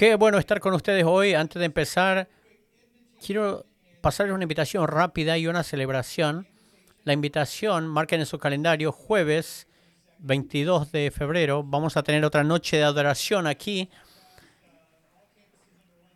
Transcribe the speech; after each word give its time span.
Qué 0.00 0.14
bueno 0.14 0.38
estar 0.38 0.60
con 0.60 0.72
ustedes 0.72 1.04
hoy. 1.04 1.34
Antes 1.34 1.60
de 1.60 1.66
empezar, 1.66 2.26
quiero 3.22 3.66
pasarles 4.00 4.34
una 4.34 4.44
invitación 4.44 4.88
rápida 4.88 5.36
y 5.36 5.46
una 5.46 5.62
celebración. 5.62 6.48
La 7.04 7.12
invitación, 7.12 7.86
marquen 7.86 8.20
en 8.20 8.24
su 8.24 8.38
calendario, 8.38 8.92
jueves 8.92 9.68
22 10.20 10.90
de 10.90 11.10
febrero, 11.10 11.62
vamos 11.62 11.98
a 11.98 12.02
tener 12.02 12.24
otra 12.24 12.42
noche 12.44 12.78
de 12.78 12.84
adoración 12.84 13.46
aquí 13.46 13.90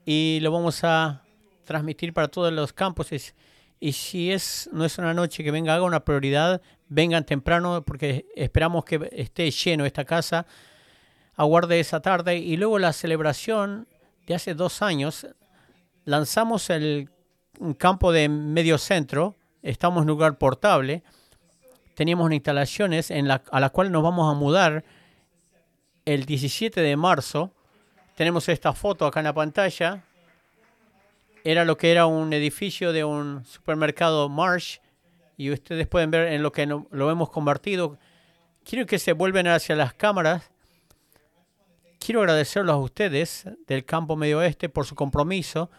y 0.06 0.38
lo 0.40 0.50
vamos 0.50 0.82
a 0.82 1.22
transmitir 1.64 2.14
para 2.14 2.28
todos 2.28 2.54
los 2.54 2.72
campuses. 2.72 3.34
Y 3.80 3.92
si 3.92 4.32
es 4.32 4.66
no 4.72 4.86
es 4.86 4.96
una 4.96 5.12
noche 5.12 5.44
que 5.44 5.50
venga, 5.50 5.74
haga 5.74 5.84
una 5.84 6.06
prioridad, 6.06 6.62
vengan 6.88 7.26
temprano 7.26 7.84
porque 7.84 8.24
esperamos 8.34 8.86
que 8.86 9.10
esté 9.12 9.50
lleno 9.50 9.84
esta 9.84 10.06
casa. 10.06 10.46
Aguarde 11.36 11.80
esa 11.80 12.00
tarde 12.00 12.36
y 12.36 12.56
luego 12.56 12.78
la 12.78 12.92
celebración 12.92 13.88
de 14.26 14.34
hace 14.34 14.54
dos 14.54 14.82
años 14.82 15.26
lanzamos 16.04 16.70
el 16.70 17.10
campo 17.78 18.12
de 18.12 18.28
medio 18.28 18.78
centro. 18.78 19.34
Estamos 19.62 20.02
en 20.02 20.08
lugar 20.08 20.38
portable. 20.38 21.02
Teníamos 21.94 22.32
instalaciones 22.32 23.10
en 23.10 23.28
la, 23.28 23.42
a 23.50 23.60
la 23.60 23.70
cual 23.70 23.90
nos 23.90 24.02
vamos 24.02 24.32
a 24.32 24.38
mudar 24.38 24.84
el 26.04 26.24
17 26.24 26.80
de 26.80 26.96
marzo. 26.96 27.52
Tenemos 28.16 28.48
esta 28.48 28.72
foto 28.72 29.06
acá 29.06 29.20
en 29.20 29.24
la 29.24 29.32
pantalla 29.32 30.02
era 31.44 31.66
lo 31.66 31.76
que 31.76 31.92
era 31.92 32.06
un 32.06 32.32
edificio 32.32 32.92
de 32.92 33.04
un 33.04 33.44
supermercado 33.44 34.30
Marsh 34.30 34.78
y 35.36 35.50
ustedes 35.50 35.86
pueden 35.86 36.10
ver 36.10 36.32
en 36.32 36.42
lo 36.42 36.50
que 36.50 36.66
lo 36.66 37.10
hemos 37.10 37.28
convertido. 37.28 37.98
Quiero 38.64 38.86
que 38.86 38.98
se 38.98 39.12
vuelvan 39.12 39.46
hacia 39.48 39.76
las 39.76 39.92
cámaras. 39.92 40.50
Quiero 42.04 42.20
agradecerlos 42.20 42.74
a 42.74 42.76
ustedes 42.76 43.46
del 43.66 43.86
campo 43.86 44.14
medio 44.14 44.40
oeste 44.40 44.68
por 44.68 44.84
su 44.84 44.94
compromiso, 44.94 45.70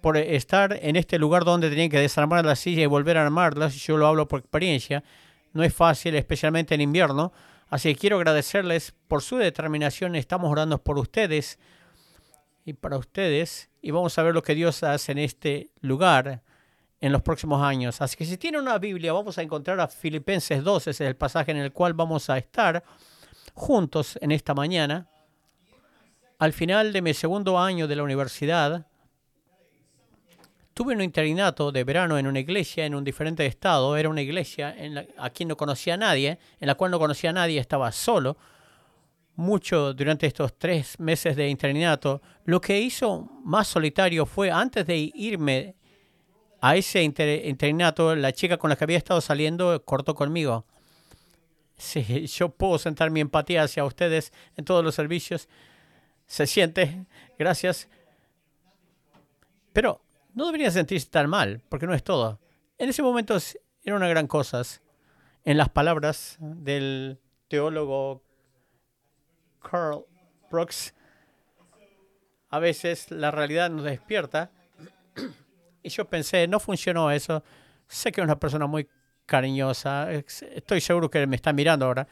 por 0.00 0.16
estar 0.16 0.76
en 0.82 0.96
este 0.96 1.20
lugar 1.20 1.44
donde 1.44 1.70
tenían 1.70 1.88
que 1.88 2.00
desarmar 2.00 2.44
las 2.44 2.58
sillas 2.58 2.82
y 2.82 2.86
volver 2.86 3.16
a 3.16 3.22
armarlas. 3.22 3.76
Yo 3.76 3.96
lo 3.96 4.08
hablo 4.08 4.26
por 4.26 4.40
experiencia. 4.40 5.04
No 5.52 5.62
es 5.62 5.72
fácil, 5.72 6.16
especialmente 6.16 6.74
en 6.74 6.80
invierno. 6.80 7.32
Así 7.68 7.94
que 7.94 8.00
quiero 8.00 8.16
agradecerles 8.16 8.92
por 9.06 9.22
su 9.22 9.36
determinación. 9.36 10.16
Estamos 10.16 10.50
orando 10.50 10.82
por 10.82 10.98
ustedes 10.98 11.60
y 12.64 12.72
para 12.72 12.98
ustedes 12.98 13.70
y 13.80 13.92
vamos 13.92 14.18
a 14.18 14.24
ver 14.24 14.34
lo 14.34 14.42
que 14.42 14.56
Dios 14.56 14.82
hace 14.82 15.12
en 15.12 15.18
este 15.18 15.70
lugar 15.80 16.42
en 17.00 17.12
los 17.12 17.22
próximos 17.22 17.62
años. 17.62 18.00
Así 18.00 18.16
que 18.16 18.24
si 18.24 18.36
tiene 18.36 18.58
una 18.58 18.78
Biblia, 18.78 19.12
vamos 19.12 19.38
a 19.38 19.42
encontrar 19.42 19.78
a 19.78 19.86
Filipenses 19.86 20.64
2, 20.64 20.88
ese 20.88 21.04
es 21.04 21.08
el 21.08 21.14
pasaje 21.14 21.52
en 21.52 21.58
el 21.58 21.72
cual 21.72 21.94
vamos 21.94 22.30
a 22.30 22.36
estar 22.36 22.82
juntos 23.54 24.18
en 24.20 24.32
esta 24.32 24.52
mañana. 24.52 25.08
Al 26.38 26.52
final 26.52 26.92
de 26.92 27.02
mi 27.02 27.14
segundo 27.14 27.58
año 27.58 27.88
de 27.88 27.96
la 27.96 28.02
universidad, 28.02 28.86
tuve 30.74 30.94
un 30.94 31.00
interinato 31.00 31.72
de 31.72 31.84
verano 31.84 32.18
en 32.18 32.26
una 32.26 32.40
iglesia 32.40 32.84
en 32.84 32.94
un 32.94 33.04
diferente 33.04 33.46
estado. 33.46 33.96
Era 33.96 34.08
una 34.08 34.22
iglesia 34.22 34.74
en 34.76 34.94
la, 34.94 35.06
aquí 35.18 35.44
no 35.44 35.56
conocía 35.56 35.94
a 35.94 35.98
nadie, 35.98 36.38
en 36.60 36.66
la 36.66 36.74
cual 36.74 36.90
no 36.90 36.98
conocía 36.98 37.30
a 37.30 37.32
nadie, 37.32 37.58
estaba 37.58 37.90
solo 37.92 38.36
mucho 39.36 39.92
durante 39.92 40.26
estos 40.26 40.58
tres 40.58 40.98
meses 40.98 41.36
de 41.36 41.48
internato, 41.48 42.22
lo 42.44 42.60
que 42.60 42.80
hizo 42.80 43.28
más 43.44 43.68
solitario 43.68 44.26
fue 44.26 44.50
antes 44.50 44.86
de 44.86 45.12
irme 45.14 45.76
a 46.60 46.74
ese 46.74 47.02
internato, 47.02 48.16
la 48.16 48.32
chica 48.32 48.56
con 48.56 48.70
la 48.70 48.76
que 48.76 48.84
había 48.84 48.96
estado 48.96 49.20
saliendo 49.20 49.84
cortó 49.84 50.14
conmigo. 50.14 50.64
Sí, 51.76 52.26
yo 52.26 52.48
puedo 52.48 52.78
sentar 52.78 53.10
mi 53.10 53.20
empatía 53.20 53.62
hacia 53.62 53.84
ustedes 53.84 54.32
en 54.56 54.64
todos 54.64 54.82
los 54.82 54.94
servicios. 54.94 55.48
Se 56.26 56.46
siente, 56.46 57.06
gracias. 57.38 57.88
Pero 59.72 60.00
no 60.34 60.46
debería 60.46 60.70
sentirse 60.70 61.08
tan 61.08 61.28
mal, 61.28 61.62
porque 61.68 61.86
no 61.86 61.94
es 61.94 62.02
todo. 62.02 62.40
En 62.78 62.88
ese 62.88 63.02
momento 63.02 63.36
era 63.84 63.96
una 63.96 64.08
gran 64.08 64.26
cosa. 64.26 64.62
En 65.44 65.56
las 65.56 65.68
palabras 65.68 66.36
del 66.40 67.18
teólogo 67.48 68.22
Carl 69.62 70.04
Brooks, 70.50 70.94
a 72.50 72.58
veces 72.58 73.10
la 73.10 73.30
realidad 73.30 73.70
nos 73.70 73.84
despierta. 73.84 74.50
Y 75.82 75.88
yo 75.88 76.04
pensé, 76.04 76.48
no 76.48 76.58
funcionó 76.58 77.12
eso. 77.12 77.44
Sé 77.86 78.10
que 78.10 78.20
es 78.20 78.24
una 78.24 78.40
persona 78.40 78.66
muy 78.66 78.88
cariñosa. 79.24 80.10
Estoy 80.10 80.80
seguro 80.80 81.08
que 81.08 81.24
me 81.28 81.36
está 81.36 81.52
mirando 81.52 81.86
ahora. 81.86 82.08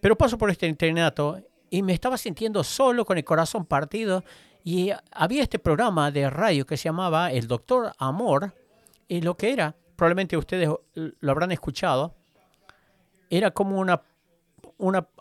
Pero 0.00 0.16
paso 0.16 0.38
por 0.38 0.50
este 0.50 0.66
internato 0.66 1.38
y 1.70 1.82
me 1.82 1.92
estaba 1.92 2.16
sintiendo 2.16 2.62
solo, 2.64 3.04
con 3.04 3.18
el 3.18 3.24
corazón 3.24 3.64
partido. 3.64 4.24
Y 4.64 4.90
había 5.12 5.42
este 5.42 5.58
programa 5.58 6.10
de 6.10 6.28
radio 6.30 6.66
que 6.66 6.76
se 6.76 6.84
llamaba 6.84 7.30
El 7.32 7.46
Doctor 7.46 7.92
Amor. 7.98 8.54
Y 9.08 9.20
lo 9.20 9.36
que 9.36 9.52
era, 9.52 9.74
probablemente 9.94 10.36
ustedes 10.36 10.68
lo 10.94 11.30
habrán 11.30 11.52
escuchado, 11.52 12.14
era 13.30 13.50
como 13.50 13.78
una 13.78 14.02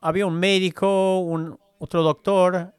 había 0.01 0.25
un 0.25 0.35
médico, 0.35 1.19
un, 1.19 1.57
otro 1.79 2.03
doctor, 2.03 2.73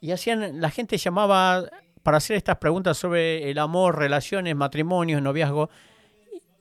y 0.00 0.12
hacían, 0.12 0.60
la 0.60 0.70
gente 0.70 0.96
llamaba 0.96 1.64
para 2.02 2.16
hacer 2.16 2.36
estas 2.36 2.56
preguntas 2.56 2.96
sobre 2.96 3.50
el 3.50 3.58
amor, 3.58 3.98
relaciones, 3.98 4.56
matrimonios, 4.56 5.22
noviazgo, 5.22 5.70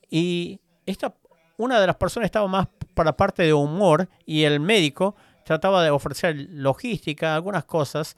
y 0.10 0.60
esta, 0.86 1.14
una 1.58 1.80
de 1.80 1.88
las 1.88 1.96
personas 1.96 2.26
estaba 2.26 2.48
más 2.48 2.68
para 2.94 3.16
parte 3.16 3.44
de 3.44 3.54
humor 3.54 4.10
y 4.26 4.44
el 4.44 4.60
médico 4.60 5.16
trataba 5.50 5.84
de 5.84 5.90
ofrecer 5.90 6.48
logística, 6.52 7.34
algunas 7.34 7.66
cosas. 7.66 8.16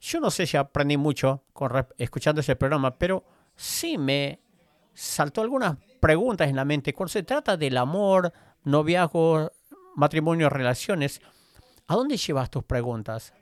Yo 0.00 0.18
no 0.18 0.30
sé 0.30 0.46
si 0.46 0.56
aprendí 0.56 0.96
mucho 0.96 1.44
con, 1.52 1.70
escuchando 1.98 2.40
ese 2.40 2.56
programa, 2.56 2.96
pero 2.96 3.22
sí 3.54 3.98
me 3.98 4.40
saltó 4.94 5.42
algunas 5.42 5.76
preguntas 6.00 6.48
en 6.48 6.56
la 6.56 6.64
mente. 6.64 6.94
Cuando 6.94 7.10
se 7.10 7.22
trata 7.22 7.58
del 7.58 7.76
amor, 7.76 8.32
noviazgo, 8.64 9.52
matrimonio, 9.94 10.48
relaciones, 10.48 11.20
¿a 11.86 11.96
dónde 11.96 12.16
llevas 12.16 12.48
tus 12.48 12.64
preguntas? 12.64 13.34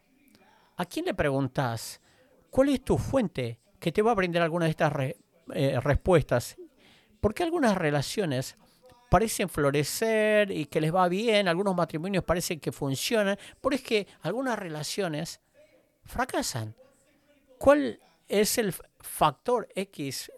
¿A 0.76 0.84
quién 0.84 1.04
le 1.04 1.14
preguntas? 1.14 2.00
¿Cuál 2.50 2.70
es 2.70 2.82
tu 2.82 2.98
fuente 2.98 3.60
que 3.78 3.92
te 3.92 4.02
va 4.02 4.10
a 4.10 4.16
brindar 4.16 4.42
alguna 4.42 4.64
de 4.64 4.72
estas 4.72 4.92
eh, 5.54 5.78
respuestas? 5.80 6.56
Porque 7.20 7.44
algunas 7.44 7.78
relaciones 7.78 8.58
parecen 9.10 9.48
florecer 9.48 10.50
y 10.50 10.66
que 10.66 10.80
les 10.80 10.94
va 10.94 11.08
bien, 11.08 11.48
algunos 11.48 11.74
matrimonios 11.74 12.24
parecen 12.24 12.60
que 12.60 12.72
funcionan, 12.72 13.36
pero 13.60 13.74
es 13.74 13.82
que 13.82 14.06
algunas 14.22 14.58
relaciones 14.58 15.40
fracasan. 16.04 16.74
¿Cuál 17.58 18.00
es 18.26 18.56
el 18.56 18.72
factor 19.00 19.68
X 19.74 20.32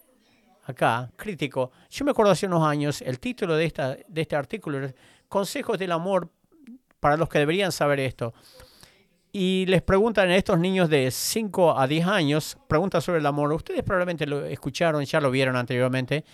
acá, 0.65 1.13
crítico? 1.17 1.71
Yo 1.91 2.05
me 2.05 2.11
acuerdo 2.11 2.33
hace 2.33 2.47
unos 2.47 2.67
años, 2.67 3.03
el 3.03 3.21
título 3.21 3.55
de, 3.55 3.67
esta, 3.67 3.97
de 4.09 4.21
este 4.23 4.35
artículo 4.35 4.93
consejos 5.29 5.79
del 5.79 5.93
amor 5.93 6.31
para 6.99 7.17
los 7.17 7.29
que 7.29 7.39
deberían 7.39 7.73
saber 7.73 8.01
esto. 8.01 8.33
Y 9.33 9.67
les 9.67 9.83
preguntan 9.83 10.29
a 10.31 10.37
estos 10.37 10.59
niños 10.59 10.89
de 10.89 11.11
5 11.11 11.79
a 11.79 11.87
10 11.87 12.07
años, 12.07 12.59
preguntas 12.69 13.05
sobre 13.05 13.21
el 13.21 13.27
amor. 13.27 13.53
Ustedes 13.53 13.83
probablemente 13.83 14.27
lo 14.27 14.45
escucharon, 14.45 15.05
ya 15.05 15.21
lo 15.21 15.31
vieron 15.31 15.57
anteriormente. 15.57 16.25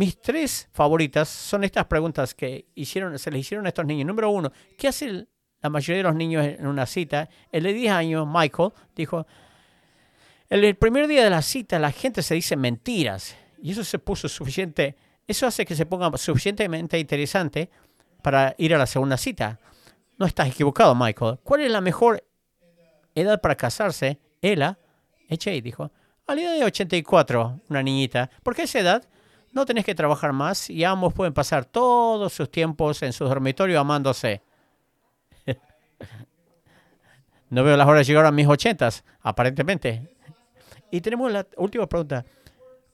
Mis 0.00 0.18
tres 0.18 0.66
favoritas 0.72 1.28
son 1.28 1.62
estas 1.62 1.84
preguntas 1.84 2.32
que 2.32 2.70
hicieron, 2.74 3.18
se 3.18 3.30
les 3.30 3.42
hicieron 3.42 3.66
a 3.66 3.68
estos 3.68 3.84
niños. 3.84 4.06
Número 4.06 4.30
uno, 4.30 4.50
¿qué 4.78 4.88
hace 4.88 5.26
la 5.60 5.68
mayoría 5.68 5.98
de 5.98 6.02
los 6.04 6.14
niños 6.14 6.42
en 6.42 6.66
una 6.66 6.86
cita? 6.86 7.28
El 7.52 7.64
de 7.64 7.74
10 7.74 7.92
años, 7.92 8.26
Michael, 8.26 8.70
dijo, 8.96 9.26
el 10.48 10.74
primer 10.76 11.06
día 11.06 11.22
de 11.22 11.28
la 11.28 11.42
cita 11.42 11.78
la 11.78 11.92
gente 11.92 12.22
se 12.22 12.34
dice 12.34 12.56
mentiras. 12.56 13.36
Y 13.62 13.72
eso 13.72 13.84
se 13.84 13.98
puso 13.98 14.26
suficiente, 14.26 14.96
eso 15.26 15.46
hace 15.46 15.66
que 15.66 15.76
se 15.76 15.84
ponga 15.84 16.10
suficientemente 16.16 16.98
interesante 16.98 17.68
para 18.22 18.54
ir 18.56 18.74
a 18.74 18.78
la 18.78 18.86
segunda 18.86 19.18
cita. 19.18 19.60
No 20.16 20.24
estás 20.24 20.48
equivocado, 20.48 20.94
Michael. 20.94 21.40
¿Cuál 21.42 21.60
es 21.60 21.70
la 21.70 21.82
mejor 21.82 22.26
edad 23.14 23.38
para 23.38 23.54
casarse? 23.54 24.18
Ella, 24.40 24.78
H.A. 25.28 25.60
dijo, 25.60 25.92
a 26.26 26.34
la 26.34 26.40
edad 26.40 26.54
de 26.54 26.64
84, 26.64 27.60
una 27.68 27.82
niñita. 27.82 28.30
Porque 28.42 28.62
a 28.62 28.64
esa 28.64 28.78
edad 28.78 29.10
no 29.52 29.66
tenés 29.66 29.84
que 29.84 29.94
trabajar 29.94 30.32
más 30.32 30.70
y 30.70 30.84
ambos 30.84 31.12
pueden 31.12 31.34
pasar 31.34 31.64
todos 31.64 32.32
sus 32.32 32.50
tiempos 32.50 33.02
en 33.02 33.12
su 33.12 33.24
dormitorio 33.24 33.80
amándose. 33.80 34.42
no 37.50 37.64
veo 37.64 37.76
las 37.76 37.88
horas 37.88 38.06
de 38.06 38.12
llegar 38.12 38.26
a 38.26 38.32
mis 38.32 38.46
ochentas, 38.46 39.04
aparentemente. 39.20 40.08
Y 40.90 41.00
tenemos 41.00 41.30
la 41.32 41.46
última 41.56 41.86
pregunta. 41.86 42.24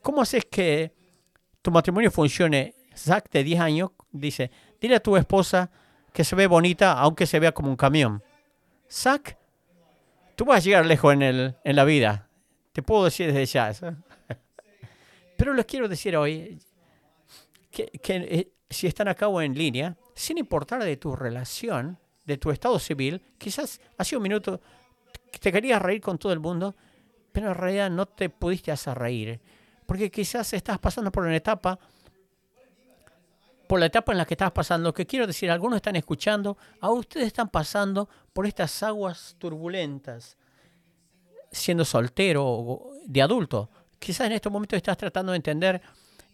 ¿Cómo 0.02 0.22
haces 0.22 0.44
que 0.44 0.92
tu 1.62 1.70
matrimonio 1.70 2.10
funcione? 2.10 2.74
Zach, 2.96 3.28
de 3.30 3.44
10 3.44 3.60
años, 3.60 3.90
dice, 4.10 4.50
Dile 4.80 4.96
a 4.96 5.00
tu 5.00 5.16
esposa 5.16 5.70
que 6.12 6.24
se 6.24 6.36
ve 6.36 6.46
bonita 6.46 6.92
aunque 6.92 7.26
se 7.26 7.38
vea 7.38 7.52
como 7.52 7.68
un 7.68 7.76
camión. 7.76 8.22
Zach, 8.90 9.36
tú 10.34 10.44
vas 10.44 10.58
a 10.58 10.60
llegar 10.60 10.86
lejos 10.86 11.12
en, 11.12 11.22
el, 11.22 11.56
en 11.64 11.76
la 11.76 11.84
vida. 11.84 12.28
Te 12.72 12.82
puedo 12.82 13.04
decir 13.04 13.26
desde 13.26 13.46
ya 13.46 13.70
eso. 13.70 13.94
Pero 15.36 15.54
les 15.54 15.66
quiero 15.66 15.88
decir 15.88 16.16
hoy 16.16 16.58
que, 17.70 17.90
eh, 17.92 18.52
si 18.68 18.86
están 18.86 19.08
acá 19.08 19.28
o 19.28 19.40
en 19.40 19.54
línea, 19.54 19.96
sin 20.14 20.38
importar 20.38 20.82
de 20.82 20.96
tu 20.96 21.14
relación, 21.14 21.98
de 22.24 22.38
tu 22.38 22.50
estado 22.50 22.78
civil, 22.78 23.22
quizás 23.38 23.80
hace 23.98 24.16
un 24.16 24.22
minuto 24.22 24.60
te 25.38 25.52
querías 25.52 25.80
reír 25.80 26.00
con 26.00 26.18
todo 26.18 26.32
el 26.32 26.40
mundo, 26.40 26.74
pero 27.32 27.48
en 27.48 27.54
realidad 27.54 27.90
no 27.90 28.06
te 28.06 28.30
pudiste 28.30 28.72
hacer 28.72 28.98
reír. 28.98 29.40
Porque 29.84 30.10
quizás 30.10 30.52
estás 30.52 30.78
pasando 30.78 31.12
por 31.12 31.24
una 31.24 31.36
etapa, 31.36 31.78
por 33.68 33.78
la 33.78 33.86
etapa 33.86 34.12
en 34.12 34.18
la 34.18 34.24
que 34.24 34.34
estás 34.34 34.52
pasando, 34.52 34.92
que 34.92 35.06
quiero 35.06 35.26
decir, 35.26 35.50
algunos 35.50 35.76
están 35.76 35.96
escuchando, 35.96 36.56
a 36.80 36.90
ustedes 36.90 37.26
están 37.26 37.48
pasando 37.48 38.08
por 38.32 38.46
estas 38.46 38.82
aguas 38.82 39.36
turbulentas, 39.38 40.36
siendo 41.52 41.84
soltero 41.84 42.44
o 42.44 42.92
de 43.06 43.22
adulto. 43.22 43.70
Quizás 43.98 44.26
en 44.26 44.32
estos 44.32 44.52
momentos 44.52 44.76
estás 44.76 44.96
tratando 44.96 45.32
de 45.32 45.36
entender 45.36 45.80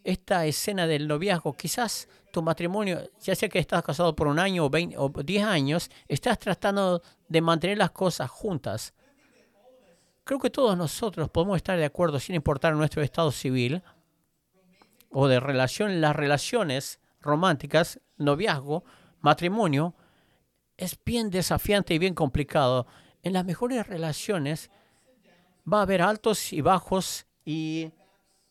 esta 0.04 0.44
escena 0.46 0.86
del 0.86 1.06
noviazgo, 1.06 1.52
quizás 1.52 2.08
tu 2.32 2.42
matrimonio, 2.42 3.10
ya 3.20 3.34
sea 3.34 3.48
que 3.48 3.58
estás 3.58 3.82
casado 3.82 4.16
por 4.16 4.26
un 4.26 4.38
año 4.38 4.64
o, 4.64 4.70
20, 4.70 4.96
o 4.98 5.08
10 5.10 5.44
años, 5.44 5.90
estás 6.08 6.38
tratando 6.38 7.02
de 7.28 7.40
mantener 7.40 7.78
las 7.78 7.90
cosas 7.90 8.30
juntas. 8.30 8.94
Creo 10.24 10.38
que 10.38 10.50
todos 10.50 10.76
nosotros 10.76 11.28
podemos 11.30 11.56
estar 11.56 11.78
de 11.78 11.84
acuerdo, 11.84 12.18
sin 12.18 12.34
importar 12.34 12.74
nuestro 12.74 13.02
estado 13.02 13.30
civil 13.30 13.82
o 15.10 15.28
de 15.28 15.40
relación, 15.40 16.00
las 16.00 16.16
relaciones 16.16 17.00
románticas, 17.20 18.00
noviazgo, 18.16 18.84
matrimonio, 19.20 19.94
es 20.76 20.98
bien 21.04 21.30
desafiante 21.30 21.94
y 21.94 21.98
bien 21.98 22.14
complicado. 22.14 22.86
En 23.22 23.34
las 23.34 23.44
mejores 23.44 23.86
relaciones 23.86 24.70
va 25.70 25.80
a 25.80 25.82
haber 25.82 26.02
altos 26.02 26.52
y 26.52 26.60
bajos 26.60 27.26
y 27.44 27.90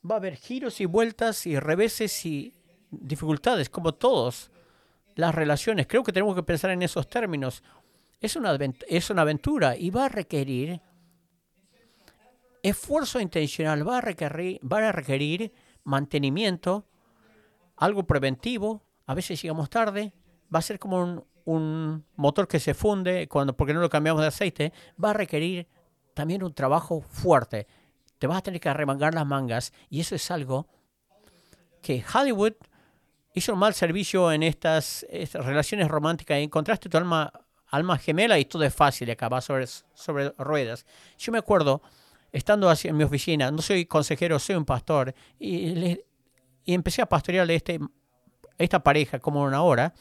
va 0.09 0.15
a 0.15 0.17
haber 0.17 0.35
giros 0.35 0.81
y 0.81 0.85
vueltas 0.85 1.45
y 1.45 1.59
reveses 1.59 2.25
y 2.25 2.53
dificultades, 2.89 3.69
como 3.69 3.93
todos 3.93 4.51
las 5.15 5.33
relaciones. 5.33 5.87
Creo 5.87 6.03
que 6.03 6.11
tenemos 6.11 6.35
que 6.35 6.43
pensar 6.43 6.71
en 6.71 6.81
esos 6.81 7.07
términos. 7.07 7.63
Es 8.19 8.35
una, 8.35 8.57
es 8.87 9.09
una 9.09 9.21
aventura 9.21 9.75
y 9.75 9.89
va 9.89 10.05
a 10.05 10.09
requerir 10.09 10.81
esfuerzo 12.63 13.19
intencional, 13.19 13.87
va 13.87 13.97
a 13.97 14.01
requerir, 14.01 14.59
va 14.69 14.89
a 14.89 14.91
requerir 14.91 15.51
mantenimiento, 15.83 16.85
algo 17.77 18.03
preventivo. 18.03 18.83
A 19.07 19.15
veces 19.15 19.41
llegamos 19.41 19.69
tarde, 19.69 20.13
va 20.53 20.59
a 20.59 20.63
ser 20.63 20.77
como 20.77 21.01
un, 21.01 21.25
un 21.45 22.05
motor 22.15 22.47
que 22.47 22.59
se 22.59 22.73
funde 22.73 23.27
cuando, 23.27 23.55
porque 23.55 23.73
no 23.73 23.81
lo 23.81 23.89
cambiamos 23.89 24.21
de 24.21 24.27
aceite. 24.27 24.73
Va 25.03 25.11
a 25.11 25.13
requerir 25.13 25.67
también 26.13 26.43
un 26.43 26.53
trabajo 26.53 27.01
fuerte 27.01 27.67
te 28.21 28.27
vas 28.27 28.37
a 28.37 28.41
tener 28.43 28.61
que 28.61 28.69
arremangar 28.69 29.15
las 29.15 29.25
mangas 29.25 29.73
y 29.89 29.99
eso 29.99 30.13
es 30.13 30.29
algo 30.29 30.67
que 31.81 32.03
Hollywood 32.13 32.53
hizo 33.33 33.53
un 33.53 33.57
mal 33.57 33.73
servicio 33.73 34.31
en 34.31 34.43
estas, 34.43 35.07
relaciones 35.33 35.87
románticas. 35.87 36.37
Encontraste 36.37 36.87
tu 36.87 36.97
alma, 36.97 37.33
alma 37.65 37.97
gemela 37.97 38.37
y 38.37 38.45
todo 38.45 38.63
es 38.63 38.75
fácil 38.75 39.07
y 39.07 39.11
acaba 39.13 39.41
sobre, 39.41 39.65
sobre 39.65 40.29
ruedas. 40.37 40.85
Yo 41.17 41.31
me 41.31 41.39
acuerdo, 41.39 41.81
estando 42.31 42.71
en 42.71 42.95
mi 42.95 43.03
oficina, 43.05 43.49
no 43.49 43.63
soy 43.63 43.87
consejero, 43.87 44.37
soy 44.37 44.55
un 44.55 44.65
pastor, 44.65 45.15
y, 45.39 45.97
y 46.63 46.73
empecé 46.75 47.01
a 47.01 47.07
pastorearle 47.07 47.55
este, 47.55 47.79
esta 48.59 48.83
pareja 48.83 49.17
como 49.17 49.41
una 49.41 49.63
hora. 49.63 49.95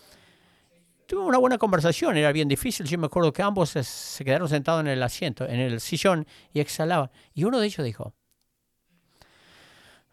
Tuve 1.11 1.23
una 1.23 1.39
buena 1.39 1.59
conversación, 1.59 2.17
era 2.17 2.31
bien 2.31 2.47
difícil. 2.47 2.87
Yo 2.87 2.97
me 2.97 3.07
acuerdo 3.07 3.33
que 3.33 3.43
ambos 3.43 3.71
se, 3.71 4.25
quedaron 4.25 4.49
sentados 4.49 4.83
en 4.83 4.87
el 4.87 5.03
asiento, 5.03 5.45
en 5.45 5.59
el 5.59 5.81
sillón, 5.81 6.25
y 6.53 6.61
exhalaban. 6.61 7.11
Y 7.35 7.43
uno 7.43 7.59
de 7.59 7.67
ellos 7.67 7.85
dijo, 7.85 8.15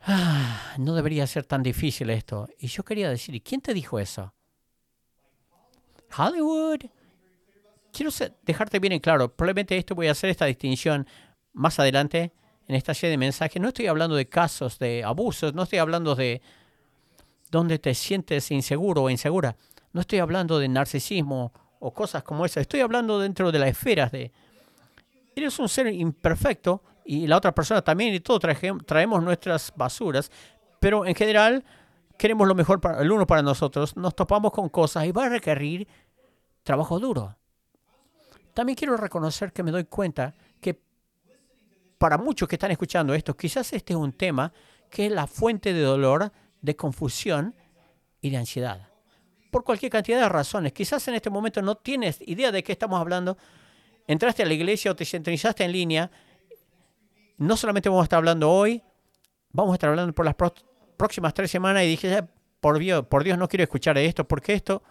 ah, 0.02 0.74
no 0.80 0.96
debería 0.96 1.28
ser 1.28 1.46
tan 1.46 1.62
difícil 1.62 2.10
esto. 2.10 2.50
Y 2.58 2.66
yo 2.66 2.84
quería 2.84 3.12
decir, 3.12 3.36
¿y 3.36 3.42
quién 3.42 3.62
te 3.62 3.76
dijo 3.76 4.00
eso? 4.00 4.34
Hollywood. 6.18 6.80
Quiero 7.94 8.12
dejarte 8.42 8.80
bien 8.80 8.94
en 8.94 9.00
claro, 9.00 9.32
probablemente 9.32 9.78
esto 9.78 9.94
voy 9.94 10.08
a 10.08 10.14
hacer 10.14 10.32
esta 10.32 10.46
distinción 10.46 11.06
más 11.54 11.78
adelante 11.78 12.34
en 12.68 12.74
esta 12.74 12.96
serie 12.96 13.12
de 13.12 13.18
mensajes. 13.18 13.62
No 13.62 13.68
estoy 13.68 13.86
hablando 13.86 14.16
de 14.16 14.26
casos 14.26 14.80
de 14.80 15.04
abusos, 15.04 15.54
no 15.54 15.62
estoy 15.62 15.78
hablando 15.78 16.16
de 16.16 16.42
donde 17.52 17.78
te 17.78 17.94
sientes 17.94 18.50
inseguro 18.50 19.04
o 19.04 19.10
insegura. 19.12 19.56
No 19.94 20.02
estoy 20.02 20.20
hablando 20.20 20.60
de 20.60 20.68
narcisismo 20.68 21.52
o 21.80 21.94
cosas 21.94 22.24
como 22.24 22.46
esas. 22.46 22.62
Estoy 22.62 22.82
hablando 22.82 23.20
dentro 23.20 23.52
de 23.52 23.60
las 23.60 23.70
esferas 23.70 24.12
de... 24.12 24.32
Eres 25.36 25.60
un 25.60 25.70
ser 25.70 25.88
imperfecto 25.88 26.84
y 27.06 27.28
la 27.28 27.38
otra 27.38 27.54
persona 27.54 27.82
también 27.82 28.14
y 28.14 28.20
todos 28.20 28.42
traemos 28.86 29.24
nuestras 29.24 29.72
basuras, 29.76 30.32
pero 30.80 31.06
en 31.06 31.16
general 31.16 31.64
queremos 32.18 32.48
lo 32.48 32.56
mejor 32.56 32.82
para 32.82 33.02
el 33.02 33.12
uno 33.12 33.28
para 33.28 33.44
nosotros. 33.44 33.96
Nos 33.96 34.16
topamos 34.16 34.52
con 34.52 34.70
cosas 34.70 35.06
y 35.06 35.12
va 35.12 35.26
a 35.26 35.30
requerir 35.30 35.88
trabajo 36.64 37.00
duro. 37.00 37.36
También 38.54 38.76
quiero 38.76 38.98
reconocer 38.98 39.54
que 39.54 39.62
me 39.62 39.72
doy 39.72 39.86
cuenta 39.86 40.34
que 40.60 40.82
para 42.00 42.18
muchos 42.18 42.50
que 42.50 42.56
están 42.56 42.72
escuchando 42.72 43.14
esto, 43.14 43.38
quizás 43.38 43.72
este 43.74 43.94
es 43.94 43.98
un 43.98 44.14
tema 44.14 44.52
que 44.90 45.06
es 45.06 45.12
la 45.12 45.28
fuente 45.28 45.74
de 45.74 45.82
dolor, 45.82 46.32
de 46.62 46.76
confusión 46.76 47.56
y 48.22 48.32
de 48.32 48.38
ansiedad 48.38 48.97
por 49.52 49.64
cualquier 49.64 49.92
cantidad 49.92 50.20
de 50.20 50.30
razones. 50.30 50.74
Quizás 50.74 51.08
en 51.08 51.16
este 51.16 51.30
momento 51.30 51.62
no 51.62 51.76
tienes 51.76 52.20
idea 52.22 52.52
de 52.52 52.64
qué 52.64 52.72
estamos 52.72 53.00
hablando. 53.00 53.38
Entraste 54.08 54.44
a 54.44 54.46
la 54.46 54.54
iglesia 54.54 54.92
o 54.92 54.96
te 54.96 55.06
sintonizaste 55.06 55.64
en 55.64 55.72
línea. 55.72 56.12
No 57.38 57.58
solamente 57.58 57.90
vamos 57.90 58.04
a 58.04 58.06
estar 58.06 58.18
hablando 58.18 58.52
hoy, 58.52 58.82
vamos 59.52 59.74
a 59.74 59.76
estar 59.76 59.90
hablando 59.90 60.14
por 60.14 60.26
las 60.26 60.36
próximas 60.98 61.34
tres 61.34 61.52
semanas 61.52 61.84
y 61.84 61.88
dije, 61.88 62.24
por 62.60 62.80
Dios, 62.80 63.06
por 63.08 63.24
Dios 63.24 63.38
no 63.38 63.48
quiero 63.48 63.64
escuchar 63.64 63.98
esto, 63.98 64.28
porque 64.28 64.54
esto 64.54 64.82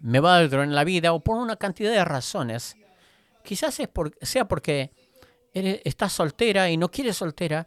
me 0.00 0.20
va 0.20 0.36
a 0.36 0.42
en 0.42 0.74
la 0.74 0.84
vida 0.84 1.12
o 1.12 1.20
por 1.20 1.36
una 1.36 1.56
cantidad 1.56 1.92
de 1.92 2.04
razones. 2.04 2.76
Quizás 3.44 3.78
es 3.80 3.88
por, 3.88 4.12
sea 4.20 4.46
porque 4.46 4.90
eres, 5.54 5.80
estás 5.84 6.12
soltera 6.12 6.70
y 6.70 6.76
no 6.76 6.90
quieres 6.90 7.16
soltera, 7.16 7.66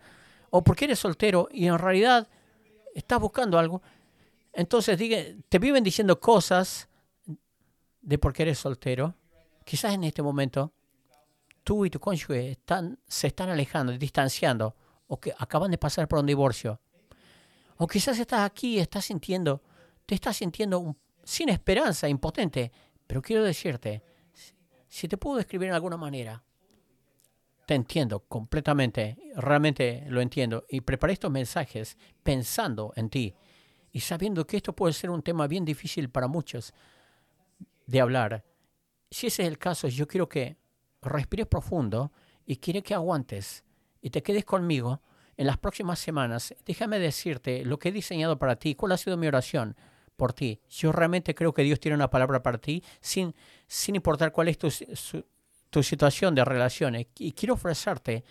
o 0.49 0.63
porque 0.63 0.85
eres 0.85 0.99
soltero 0.99 1.47
y 1.51 1.67
en 1.67 1.77
realidad 1.77 2.27
estás 2.93 3.19
buscando 3.19 3.57
algo. 3.57 3.81
Entonces 4.55 4.97
te 5.49 5.59
viven 5.59 5.83
diciendo 5.83 6.19
cosas 6.19 6.87
de 8.01 8.17
por 8.17 8.31
qué 8.31 8.43
eres 8.43 8.59
soltero. 8.59 9.15
Quizás 9.65 9.93
en 9.93 10.05
este 10.05 10.21
momento 10.21 10.71
tú 11.63 11.85
y 11.85 11.89
tu 11.89 11.99
cónyuge 11.99 12.51
están, 12.51 12.97
se 13.05 13.27
están 13.27 13.49
alejando, 13.49 13.91
distanciando, 13.97 14.75
o 15.07 15.19
que 15.19 15.33
acaban 15.37 15.71
de 15.71 15.77
pasar 15.77 16.07
por 16.07 16.19
un 16.19 16.25
divorcio. 16.25 16.79
O 17.77 17.87
quizás 17.87 18.17
estás 18.17 18.41
aquí 18.41 18.75
y 18.75 18.79
estás 18.79 19.05
sintiendo, 19.05 19.61
te 20.05 20.15
estás 20.15 20.37
sintiendo 20.37 20.95
sin 21.23 21.49
esperanza, 21.49 22.07
impotente. 22.07 22.71
Pero 23.05 23.21
quiero 23.21 23.43
decirte, 23.43 24.03
si 24.87 25.07
te 25.07 25.17
puedo 25.17 25.37
describir 25.37 25.67
en 25.67 25.75
alguna 25.75 25.97
manera, 25.97 26.41
te 27.65 27.73
entiendo 27.73 28.21
completamente, 28.21 29.17
realmente 29.35 30.05
lo 30.07 30.21
entiendo. 30.21 30.65
Y 30.69 30.81
preparé 30.81 31.13
estos 31.13 31.31
mensajes 31.31 31.97
pensando 32.23 32.93
en 32.95 33.09
ti 33.09 33.35
y 33.95 34.01
sabiendo 34.01 34.45
que 34.45 34.57
esto 34.57 34.73
puede 34.73 34.91
ser 34.91 35.09
un 35.09 35.21
tema 35.21 35.47
bien 35.47 35.63
difícil 35.63 36.09
para 36.09 36.27
muchos 36.27 36.73
de 37.87 38.01
hablar. 38.01 38.43
Si 39.09 39.27
ese 39.27 39.43
es 39.43 39.47
el 39.47 39.57
caso, 39.57 39.87
yo 39.87 40.05
quiero 40.05 40.27
que 40.27 40.57
respires 41.01 41.47
profundo 41.47 42.11
y 42.45 42.57
quiero 42.57 42.83
que 42.83 42.93
aguantes 42.93 43.63
y 44.01 44.09
te 44.09 44.21
quedes 44.21 44.43
conmigo 44.43 45.01
en 45.37 45.47
las 45.47 45.57
próximas 45.57 45.97
semanas. 45.97 46.53
Déjame 46.65 46.99
decirte 46.99 47.63
lo 47.63 47.79
que 47.79 47.87
he 47.87 47.91
diseñado 47.93 48.37
para 48.37 48.57
ti, 48.57 48.75
cuál 48.75 48.91
ha 48.91 48.97
sido 48.97 49.15
mi 49.15 49.27
oración 49.27 49.77
por 50.17 50.33
ti. 50.33 50.59
Yo 50.69 50.91
realmente 50.91 51.33
creo 51.33 51.53
que 51.53 51.63
Dios 51.63 51.79
tiene 51.79 51.95
una 51.95 52.09
palabra 52.09 52.43
para 52.43 52.57
ti 52.57 52.83
sin, 52.99 53.33
sin 53.65 53.95
importar 53.95 54.33
cuál 54.33 54.49
es 54.49 54.57
tu, 54.57 54.67
tu 55.69 55.83
situación 55.83 56.35
de 56.35 56.43
relaciones. 56.43 57.07
Y 57.17 57.31
quiero 57.31 57.53
ofrecerte 57.53 58.25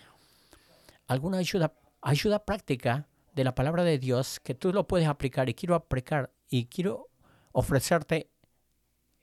alguna 1.07 1.39
ayuda, 1.39 1.73
ayuda 2.03 2.45
práctica 2.45 3.09
de 3.35 3.45
la 3.45 3.55
palabra 3.55 3.85
de 3.85 3.99
Dios 3.99 4.41
que 4.41 4.55
tú 4.55 4.73
lo 4.73 4.87
puedes 4.87 5.09
aplicar 5.09 5.49
y 5.49 5.55
quiero 5.55 5.75
aplicar 5.75 6.33
y 6.49 6.67
quiero 6.67 7.09
ofrecerte 7.53 8.31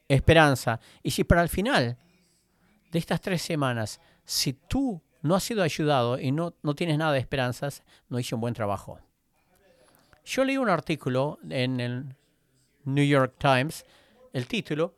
esperanza. 0.07 0.79
Y 1.01 1.11
si 1.11 1.23
para 1.23 1.41
el 1.41 1.49
final 1.49 1.97
de 2.91 2.99
estas 2.99 3.21
tres 3.21 3.41
semanas, 3.41 3.99
si 4.25 4.53
tú 4.53 5.01
no 5.21 5.35
has 5.35 5.43
sido 5.43 5.63
ayudado 5.63 6.19
y 6.19 6.31
no, 6.31 6.55
no 6.61 6.75
tienes 6.75 6.97
nada 6.97 7.13
de 7.13 7.19
esperanzas, 7.19 7.83
no 8.09 8.19
hice 8.19 8.35
un 8.35 8.41
buen 8.41 8.53
trabajo. 8.53 8.99
Yo 10.25 10.43
leí 10.43 10.57
un 10.57 10.69
artículo 10.69 11.39
en 11.49 11.79
el 11.79 12.15
New 12.83 13.05
York 13.05 13.35
Times, 13.37 13.85
el 14.33 14.47
título, 14.47 14.95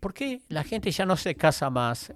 ¿por 0.00 0.14
qué 0.14 0.40
la 0.48 0.64
gente 0.64 0.90
ya 0.90 1.06
no 1.06 1.16
se 1.16 1.34
casa 1.34 1.70
más? 1.70 2.12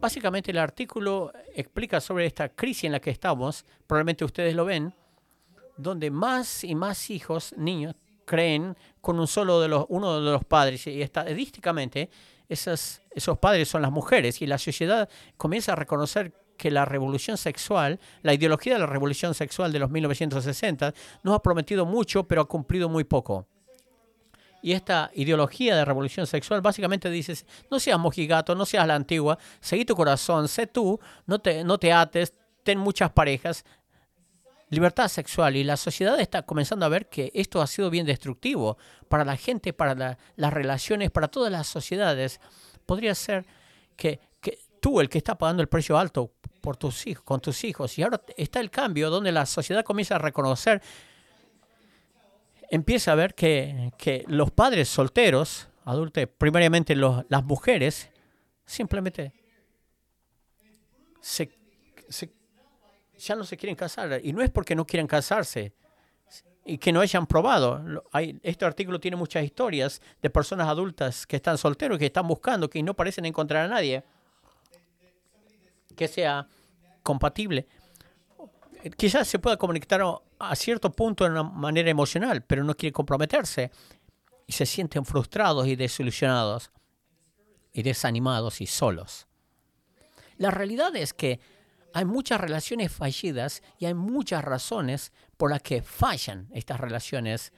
Básicamente 0.00 0.52
el 0.52 0.58
artículo 0.58 1.32
explica 1.54 2.00
sobre 2.00 2.26
esta 2.26 2.50
crisis 2.50 2.84
en 2.84 2.92
la 2.92 3.00
que 3.00 3.10
estamos, 3.10 3.64
probablemente 3.86 4.24
ustedes 4.24 4.54
lo 4.54 4.64
ven, 4.64 4.94
donde 5.76 6.10
más 6.10 6.62
y 6.62 6.74
más 6.74 7.10
hijos, 7.10 7.52
niños, 7.56 7.96
creen 8.24 8.76
con 9.00 9.18
un 9.18 9.26
solo 9.26 9.60
de 9.60 9.68
los, 9.68 9.86
uno 9.88 10.20
de 10.20 10.30
los 10.30 10.44
padres. 10.44 10.86
Y 10.86 11.02
estadísticamente 11.02 12.10
esas, 12.48 13.02
esos 13.10 13.38
padres 13.38 13.68
son 13.68 13.82
las 13.82 13.90
mujeres 13.90 14.40
y 14.40 14.46
la 14.46 14.58
sociedad 14.58 15.08
comienza 15.36 15.72
a 15.72 15.76
reconocer 15.76 16.32
que 16.56 16.70
la 16.70 16.84
revolución 16.84 17.36
sexual, 17.36 17.98
la 18.22 18.34
ideología 18.34 18.74
de 18.74 18.80
la 18.80 18.86
revolución 18.86 19.34
sexual 19.34 19.72
de 19.72 19.78
los 19.80 19.90
1960, 19.90 20.94
nos 21.22 21.34
ha 21.34 21.42
prometido 21.42 21.86
mucho, 21.86 22.24
pero 22.24 22.42
ha 22.42 22.48
cumplido 22.48 22.88
muy 22.88 23.04
poco. 23.04 23.46
Y 24.62 24.72
esta 24.72 25.10
ideología 25.14 25.76
de 25.76 25.84
revolución 25.84 26.26
sexual 26.26 26.60
básicamente 26.60 27.10
dice, 27.10 27.34
no 27.70 27.78
seas 27.78 27.98
mojigato, 27.98 28.54
no 28.54 28.66
seas 28.66 28.86
la 28.86 28.94
antigua, 28.94 29.38
seguí 29.60 29.84
tu 29.84 29.94
corazón, 29.94 30.48
sé 30.48 30.66
tú, 30.66 30.98
no 31.26 31.38
te, 31.38 31.62
no 31.62 31.78
te 31.78 31.92
ates, 31.92 32.34
ten 32.64 32.78
muchas 32.78 33.12
parejas, 33.12 33.64
libertad 34.70 35.08
sexual. 35.08 35.56
Y 35.56 35.64
la 35.64 35.76
sociedad 35.76 36.18
está 36.20 36.42
comenzando 36.42 36.86
a 36.86 36.88
ver 36.88 37.08
que 37.08 37.30
esto 37.34 37.62
ha 37.62 37.66
sido 37.66 37.90
bien 37.90 38.06
destructivo 38.06 38.78
para 39.08 39.24
la 39.24 39.36
gente, 39.36 39.72
para 39.72 40.18
las 40.36 40.52
relaciones, 40.52 41.10
para 41.10 41.28
todas 41.28 41.52
las 41.52 41.66
sociedades. 41.66 42.40
Podría 42.84 43.14
ser 43.14 43.46
que, 43.96 44.20
que 44.40 44.58
tú, 44.80 45.00
el 45.00 45.08
que 45.08 45.18
está 45.18 45.38
pagando 45.38 45.62
el 45.62 45.68
precio 45.68 45.96
alto 45.98 46.32
por 46.60 46.76
tus 46.76 47.06
hijos, 47.06 47.24
con 47.24 47.40
tus 47.40 47.62
hijos, 47.64 47.96
y 47.98 48.02
ahora 48.02 48.20
está 48.36 48.60
el 48.60 48.70
cambio 48.70 49.10
donde 49.10 49.32
la 49.32 49.46
sociedad 49.46 49.84
comienza 49.84 50.16
a 50.16 50.18
reconocer 50.18 50.82
empieza 52.70 53.12
a 53.12 53.14
ver 53.14 53.34
que, 53.34 53.92
que 53.98 54.24
los 54.26 54.50
padres 54.50 54.88
solteros, 54.88 55.68
adultos, 55.84 56.24
primariamente 56.38 56.94
los, 56.94 57.24
las 57.28 57.44
mujeres, 57.44 58.10
simplemente 58.64 59.32
se, 61.20 61.50
ya 63.18 63.34
no 63.34 63.44
se 63.44 63.56
quieren 63.56 63.76
casar. 63.76 64.20
Y 64.22 64.32
no 64.32 64.42
es 64.42 64.50
porque 64.50 64.74
no 64.74 64.86
quieran 64.86 65.06
casarse 65.06 65.72
y 66.64 66.78
que 66.78 66.92
no 66.92 67.00
hayan 67.00 67.26
probado. 67.26 68.04
Hay, 68.12 68.38
este 68.42 68.64
artículo 68.64 69.00
tiene 69.00 69.16
muchas 69.16 69.42
historias 69.44 70.02
de 70.20 70.30
personas 70.30 70.68
adultas 70.68 71.26
que 71.26 71.36
están 71.36 71.56
solteros, 71.56 71.98
que 71.98 72.06
están 72.06 72.28
buscando, 72.28 72.68
que 72.68 72.82
no 72.82 72.94
parecen 72.94 73.24
encontrar 73.24 73.64
a 73.64 73.68
nadie 73.68 74.04
que 75.96 76.06
sea 76.06 76.46
compatible 77.02 77.66
quizás 78.96 79.28
se 79.28 79.38
pueda 79.38 79.56
conectar 79.56 80.00
a 80.38 80.56
cierto 80.56 80.90
punto 80.92 81.24
de 81.24 81.30
una 81.30 81.42
manera 81.42 81.90
emocional, 81.90 82.42
pero 82.42 82.64
no 82.64 82.74
quiere 82.74 82.92
comprometerse 82.92 83.70
y 84.46 84.52
se 84.52 84.66
sienten 84.66 85.04
frustrados 85.04 85.66
y 85.66 85.76
desilusionados 85.76 86.70
y 87.72 87.82
desanimados 87.82 88.60
y 88.60 88.66
solos. 88.66 89.26
La 90.38 90.50
realidad 90.50 90.94
es 90.96 91.12
que 91.12 91.40
hay 91.92 92.04
muchas 92.04 92.40
relaciones 92.40 92.92
fallidas 92.92 93.62
y 93.78 93.86
hay 93.86 93.94
muchas 93.94 94.44
razones 94.44 95.12
por 95.36 95.50
las 95.50 95.62
que 95.62 95.82
fallan 95.82 96.48
estas 96.52 96.80
relaciones 96.80 97.52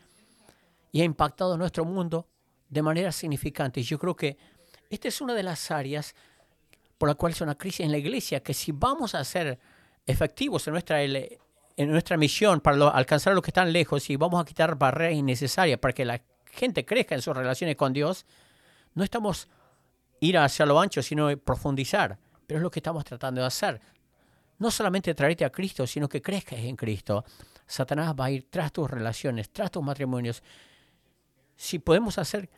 y 0.93 1.03
ha 1.03 1.05
impactado 1.05 1.57
nuestro 1.57 1.85
mundo 1.85 2.27
de 2.69 2.83
manera 2.83 3.13
significante. 3.13 3.83
Yo 3.83 3.99
creo 3.99 4.17
que 4.17 4.39
esta 4.89 5.09
es 5.09 5.21
una 5.21 5.35
de 5.35 5.43
las 5.43 5.71
áreas 5.71 6.15
por 6.99 7.09
la 7.09 7.15
cual 7.15 7.33
es 7.33 7.41
una 7.41 7.55
crisis 7.55 7.81
en 7.81 7.93
la 7.93 7.99
iglesia, 7.99 8.43
que 8.43 8.55
si 8.55 8.73
vamos 8.73 9.15
a 9.15 9.21
hacer 9.21 9.59
efectivos 10.07 10.67
en 10.67 10.73
nuestra, 10.73 11.03
en 11.03 11.39
nuestra 11.77 12.17
misión 12.17 12.61
para 12.61 12.89
alcanzar 12.89 13.33
a 13.33 13.35
los 13.35 13.43
que 13.43 13.51
están 13.51 13.73
lejos 13.73 14.09
y 14.11 14.17
vamos 14.17 14.41
a 14.41 14.45
quitar 14.45 14.77
barreras 14.77 15.15
innecesarias 15.15 15.79
para 15.79 15.93
que 15.93 16.05
la 16.05 16.21
gente 16.53 16.85
crezca 16.85 17.15
en 17.15 17.23
sus 17.23 17.37
relaciones 17.37 17.77
con 17.77 17.93
Dios, 17.93 18.27
no 18.95 19.05
estamos 19.05 19.49
ir 20.21 20.39
hacia 20.39 20.67
lo 20.67 20.79
ancho, 20.79 21.03
sino 21.03 21.37
profundizar. 21.39 22.19
Pero 22.47 22.59
es 22.59 22.63
lo 22.63 22.71
que 22.71 22.81
estamos 22.81 23.05
tratando 23.05 23.41
de 23.41 23.47
hacer. 23.47 23.81
No 24.59 24.71
solamente 24.71 25.15
traerte 25.15 25.45
a 25.45 25.51
Cristo, 25.51 25.87
sino 25.87 26.09
que 26.09 26.21
crezcas 26.21 26.59
en 26.59 26.77
Cristo. 26.77 27.25
Satanás 27.67 28.15
va 28.19 28.27
a 28.27 28.31
ir 28.31 28.47
tras 28.51 28.73
tus 28.73 28.91
relaciones, 28.91 29.51
tras 29.51 29.71
tus 29.71 29.83
matrimonios. 29.83 30.43
Si 31.57 31.79
podemos 31.79 32.19
hacer 32.19 32.51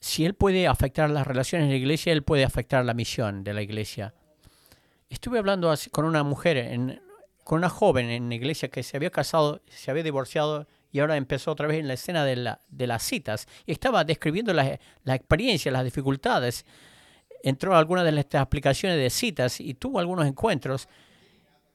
si 0.00 0.24
él 0.24 0.34
puede 0.34 0.66
afectar 0.66 1.08
las 1.10 1.24
relaciones 1.24 1.68
de 1.68 1.74
la 1.74 1.78
iglesia, 1.78 2.12
él 2.12 2.24
puede 2.24 2.44
afectar 2.44 2.84
la 2.84 2.92
misión 2.92 3.44
de 3.44 3.54
la 3.54 3.62
iglesia. 3.62 4.12
Estuve 5.12 5.38
hablando 5.38 5.74
con 5.90 6.06
una 6.06 6.22
mujer, 6.22 6.98
con 7.44 7.58
una 7.58 7.68
joven 7.68 8.08
en 8.08 8.30
la 8.30 8.34
iglesia 8.34 8.70
que 8.70 8.82
se 8.82 8.96
había 8.96 9.10
casado, 9.10 9.60
se 9.68 9.90
había 9.90 10.02
divorciado 10.02 10.66
y 10.90 11.00
ahora 11.00 11.18
empezó 11.18 11.52
otra 11.52 11.66
vez 11.66 11.80
en 11.80 11.86
la 11.86 11.94
escena 11.94 12.24
de, 12.24 12.34
la, 12.36 12.60
de 12.70 12.86
las 12.86 13.02
citas. 13.02 13.46
Y 13.66 13.72
estaba 13.72 14.04
describiendo 14.04 14.54
la, 14.54 14.80
la 15.04 15.14
experiencia, 15.14 15.70
las 15.70 15.84
dificultades. 15.84 16.64
Entró 17.42 17.76
a 17.76 17.78
alguna 17.78 18.04
de 18.04 18.18
estas 18.18 18.40
aplicaciones 18.40 18.96
de 18.96 19.10
citas 19.10 19.60
y 19.60 19.74
tuvo 19.74 19.98
algunos 19.98 20.26
encuentros. 20.26 20.88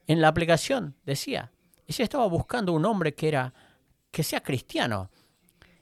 En 0.08 0.20
la 0.20 0.30
aplicación 0.30 0.96
decía, 1.06 1.52
ella 1.86 2.04
estaba 2.04 2.26
buscando 2.26 2.74
un 2.74 2.86
hombre 2.86 3.14
que, 3.14 3.28
era, 3.28 3.54
que 4.10 4.24
sea 4.24 4.42
cristiano. 4.42 5.12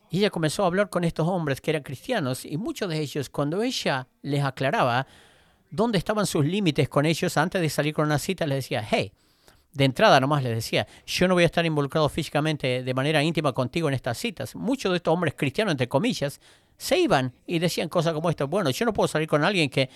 Y 0.09 0.17
ella 0.17 0.29
comenzó 0.29 0.63
a 0.63 0.67
hablar 0.67 0.89
con 0.89 1.05
estos 1.05 1.25
hombres 1.25 1.61
que 1.61 1.71
eran 1.71 1.83
cristianos 1.83 2.43
y 2.43 2.57
muchos 2.57 2.89
de 2.89 2.99
ellos, 2.99 3.29
cuando 3.29 3.63
ella 3.63 4.09
les 4.23 4.43
aclaraba 4.43 5.07
dónde 5.75 5.97
estaban 5.97 6.25
sus 6.25 6.45
límites 6.45 6.89
con 6.89 7.05
ellos 7.05 7.37
antes 7.37 7.61
de 7.61 7.69
salir 7.69 7.93
con 7.93 8.05
una 8.05 8.19
cita, 8.19 8.45
les 8.47 8.57
decía, 8.57 8.85
hey, 8.89 9.11
de 9.75 9.83
entrada 9.83 10.19
nomás 10.21 10.41
les 10.41 10.55
decía, 10.55 10.87
yo 11.05 11.27
no 11.27 11.33
voy 11.33 11.43
a 11.43 11.47
estar 11.47 11.65
involucrado 11.65 12.07
físicamente 12.07 12.81
de 12.81 12.93
manera 12.93 13.21
íntima 13.21 13.51
contigo 13.51 13.89
en 13.89 13.93
estas 13.93 14.17
citas. 14.17 14.55
Muchos 14.55 14.91
de 14.91 14.97
estos 14.97 15.13
hombres 15.13 15.35
cristianos, 15.37 15.73
entre 15.73 15.89
comillas, 15.89 16.39
se 16.77 16.97
iban 16.97 17.33
y 17.45 17.59
decían 17.59 17.89
cosas 17.89 18.13
como 18.13 18.29
esto, 18.29 18.47
bueno, 18.47 18.69
yo 18.69 18.85
no 18.85 18.93
puedo 18.93 19.07
salir 19.07 19.27
con 19.27 19.43
alguien 19.43 19.69
que 19.69 19.89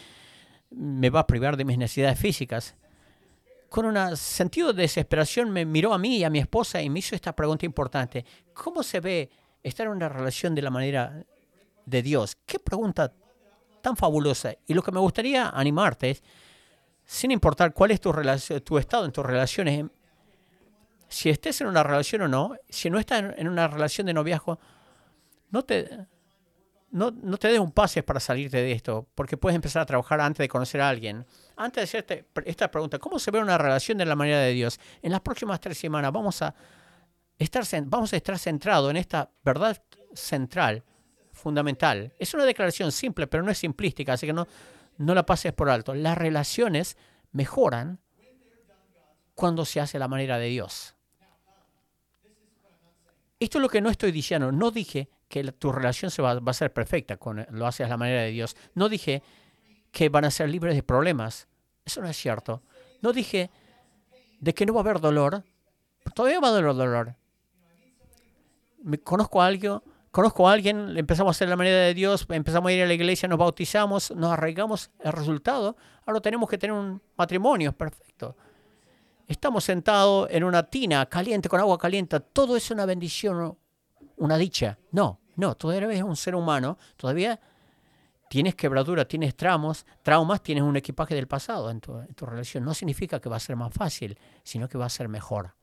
me 0.71 1.09
va 1.09 1.21
a 1.21 1.27
privar 1.27 1.55
de 1.55 1.63
mis 1.63 1.77
necesidades 1.77 2.19
físicas. 2.19 2.75
Con 3.69 3.86
un 3.86 4.17
sentido 4.17 4.74
de 4.74 4.81
desesperación 4.81 5.50
me 5.50 5.65
miró 5.65 5.93
a 5.93 5.98
mí 5.98 6.17
y 6.17 6.24
a 6.25 6.29
mi 6.29 6.39
esposa 6.39 6.81
y 6.81 6.89
me 6.89 7.00
hizo 7.00 7.15
esta 7.15 7.33
pregunta 7.33 7.65
importante. 7.65 8.25
¿Cómo 8.53 8.83
se 8.83 9.00
ve 9.00 9.29
estar 9.63 9.86
en 9.86 9.93
una 9.93 10.09
relación 10.09 10.55
de 10.55 10.62
la 10.62 10.71
manera 10.71 11.24
de 11.86 12.01
Dios? 12.01 12.36
¿Qué 12.45 12.59
pregunta 12.59 13.13
tan 13.81 13.98
fabulosa. 13.98 14.53
Y 14.67 14.74
lo 14.74 14.81
que 14.81 14.91
me 14.91 15.00
gustaría 15.00 15.50
animarte 15.50 16.12
es, 16.12 16.24
sin 17.05 17.31
importar 17.31 17.74
cuál 17.74 17.91
es 17.91 18.01
tu, 18.01 18.13
tu 18.63 18.77
estado 18.77 19.05
en 19.05 19.12
tus 19.12 19.25
relaciones, 19.25 19.86
si 21.07 21.29
estés 21.29 21.59
en 21.62 21.67
una 21.67 21.83
relación 21.83 22.21
o 22.21 22.27
no, 22.27 22.55
si 22.69 22.89
no 22.89 23.00
estás 23.00 23.33
en 23.36 23.48
una 23.48 23.67
relación 23.67 24.05
de 24.07 24.13
noviazgo, 24.13 24.59
no 25.50 25.63
te, 25.63 25.89
no, 26.91 27.12
no 27.12 27.38
te 27.38 27.48
des 27.48 27.59
un 27.59 27.71
pase 27.71 28.03
para 28.03 28.19
salirte 28.19 28.57
de 28.57 28.71
esto, 28.71 29.07
porque 29.15 29.38
puedes 29.38 29.55
empezar 29.55 29.81
a 29.81 29.86
trabajar 29.86 30.21
antes 30.21 30.39
de 30.39 30.48
conocer 30.48 30.81
a 30.81 30.89
alguien. 30.89 31.25
Antes 31.55 31.81
de 31.81 31.83
hacerte 31.83 32.25
esta 32.45 32.69
pregunta, 32.69 33.00
¿cómo 33.00 33.19
se 33.19 33.31
ve 33.31 33.39
una 33.39 33.57
relación 33.57 33.98
de 33.98 34.05
la 34.05 34.15
manera 34.15 34.39
de 34.39 34.53
Dios? 34.53 34.79
En 35.01 35.12
las 35.12 35.21
próximas 35.21 35.59
tres 35.59 35.77
semanas 35.77 36.12
vamos 36.12 36.41
a 36.41 36.53
estar, 37.38 37.63
vamos 37.86 38.13
a 38.13 38.17
estar 38.17 38.38
centrados 38.38 38.89
en 38.91 38.98
esta 38.98 39.31
verdad 39.43 39.81
central 40.13 40.83
fundamental. 41.39 42.13
Es 42.19 42.34
una 42.34 42.46
declaración 42.46 42.91
simple, 42.91 43.27
pero 43.27 43.43
no 43.43 43.51
es 43.51 43.58
simplística, 43.58 44.13
así 44.13 44.27
que 44.27 44.34
no, 44.34 44.48
no 44.98 45.15
la 45.15 45.25
pases 45.25 45.53
por 45.53 45.69
alto. 45.69 45.93
Las 45.96 46.17
relaciones 46.17 46.98
mejoran 47.31 48.00
cuando 49.34 49.65
se 49.65 49.79
hace 49.79 49.98
la 49.98 50.08
manera 50.08 50.38
de 50.38 50.48
Dios. 50.48 50.96
Esto 53.39 53.58
es 53.58 53.62
lo 53.62 53.69
que 53.69 53.79
no 53.79 53.89
estoy 53.89 54.12
diciendo. 54.12 54.51
No 54.51 54.69
dije 54.69 55.10
que 55.29 55.43
tu 55.53 55.72
relación 55.72 56.12
se 56.12 56.22
va, 56.22 56.41
a 56.46 56.53
ser 56.53 56.74
perfecta 56.74 57.15
cuando 57.15 57.46
lo 57.51 57.65
haces 57.65 57.86
a 57.86 57.89
la 57.89 57.98
manera 57.98 58.24
de 58.24 58.31
Dios. 58.31 58.58
No 58.74 58.89
dije 58.89 59.24
que 59.91 60.10
van 60.10 60.25
a 60.25 60.31
ser 60.31 60.50
libres 60.50 60.75
de 60.75 60.84
problemas. 60.84 61.48
Eso 61.86 62.01
no 62.01 62.10
es 62.10 62.17
cierto. 62.17 62.62
No 63.01 63.13
dije 63.13 63.50
de 64.41 64.53
que 64.53 64.65
no 64.65 64.74
va 64.74 64.81
a 64.81 64.84
haber 64.84 65.00
dolor. 65.00 65.46
Todavía 66.13 66.41
va 66.41 66.50
a 66.50 66.51
haber 66.51 66.65
dolor. 66.65 67.15
Me 68.84 68.98
conozco 68.98 69.41
a 69.41 69.48
alguien 69.48 69.79
conozco 70.12 70.48
a 70.48 70.54
alguien, 70.54 70.98
empezamos 70.98 71.32
a 71.32 71.36
hacer 71.38 71.50
la 71.50 71.56
manera 71.56 71.78
de 71.78 71.94
Dios, 71.94 72.25
empezamos 72.30 72.70
a 72.70 72.74
ir 72.74 72.84
a 72.84 72.88
la 72.88 72.94
iglesia, 72.94 73.28
nos 73.28 73.38
bautizamos, 73.38 74.12
nos 74.12 74.32
arraigamos, 74.32 74.92
el 75.00 75.12
resultado, 75.12 75.75
ahora 76.06 76.20
tenemos 76.20 76.50
que 76.50 76.58
tener 76.58 76.75
un 76.75 77.01
matrimonio, 77.18 77.74
perfecto. 77.74 78.36
Estamos 79.28 79.63
sentados 79.63 80.28
en 80.32 80.44
una 80.44 80.63
tina 80.63 81.06
caliente, 81.06 81.50
con 81.50 81.60
agua 81.60 81.78
caliente, 81.78 82.20
todo 82.20 82.56
es 82.56 82.72
una 82.72 82.86
bendición, 82.86 83.56
una 84.18 84.38
dicha. 84.38 84.80
No, 84.92 85.20
no, 85.36 85.56
todavía 85.56 85.88
eres 85.88 86.04
un 86.04 86.16
ser 86.16 86.34
humano, 86.34 86.78
todavía 86.98 87.39
tienes 88.28 88.56
quebraduras, 88.56 89.08
tienes 89.08 89.36
tramos, 89.36 89.86
traumas, 90.01 90.42
tienes 90.42 90.63
un 90.63 90.75
equipaje 90.75 91.13
del 91.13 91.28
pasado 91.28 91.70
en 91.70 91.80
tu, 91.80 91.96
en 91.98 92.13
tu 92.16 92.25
relación. 92.25 92.66
No 92.66 92.74
significa 92.74 93.20
que 93.20 93.30
va 93.30 93.36
a 93.36 93.39
ser 93.39 93.56
más 93.56 93.72
fácil, 93.72 94.18
sino 94.44 94.68
que 94.68 94.80
va 94.80 94.86
a 94.86 94.89
ser 94.89 95.08
mejor 95.10 95.54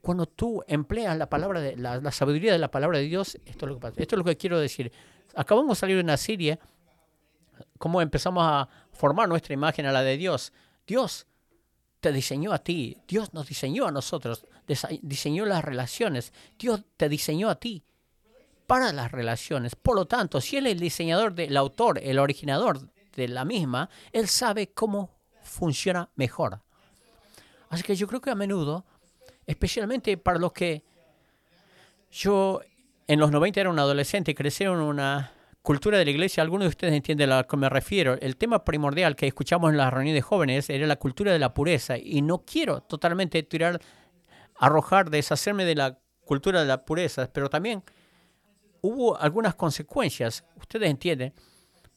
cuando 0.00 0.26
tú 0.26 0.62
empleas 0.66 1.16
la 1.16 1.28
palabra 1.28 1.60
de 1.60 1.76
la, 1.76 2.12
sabiduría 2.12 2.52
de 2.52 2.58
la 2.58 2.70
palabra 2.70 2.98
de 2.98 3.04
Dios, 3.04 3.38
esto 3.44 3.66
es 3.66 3.68
lo 3.68 3.74
que 3.74 3.80
pasa. 3.80 3.94
Esto 4.00 4.16
es 4.16 4.18
lo 4.18 4.24
que 4.24 4.36
quiero 4.36 4.58
decir. 4.58 4.92
Acabamos 5.34 5.76
de 5.76 5.80
salir 5.80 5.96
de 5.96 6.02
una 6.02 6.16
serie, 6.16 6.58
cómo 7.78 8.00
empezamos 8.00 8.44
a 8.46 8.68
formar 8.92 9.28
nuestra 9.28 9.54
imagen 9.54 9.86
a 9.86 9.92
la 9.92 10.02
de 10.02 10.16
Dios. 10.16 10.52
Dios 10.86 11.26
te 12.00 12.12
diseñó 12.12 12.52
a 12.52 12.58
ti, 12.58 12.96
Dios 13.06 13.34
nos 13.34 13.48
diseñó 13.48 13.86
a 13.86 13.90
nosotros, 13.90 14.46
diseñó 15.02 15.44
las 15.44 15.64
relaciones, 15.64 16.32
Dios 16.58 16.84
te 16.96 17.08
diseñó 17.08 17.50
a 17.50 17.56
ti 17.56 17.84
para 18.66 18.92
las 18.92 19.10
relaciones. 19.10 19.74
Por 19.74 19.96
lo 19.96 20.06
tanto, 20.06 20.40
si 20.40 20.56
Él 20.58 20.66
es 20.66 20.72
el 20.74 20.80
diseñador, 20.80 21.38
el 21.40 21.56
autor, 21.56 21.98
el 22.02 22.18
originador 22.18 22.90
de 23.16 23.28
la 23.28 23.44
misma, 23.44 23.90
Él 24.12 24.28
sabe 24.28 24.68
cómo 24.68 25.10
funciona 25.42 26.10
mejor. 26.14 26.60
Así 27.70 27.82
que 27.82 27.96
yo 27.96 28.06
creo 28.06 28.20
que 28.20 28.30
a 28.30 28.34
menudo 28.34 28.84
especialmente 29.48 30.18
para 30.18 30.38
los 30.38 30.52
que 30.52 30.84
yo 32.10 32.60
en 33.06 33.18
los 33.18 33.30
90 33.30 33.60
era 33.60 33.70
un 33.70 33.78
adolescente 33.78 34.30
y 34.30 34.34
crecí 34.34 34.64
en 34.64 34.70
una 34.70 35.32
cultura 35.62 35.98
de 35.98 36.04
la 36.04 36.10
iglesia, 36.10 36.42
algunos 36.42 36.66
de 36.66 36.68
ustedes 36.68 36.92
entienden 36.92 37.32
a 37.32 37.38
lo 37.38 37.46
que 37.46 37.56
me 37.56 37.68
refiero. 37.68 38.18
El 38.20 38.36
tema 38.36 38.62
primordial 38.62 39.16
que 39.16 39.26
escuchamos 39.26 39.70
en 39.70 39.78
las 39.78 39.92
reuniones 39.92 40.18
de 40.18 40.22
jóvenes 40.22 40.70
era 40.70 40.86
la 40.86 40.96
cultura 40.96 41.32
de 41.32 41.38
la 41.38 41.54
pureza 41.54 41.96
y 41.96 42.20
no 42.20 42.44
quiero 42.44 42.82
totalmente 42.82 43.42
tirar, 43.42 43.80
arrojar, 44.56 45.08
deshacerme 45.10 45.64
de 45.64 45.74
la 45.74 45.98
cultura 46.24 46.60
de 46.60 46.66
la 46.66 46.84
pureza, 46.84 47.30
pero 47.32 47.48
también 47.48 47.82
hubo 48.82 49.18
algunas 49.18 49.54
consecuencias. 49.54 50.44
Ustedes 50.56 50.90
entienden. 50.90 51.32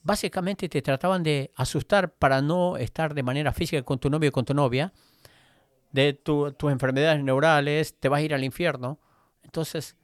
Básicamente 0.04 0.70
te 0.70 0.82
trataban 0.82 1.22
de 1.22 1.52
asustar 1.56 2.14
para 2.14 2.42
no 2.42 2.78
estar 2.78 3.14
de 3.14 3.24
manera 3.24 3.52
física 3.52 3.84
con 3.84 4.00
tu 4.00 4.10
novio 4.10 4.30
o 4.30 4.32
con 4.32 4.46
tu 4.46 4.54
novia, 4.54 4.94
de 5.92 6.14
tus 6.14 6.54
enfermedades 6.72 7.24
neurales, 7.24 7.96
te 8.00 8.10
vas 8.10 8.20
a 8.20 8.24
ir 8.24 8.34
al 8.34 8.44
infierno. 8.44 9.00
Entonces, 9.44 9.96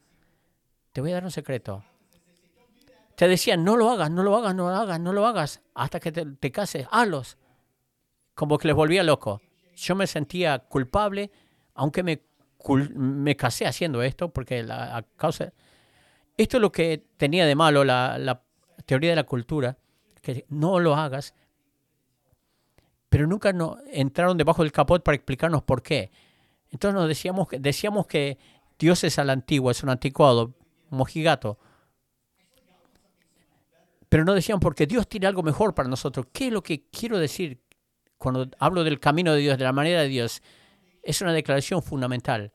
te 0.91 1.01
voy 1.01 1.12
a 1.12 1.15
dar 1.15 1.24
un 1.24 1.32
secreto. 1.32 1.84
Te 3.15 3.27
decían, 3.27 3.63
no 3.63 3.77
lo 3.77 3.89
hagas, 3.89 4.12
no 4.12 4.24
lo 4.24 4.36
hagas, 4.38 4.53
no 4.53 4.70
lo 4.70 4.75
hagas, 4.75 5.00
no 5.00 5.13
lo 5.13 5.25
hagas, 5.25 5.62
hasta 5.74 6.00
que 6.00 6.12
te, 6.12 6.25
te 6.25 6.51
cases, 6.51 6.88
hazlos. 6.91 7.38
Como 8.36 8.58
que 8.58 8.67
les 8.67 8.75
volvía 8.75 9.03
loco. 9.03 9.41
Yo 9.75 9.96
me 9.96 10.06
sentía 10.06 10.60
culpable, 10.60 11.32
aunque 11.74 12.03
me, 12.03 12.22
me 12.96 13.36
casé 13.36 13.65
haciendo 13.65 14.01
esto, 14.03 14.29
porque 14.29 14.63
la, 14.63 15.06
causa... 15.15 15.53
Esto 16.36 16.58
es 16.58 16.62
lo 16.62 16.72
que 16.72 17.03
tenía 17.17 17.48
de 17.48 17.56
malo 17.56 17.84
la, 17.84 18.20
la 18.20 18.44
teoría 18.86 19.12
de 19.12 19.15
la 19.15 19.24
cultura, 19.24 19.77
que 20.22 20.46
no 20.50 20.79
lo 20.79 20.96
hagas, 20.96 21.34
pero 23.18 23.26
nunca 23.26 23.52
no, 23.52 23.80
entraron 23.92 24.38
debajo 24.38 24.62
del 24.62 24.72
capot 24.72 25.02
para 25.02 25.16
explicarnos 25.16 25.64
por 25.64 25.82
qué. 25.82 26.12
Entonces 26.70 26.94
nos 26.94 27.08
decíamos, 27.08 27.48
decíamos 27.50 28.06
que 28.06 28.38
Dios 28.78 29.04
es 29.04 29.18
al 29.18 29.32
antiguo, 29.32 29.72
es 29.72 29.82
un 29.82 29.90
anticuado, 29.90 30.54
mojigato. 30.92 31.58
Pero 34.08 34.24
no 34.24 34.36
decían 34.36 34.60
porque 34.60 34.86
Dios 34.86 35.08
tiene 35.08 35.26
algo 35.26 35.42
mejor 35.42 35.74
para 35.74 35.90
nosotros. 35.90 36.28
¿Qué 36.32 36.46
es 36.46 36.54
lo 36.54 36.62
que 36.62 36.90
quiero 36.92 37.18
decir 37.18 37.60
cuando 38.20 38.52
hablo 38.60 38.84
del 38.84 39.00
camino 39.00 39.34
de 39.34 39.40
Dios, 39.40 39.58
de 39.58 39.64
la 39.64 39.74
manera 39.74 40.02
de 40.02 40.10
Dios? 40.10 40.44
Es 41.02 41.20
una 41.20 41.34
declaración 41.34 41.82
fundamental. 41.82 42.52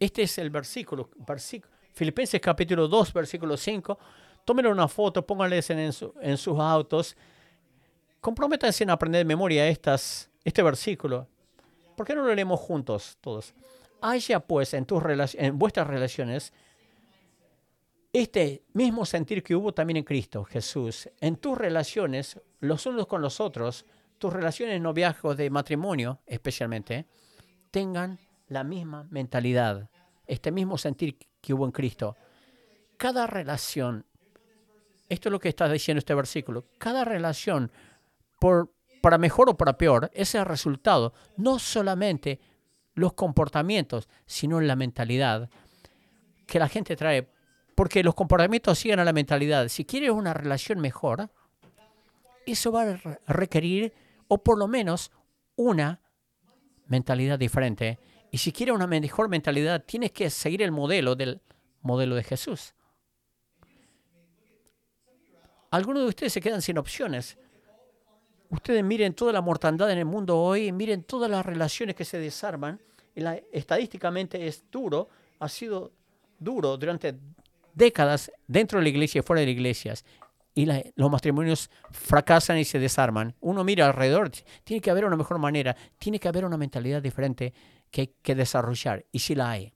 Este 0.00 0.22
es 0.22 0.38
el 0.38 0.50
versículo, 0.50 1.08
versículo 1.24 1.72
Filipenses 1.92 2.40
capítulo 2.40 2.88
2, 2.88 3.12
versículo 3.12 3.56
5. 3.56 3.96
Tómenle 4.44 4.72
una 4.72 4.88
foto, 4.88 5.24
pónganles 5.24 5.70
en, 5.70 5.78
en 5.78 6.36
sus 6.36 6.58
autos. 6.58 7.16
Comprométanse 8.20 8.84
en 8.84 8.90
aprender 8.90 9.20
de 9.20 9.24
memoria 9.24 9.68
estas, 9.68 10.30
este 10.44 10.62
versículo. 10.62 11.28
¿Por 11.96 12.06
qué 12.06 12.14
no 12.14 12.22
lo 12.22 12.34
leemos 12.34 12.60
juntos 12.60 13.16
todos? 13.20 13.54
Haya 14.00 14.40
pues 14.40 14.74
en, 14.74 14.86
tus 14.86 15.02
en 15.34 15.58
vuestras 15.58 15.86
relaciones 15.86 16.52
este 18.12 18.64
mismo 18.72 19.04
sentir 19.04 19.42
que 19.42 19.54
hubo 19.54 19.72
también 19.72 19.98
en 19.98 20.04
Cristo 20.04 20.44
Jesús, 20.44 21.10
en 21.20 21.36
tus 21.36 21.58
relaciones, 21.58 22.40
los 22.60 22.86
unos 22.86 23.06
con 23.06 23.20
los 23.20 23.40
otros, 23.40 23.84
tus 24.18 24.32
relaciones 24.32 24.80
noviazgos 24.80 25.36
de 25.36 25.50
matrimonio 25.50 26.20
especialmente, 26.26 27.06
tengan 27.70 28.18
la 28.48 28.64
misma 28.64 29.06
mentalidad, 29.10 29.90
este 30.26 30.50
mismo 30.50 30.78
sentir 30.78 31.18
que 31.40 31.52
hubo 31.52 31.66
en 31.66 31.72
Cristo. 31.72 32.16
Cada 32.96 33.26
relación, 33.26 34.06
esto 35.08 35.28
es 35.28 35.32
lo 35.32 35.38
que 35.38 35.50
está 35.50 35.68
diciendo 35.68 35.98
este 35.98 36.14
versículo, 36.14 36.64
cada 36.78 37.04
relación, 37.04 37.70
por, 38.38 38.72
para 39.02 39.18
mejor 39.18 39.50
o 39.50 39.56
para 39.56 39.78
peor, 39.78 40.10
es 40.14 40.34
el 40.34 40.44
resultado, 40.44 41.12
no 41.36 41.58
solamente 41.58 42.40
los 42.94 43.12
comportamientos, 43.12 44.08
sino 44.26 44.60
la 44.60 44.76
mentalidad 44.76 45.50
que 46.46 46.58
la 46.58 46.68
gente 46.68 46.96
trae 46.96 47.28
porque 47.78 48.02
los 48.02 48.16
comportamientos 48.16 48.76
siguen 48.76 48.98
a 48.98 49.04
la 49.04 49.12
mentalidad. 49.12 49.68
Si 49.68 49.84
quieres 49.84 50.10
una 50.10 50.34
relación 50.34 50.80
mejor, 50.80 51.30
eso 52.44 52.72
va 52.72 52.82
a 52.82 53.18
requerir, 53.28 53.92
o 54.26 54.42
por 54.42 54.58
lo 54.58 54.66
menos, 54.66 55.12
una 55.54 56.00
mentalidad 56.88 57.38
diferente. 57.38 58.00
Y 58.32 58.38
si 58.38 58.50
quieres 58.50 58.74
una 58.74 58.88
mejor 58.88 59.28
mentalidad, 59.28 59.84
tienes 59.84 60.10
que 60.10 60.28
seguir 60.28 60.62
el 60.62 60.72
modelo 60.72 61.14
del 61.14 61.40
modelo 61.80 62.16
de 62.16 62.24
Jesús. 62.24 62.74
Algunos 65.70 66.02
de 66.02 66.08
ustedes 66.08 66.32
se 66.32 66.40
quedan 66.40 66.62
sin 66.62 66.78
opciones. 66.78 67.38
Ustedes 68.50 68.82
miren 68.82 69.14
toda 69.14 69.32
la 69.32 69.42
mortandad 69.42 69.90
en 69.90 69.98
el 69.98 70.04
mundo 70.06 70.38
hoy, 70.38 70.72
miren 70.72 71.02
todas 71.02 71.30
las 71.30 71.44
relaciones 71.44 71.94
que 71.94 72.04
se 72.04 72.18
desarman. 72.18 72.80
estadísticamente 73.52 74.46
es 74.46 74.64
duro, 74.70 75.08
ha 75.38 75.48
sido 75.48 75.92
duro 76.38 76.76
durante 76.76 77.14
décadas 77.74 78.32
dentro 78.46 78.78
de 78.78 78.84
la 78.84 78.88
iglesia 78.88 79.18
y 79.18 79.22
fuera 79.22 79.40
de 79.40 79.46
las 79.46 79.52
iglesias. 79.52 80.04
Y 80.54 80.66
los 80.96 81.10
matrimonios 81.10 81.70
fracasan 81.90 82.58
y 82.58 82.64
se 82.64 82.78
desarman. 82.78 83.34
Uno 83.40 83.62
mira 83.62 83.86
alrededor, 83.86 84.30
tiene 84.64 84.80
que 84.80 84.90
haber 84.90 85.04
una 85.04 85.16
mejor 85.16 85.38
manera, 85.38 85.76
tiene 85.98 86.18
que 86.18 86.28
haber 86.28 86.44
una 86.44 86.56
mentalidad 86.56 87.02
diferente 87.02 87.52
que 87.90 88.34
desarrollar. 88.34 89.04
Y 89.12 89.20
si 89.20 89.34
la 89.34 89.50
hay. 89.50 89.72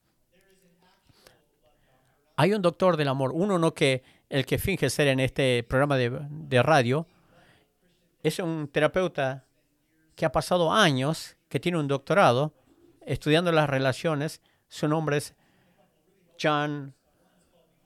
Hay 2.36 2.52
un 2.54 2.62
doctor 2.62 2.96
del 2.96 3.08
amor, 3.08 3.30
uno 3.34 3.58
no 3.58 3.74
que 3.74 4.02
el 4.28 4.46
que 4.46 4.58
finge 4.58 4.88
ser 4.88 5.08
en 5.08 5.20
este 5.20 5.62
programa 5.62 5.96
de 5.96 6.62
radio, 6.62 7.06
es 8.22 8.38
un 8.38 8.68
terapeuta 8.68 9.44
que 10.14 10.24
ha 10.24 10.32
pasado 10.32 10.72
años, 10.72 11.36
que 11.48 11.60
tiene 11.60 11.78
un 11.78 11.88
doctorado, 11.88 12.52
estudiando 13.06 13.52
las 13.52 13.68
relaciones. 13.68 14.40
Su 14.68 14.88
nombre 14.88 15.16
es 15.18 15.34
John 16.40 16.94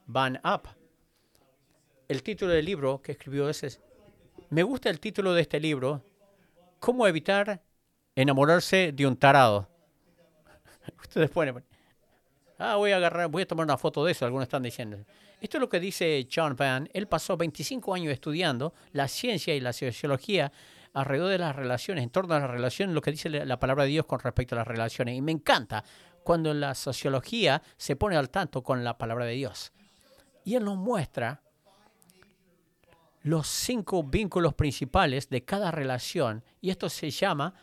Van 0.07 0.41
Up. 0.45 0.69
El 2.09 2.23
título 2.23 2.53
del 2.53 2.65
libro 2.65 3.03
que 3.03 3.13
escribió 3.13 3.49
ese 3.49 3.81
me 4.51 4.63
gusta 4.63 4.91
el 4.91 5.01
título 5.01 5.35
de 5.35 5.43
este 5.43 5.59
libro, 5.59 6.05
¿Cómo 6.79 7.07
evitar 7.07 7.63
enamorarse 8.15 8.93
de 8.93 9.07
un 9.07 9.17
tarado? 9.17 9.69
Ustedes 11.01 11.31
ponen, 11.31 11.65
ah, 12.59 12.77
voy 12.77 12.93
a 12.93 12.97
agarrar, 12.97 13.29
voy 13.29 13.43
a 13.43 13.47
tomar 13.47 13.65
una 13.65 13.77
foto 13.77 14.05
de 14.05 14.13
eso, 14.13 14.25
algunos 14.25 14.45
están 14.45 14.63
diciendo. 14.63 14.99
Esto 15.41 15.59
es 15.59 15.61
lo 15.61 15.69
que 15.69 15.81
dice 15.81 16.27
John 16.33 16.57
Van. 16.57 16.89
Él 16.93 17.09
pasó 17.09 17.37
25 17.37 17.95
años 17.95 18.13
estudiando 18.13 18.75
la 18.93 19.07
ciencia 19.07 19.55
y 19.55 19.61
la 19.61 19.73
sociología 19.73 20.51
alrededor 20.95 21.31
de 21.31 21.39
las 21.39 21.55
relaciones, 21.55 22.03
en 22.05 22.11
torno 22.11 22.35
a 22.35 22.41
las 22.41 22.51
relaciones, 22.51 22.95
lo 22.95 23.03
que 23.03 23.11
dice 23.11 23.29
la 23.29 23.61
palabra 23.61 23.85
de 23.85 23.91
Dios 23.91 24.07
con 24.07 24.19
respecto 24.19 24.55
a 24.55 24.59
las 24.59 24.67
relaciones. 24.67 25.15
Y 25.15 25.21
me 25.21 25.33
encanta 25.33 25.85
cuando 26.25 26.55
la 26.55 26.75
sociología 26.75 27.63
se 27.77 27.97
pone 27.97 28.17
al 28.17 28.31
tanto 28.31 28.63
con 28.63 28.83
la 28.83 28.97
palabra 28.97 29.27
de 29.27 29.35
Dios. 29.35 29.73
Y 30.45 30.55
Él 30.55 30.65
nos 30.65 30.79
muestra 30.79 31.43
los 33.23 33.47
cinco 33.49 34.05
vínculos 34.05 34.55
principales 34.55 35.29
de 35.29 35.45
cada 35.45 35.71
relación. 35.71 36.45
Y 36.61 36.71
esto 36.71 36.89
se 36.89 37.11
llama 37.11 37.55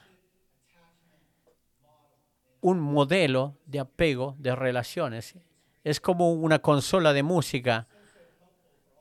un 2.62 2.80
modelo 2.80 3.58
de 3.66 3.80
apego 3.80 4.36
de 4.38 4.56
relaciones. 4.56 5.36
Es 5.84 6.00
como 6.00 6.34
una 6.34 6.60
consola 6.60 7.13
de 7.13 7.24
música. 7.24 7.88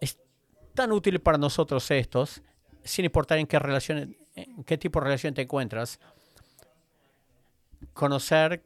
Es 0.01 0.19
tan 0.75 0.93
útil 0.93 1.21
para 1.21 1.39
nosotros 1.39 1.91
estos, 1.91 2.43
sin 2.83 3.05
importar 3.05 3.39
en 3.39 3.47
qué, 3.47 3.59
relación, 3.59 4.17
qué 4.67 4.79
tipo 4.79 5.01
de 5.01 5.05
relación 5.05 5.35
te 5.35 5.43
encuentras. 5.43 6.01
Conocer, 7.93 8.63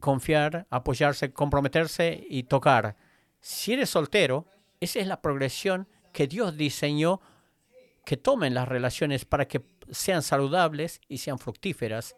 confiar, 0.00 0.66
apoyarse, 0.70 1.32
comprometerse 1.32 2.24
y 2.28 2.44
tocar 2.44 2.96
si 3.40 3.72
eres 3.72 3.90
soltero, 3.90 4.46
esa 4.80 4.98
es 4.98 5.06
la 5.06 5.20
progresión 5.20 5.88
que 6.12 6.26
Dios 6.26 6.56
diseñó 6.56 7.20
que 8.04 8.16
tomen 8.16 8.54
las 8.54 8.68
relaciones 8.68 9.24
para 9.24 9.46
que 9.46 9.62
sean 9.90 10.22
saludables 10.22 11.00
y 11.08 11.18
sean 11.18 11.38
fructíferas. 11.38 12.16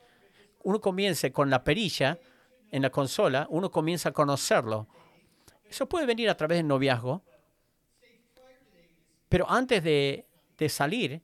Uno 0.62 0.81
comience 0.81 1.33
con 1.33 1.50
la 1.50 1.64
perilla 1.64 2.18
en 2.70 2.83
la 2.83 2.90
consola, 2.90 3.46
uno 3.50 3.70
comienza 3.70 4.11
a 4.11 4.12
conocerlo. 4.12 4.87
Eso 5.64 5.88
puede 5.88 6.06
venir 6.06 6.28
a 6.28 6.37
través 6.37 6.59
del 6.59 6.66
noviazgo, 6.66 7.22
pero 9.28 9.48
antes 9.48 9.83
de, 9.83 10.26
salir, 10.68 11.22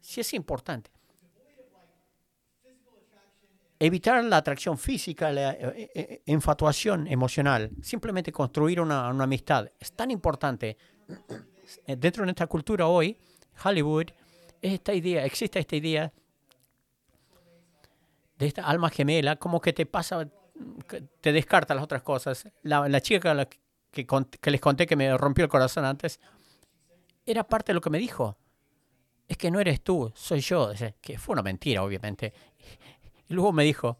sí 0.00 0.20
es 0.20 0.32
importante 0.32 0.90
evitar 3.80 4.24
la 4.24 4.38
atracción 4.38 4.76
física, 4.76 5.30
la 5.30 5.52
eh, 5.52 5.90
eh, 5.94 6.22
infatuación 6.26 7.06
emocional, 7.06 7.70
simplemente 7.82 8.32
construir 8.32 8.80
una, 8.80 9.08
amistad. 9.08 9.68
Es 9.78 9.92
tan 9.92 10.10
importante. 10.10 10.76
Dentro 11.86 12.22
de 12.22 12.26
nuestra 12.26 12.46
cultura 12.46 12.86
hoy, 12.86 13.16
Hollywood, 13.64 14.06
esta 14.62 14.92
idea, 14.94 15.24
existe 15.24 15.58
esta 15.58 15.76
idea 15.76 16.12
de 18.38 18.46
esta 18.46 18.62
alma 18.62 18.88
gemela, 18.90 19.36
como 19.36 19.60
que 19.60 19.72
te 19.72 19.84
pasa, 19.84 20.28
te 21.20 21.32
descarta 21.32 21.74
las 21.74 21.84
otras 21.84 22.02
cosas. 22.02 22.48
La, 22.62 23.00
chica 23.00 23.46
que, 23.90 24.06
que 24.06 24.50
les 24.50 24.60
conté 24.60 24.86
que 24.86 24.96
me 24.96 25.16
rompió 25.16 25.44
el 25.44 25.50
corazón 25.50 25.84
antes, 25.84 26.20
era 27.26 27.44
parte 27.44 27.72
de 27.72 27.74
lo 27.74 27.80
que 27.80 27.90
me 27.90 27.98
dijo. 27.98 28.36
Es 29.26 29.36
que 29.36 29.50
no 29.50 29.60
eres 29.60 29.82
tú, 29.82 30.10
soy 30.14 30.40
yo. 30.40 30.72
Que 31.00 31.18
fue 31.18 31.34
una 31.34 31.42
mentira, 31.42 31.82
obviamente. 31.82 32.32
Y 33.28 33.34
luego 33.34 33.52
me 33.52 33.64
dijo, 33.64 33.98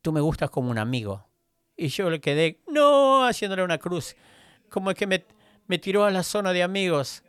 tú 0.00 0.12
me 0.12 0.20
gustas 0.20 0.50
como 0.50 0.70
un 0.70 0.78
amigo. 0.78 1.26
Y 1.76 1.88
yo 1.88 2.10
le 2.10 2.20
quedé, 2.20 2.60
no, 2.68 3.24
haciéndole 3.24 3.64
una 3.64 3.78
cruz. 3.78 4.14
Como 4.68 4.94
que 4.94 5.06
me, 5.06 5.24
me 5.66 5.78
tiró 5.78 6.04
a 6.04 6.10
la 6.10 6.22
zona 6.22 6.52
de 6.52 6.62
amigos. 6.62 7.24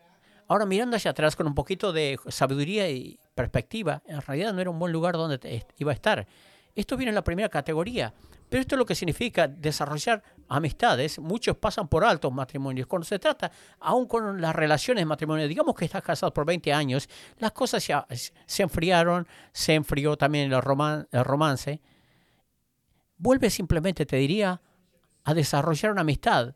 Ahora 0.48 0.66
mirando 0.66 0.98
hacia 0.98 1.12
atrás 1.12 1.36
con 1.36 1.48
un 1.48 1.56
poquito 1.56 1.92
de 1.92 2.20
sabiduría 2.28 2.90
y 2.90 3.20
perspectiva, 3.34 4.04
en 4.06 4.22
realidad 4.22 4.54
no 4.54 4.62
era 4.62 4.70
un 4.70 4.78
buen 4.78 4.92
lugar 4.92 5.16
donde 5.16 5.66
iba 5.78 5.92
a 5.92 5.96
estar. 5.96 6.28
Esto 6.76 6.98
viene 6.98 7.10
en 7.10 7.16
la 7.16 7.24
primera 7.24 7.50
categoría, 7.50 8.14
Pero 8.50 8.62
esto 8.62 8.76
es 8.76 8.80
lo 8.80 8.86
que 8.86 8.96
significa 8.96 9.48
desarrollar 9.48 10.24
amistades. 10.48 11.20
Muchos 11.20 11.58
pasan 11.58 11.88
por 11.88 12.04
altos 12.04 12.32
matrimonios. 12.32 12.88
Cuando 12.88 13.06
se 13.06 13.20
trata, 13.20 13.52
aún 13.80 14.08
con 14.08 14.40
las 14.42 14.56
relaciones 14.56 15.06
matrimoniales, 15.06 15.50
digamos 15.50 15.76
que 15.76 15.86
estás 15.86 16.04
casado 16.04 16.34
por 16.34 16.46
20 16.46 16.72
años, 16.74 17.10
las 17.38 17.52
cosas 17.52 17.86
ya 17.88 18.06
se 18.46 18.64
enfriaron, 18.64 19.28
se 19.52 19.74
enfrió 19.74 20.18
también 20.18 20.52
el, 20.52 20.60
el 21.12 21.24
romance. 21.26 21.82
Vuelve 23.18 23.50
simplemente, 23.50 24.06
te 24.06 24.18
diría, 24.18 24.62
a 25.24 25.34
desarrollar 25.34 25.92
una 25.92 26.02
amistad. 26.02 26.56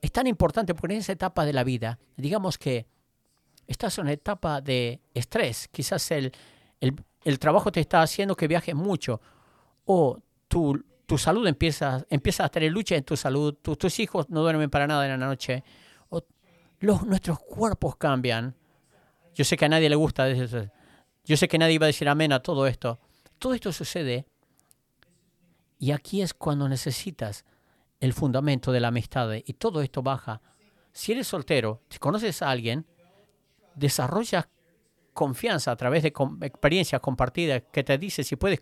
Es 0.00 0.12
tan 0.12 0.26
importante 0.26 0.74
porque 0.74 0.94
en 0.94 1.00
esa 1.00 1.12
etapa 1.12 1.44
de 1.44 1.52
la 1.52 1.64
vida, 1.64 1.98
digamos 2.16 2.58
que 2.58 2.86
estás 3.66 3.98
en 3.98 4.02
una 4.02 4.12
etapa 4.12 4.60
de 4.60 5.00
estrés, 5.14 5.68
quizás 5.68 6.10
el, 6.10 6.32
el, 6.80 7.38
trabajo 7.38 7.72
te 7.72 7.80
está 7.80 8.02
haciendo 8.02 8.36
que 8.36 8.48
viajes 8.48 8.74
mucho, 8.74 9.20
o 9.90 10.20
tu, 10.48 10.84
tu 11.06 11.16
salud 11.16 11.46
empieza, 11.46 12.04
empieza 12.10 12.44
a 12.44 12.50
tener 12.50 12.70
lucha 12.70 12.94
en 12.94 13.04
tu 13.04 13.16
salud, 13.16 13.54
tus 13.54 13.98
hijos 14.00 14.28
no 14.28 14.42
duermen 14.42 14.68
para 14.68 14.86
nada 14.86 15.06
en 15.06 15.18
la 15.18 15.26
noche, 15.26 15.64
o 16.10 16.22
los, 16.80 17.06
nuestros 17.06 17.38
cuerpos 17.38 17.96
cambian. 17.96 18.54
Yo 19.34 19.44
sé 19.44 19.56
que 19.56 19.64
a 19.64 19.68
nadie 19.70 19.88
le 19.88 19.96
gusta 19.96 20.28
eso. 20.28 20.66
Yo 21.24 21.38
sé 21.38 21.48
que 21.48 21.56
nadie 21.56 21.78
va 21.78 21.86
a 21.86 21.88
decir 21.88 22.06
amén 22.06 22.34
a 22.34 22.40
todo 22.40 22.66
esto. 22.66 22.98
Todo 23.38 23.54
esto 23.54 23.72
sucede 23.72 24.26
y 25.78 25.92
aquí 25.92 26.20
es 26.20 26.34
cuando 26.34 26.68
necesitas 26.68 27.46
el 27.98 28.12
fundamento 28.12 28.72
de 28.72 28.80
la 28.80 28.88
amistad 28.88 29.30
y 29.42 29.54
todo 29.54 29.80
esto 29.80 30.02
baja. 30.02 30.42
Si 30.92 31.12
eres 31.12 31.28
soltero, 31.28 31.80
si 31.88 31.98
conoces 31.98 32.42
a 32.42 32.50
alguien, 32.50 32.86
desarrollas 33.74 34.48
confianza 35.18 35.72
a 35.72 35.76
través 35.76 36.04
de 36.04 36.12
experiencias 36.42 37.00
compartidas 37.00 37.64
que 37.72 37.82
te 37.82 37.98
dice 37.98 38.22
si 38.22 38.36
puedes 38.36 38.60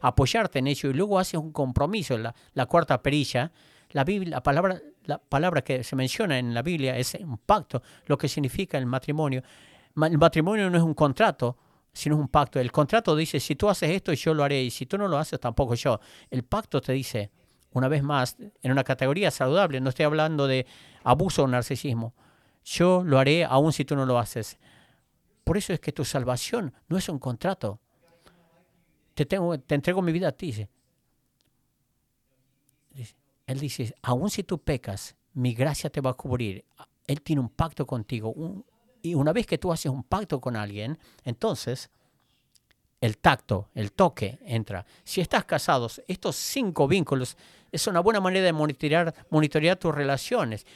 apoyarte 0.00 0.58
en 0.58 0.66
ello 0.66 0.88
y 0.88 0.94
luego 0.94 1.18
haces 1.18 1.38
un 1.38 1.52
compromiso, 1.52 2.16
la, 2.16 2.34
la 2.54 2.64
cuarta 2.64 3.02
perilla. 3.02 3.52
La, 3.90 4.04
Biblia, 4.04 4.36
la, 4.36 4.42
palabra, 4.42 4.80
la 5.04 5.18
palabra 5.18 5.60
que 5.60 5.84
se 5.84 5.96
menciona 5.96 6.38
en 6.38 6.54
la 6.54 6.62
Biblia 6.62 6.96
es 6.96 7.14
un 7.20 7.36
pacto, 7.36 7.82
lo 8.06 8.16
que 8.16 8.26
significa 8.26 8.78
el 8.78 8.86
matrimonio. 8.86 9.42
El 10.02 10.16
matrimonio 10.16 10.70
no 10.70 10.78
es 10.78 10.82
un 10.82 10.94
contrato, 10.94 11.58
sino 11.92 12.16
un 12.16 12.28
pacto. 12.28 12.58
El 12.58 12.72
contrato 12.72 13.14
dice, 13.14 13.38
si 13.38 13.54
tú 13.54 13.68
haces 13.68 13.90
esto, 13.90 14.14
yo 14.14 14.32
lo 14.32 14.44
haré, 14.44 14.62
y 14.62 14.70
si 14.70 14.86
tú 14.86 14.96
no 14.96 15.08
lo 15.08 15.18
haces, 15.18 15.38
tampoco 15.38 15.74
yo. 15.74 16.00
El 16.30 16.42
pacto 16.42 16.80
te 16.80 16.94
dice, 16.94 17.30
una 17.72 17.88
vez 17.88 18.02
más, 18.02 18.38
en 18.62 18.72
una 18.72 18.82
categoría 18.82 19.30
saludable, 19.30 19.78
no 19.82 19.90
estoy 19.90 20.06
hablando 20.06 20.46
de 20.46 20.66
abuso 21.04 21.42
o 21.42 21.46
narcisismo, 21.46 22.14
yo 22.64 23.02
lo 23.04 23.18
haré 23.18 23.44
aun 23.44 23.74
si 23.74 23.84
tú 23.84 23.94
no 23.94 24.06
lo 24.06 24.18
haces. 24.18 24.58
Por 25.48 25.56
eso 25.56 25.72
es 25.72 25.80
que 25.80 25.92
tu 25.92 26.04
salvación 26.04 26.74
no 26.88 26.98
es 26.98 27.08
un 27.08 27.18
contrato. 27.18 27.80
Te, 29.14 29.24
tengo, 29.24 29.58
te 29.58 29.76
entrego 29.76 30.02
mi 30.02 30.12
vida 30.12 30.28
a 30.28 30.32
ti. 30.32 30.68
Él 33.46 33.58
dice, 33.58 33.94
aun 34.02 34.28
si 34.28 34.42
tú 34.42 34.58
pecas, 34.58 35.16
mi 35.32 35.54
gracia 35.54 35.88
te 35.88 36.02
va 36.02 36.10
a 36.10 36.12
cubrir. 36.12 36.66
Él 37.06 37.22
tiene 37.22 37.40
un 37.40 37.48
pacto 37.48 37.86
contigo, 37.86 38.34
y 39.00 39.14
una 39.14 39.32
vez 39.32 39.46
que 39.46 39.56
tú 39.56 39.72
haces 39.72 39.90
un 39.90 40.02
pacto 40.02 40.38
con 40.38 40.54
alguien, 40.54 40.98
entonces 41.24 41.88
el 43.00 43.16
tacto, 43.16 43.70
el 43.74 43.92
toque 43.92 44.38
entra. 44.44 44.84
Si 45.02 45.22
estás 45.22 45.46
casado, 45.46 45.88
estos 46.08 46.36
cinco 46.36 46.86
vínculos 46.86 47.38
es 47.72 47.86
una 47.86 48.00
buena 48.00 48.20
manera 48.20 48.44
de 48.44 48.52
monitorear, 48.52 49.14
monitorear 49.30 49.78
tus 49.78 49.94
relaciones 49.94 50.66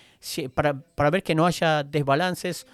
para, 0.55 0.81
para, 0.81 1.11
ver 1.11 1.23
que 1.23 1.35
no 1.35 1.45
haya 1.45 1.83
desbalances 1.83 2.67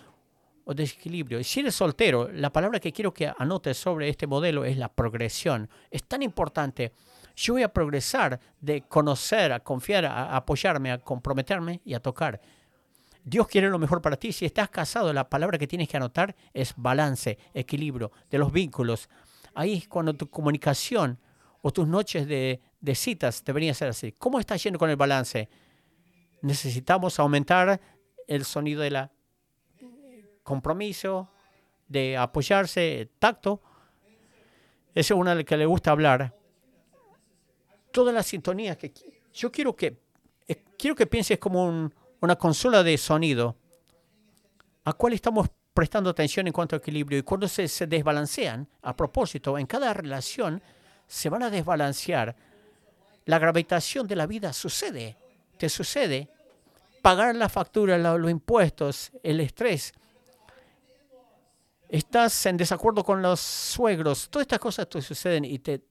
o 0.69 0.75
desequilibrio. 0.75 1.41
Y 1.41 1.45
si 1.45 1.61
eres 1.61 1.75
soltero, 1.75 2.29
la 2.31 2.53
palabra 2.53 2.79
que 2.79 2.93
quiero 2.93 3.15
que 3.15 3.33
anotes 3.39 3.79
sobre 3.79 4.11
este 4.11 4.27
modelo 4.27 4.67
es 4.67 4.77
la 4.77 4.93
progresión. 4.93 5.71
Es 5.91 6.05
tan 6.05 6.23
importante. 6.23 6.93
Yo 7.35 7.55
voy 7.55 7.63
a 7.63 7.73
progresar 7.73 8.39
de 8.61 8.83
conocer, 8.83 9.51
a 9.51 9.61
confiar, 9.61 10.05
a 10.05 10.37
apoyarme, 10.37 10.93
a 10.93 10.99
comprometerme 10.99 11.81
y 11.87 11.95
a 11.95 12.01
tocar. 12.01 12.39
Dios 13.25 13.49
quiere 13.49 13.71
lo 13.71 13.79
mejor 13.79 14.03
para 14.03 14.19
ti. 14.19 14.31
Si 14.31 14.45
estás 14.45 14.69
casado, 14.69 15.11
la 15.15 15.31
palabra 15.31 15.57
que 15.57 15.67
tienes 15.67 15.89
que 15.89 15.97
anotar 15.97 16.37
es 16.53 16.75
balance, 16.77 17.39
equilibrio 17.55 18.13
de 18.31 18.37
los 18.37 18.53
vínculos. 18.53 19.09
Ahí 19.55 19.79
es 19.79 19.89
cuando 19.89 20.13
tu 20.13 20.29
comunicación 20.29 21.19
o 21.63 21.73
tus 21.73 21.89
noches 21.89 22.29
de, 22.29 22.61
citas 22.95 23.43
deberían 23.43 23.75
ser 23.75 23.89
así. 23.89 24.13
¿Cómo 24.13 24.39
estás 24.39 24.63
yendo 24.63 24.79
con 24.79 24.91
el 24.91 24.97
balance? 24.97 25.49
Necesitamos 26.43 27.19
aumentar 27.19 27.81
el 28.27 28.45
sonido 28.45 28.83
de 28.83 28.91
la 28.91 29.13
compromiso, 30.49 31.29
de 31.87 32.17
apoyarse, 32.17 33.11
tacto. 33.19 33.61
Esa 34.95 35.15
es 35.15 35.21
una 35.21 35.35
de 35.35 35.45
que 35.45 35.59
le 35.59 35.67
gusta 35.67 35.91
hablar. 35.91 36.35
Todas 37.93 38.15
las 38.15 38.27
sintonías 38.27 38.79
que 38.79 38.93
yo 39.35 39.53
quiero 39.53 39.77
que 39.77 40.01
eh, 40.47 40.65
quiero 40.79 40.97
que 40.97 41.07
pienses 41.07 41.39
como 41.39 41.67
un, 41.67 41.95
una 42.21 42.37
consola 42.37 42.83
de 42.83 42.97
sonido 42.97 43.57
a 44.85 44.95
cual 44.95 45.13
estamos 45.13 45.49
prestando 45.75 46.09
atención 46.09 46.47
en 46.47 46.53
cuanto 46.55 46.75
a 46.75 46.79
equilibrio 46.79 47.19
y 47.19 47.23
cuando 47.23 47.47
se, 47.47 47.69
se 47.69 47.87
desbalancean, 47.87 48.67
a 48.83 48.97
propósito, 48.97 49.59
en 49.59 49.67
cada 49.67 49.93
relación 49.93 50.63
se 51.07 51.29
van 51.29 51.43
a 51.43 51.51
desbalancear. 51.51 52.35
La 53.27 53.39
gravitación 53.39 54.07
de 54.07 54.17
la 54.17 54.27
vida 54.27 54.55
sucede, 54.55 55.17
te 55.59 55.69
sucede. 55.69 56.31
Pagar 57.03 57.37
la 57.37 57.51
factura, 57.51 57.99
los 57.99 58.31
impuestos, 58.31 59.13
el 59.23 59.41
estrés. 59.41 59.93
Estás 61.89 62.45
en 62.47 62.59
desacuerdo 62.59 63.03
con 63.03 63.23
los 63.23 63.41
suegros. 63.41 64.29
Todas 64.29 64.45
estas 64.45 64.59
cosas 64.59 64.89
te 64.89 65.01
suceden 65.01 65.45
y 65.45 65.59
te, 65.59 65.83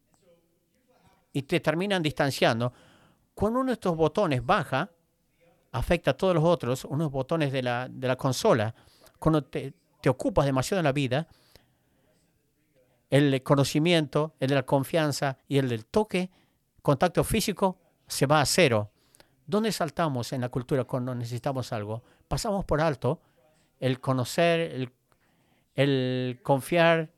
y 1.33 1.41
te 1.41 1.59
terminan 1.59 2.03
distanciando. 2.03 2.71
Cuando 3.33 3.59
uno 3.59 3.67
de 3.67 3.73
estos 3.73 3.95
botones 3.95 4.45
baja, 4.45 4.91
afecta 5.71 6.11
a 6.11 6.13
todos 6.13 6.35
los 6.35 6.43
otros, 6.43 6.85
unos 6.85 7.11
botones 7.11 7.51
de 7.51 7.63
la, 7.63 7.87
de 7.89 8.07
la 8.07 8.15
consola. 8.15 8.73
Cuando 9.17 9.43
te, 9.43 9.73
te 9.99 10.09
ocupas 10.09 10.45
demasiado 10.45 10.79
en 10.79 10.85
la 10.85 10.91
vida, 10.91 11.27
el 13.09 13.41
conocimiento, 13.41 14.35
el 14.39 14.49
de 14.49 14.55
la 14.55 14.63
confianza 14.63 15.37
y 15.47 15.57
el 15.57 15.67
del 15.69 15.85
toque, 15.85 16.29
contacto 16.83 17.23
físico, 17.23 17.79
se 18.07 18.27
va 18.27 18.41
a 18.41 18.45
cero. 18.45 18.91
¿Dónde 19.47 19.71
saltamos 19.71 20.31
en 20.33 20.41
la 20.41 20.49
cultura 20.49 20.83
cuando 20.83 21.15
necesitamos 21.15 21.73
algo? 21.73 22.03
Pasamos 22.27 22.65
por 22.65 22.81
alto 22.81 23.21
el 23.79 23.99
conocer, 23.99 24.59
el, 24.59 24.91
el 25.77 26.39
confiar, 26.43 27.09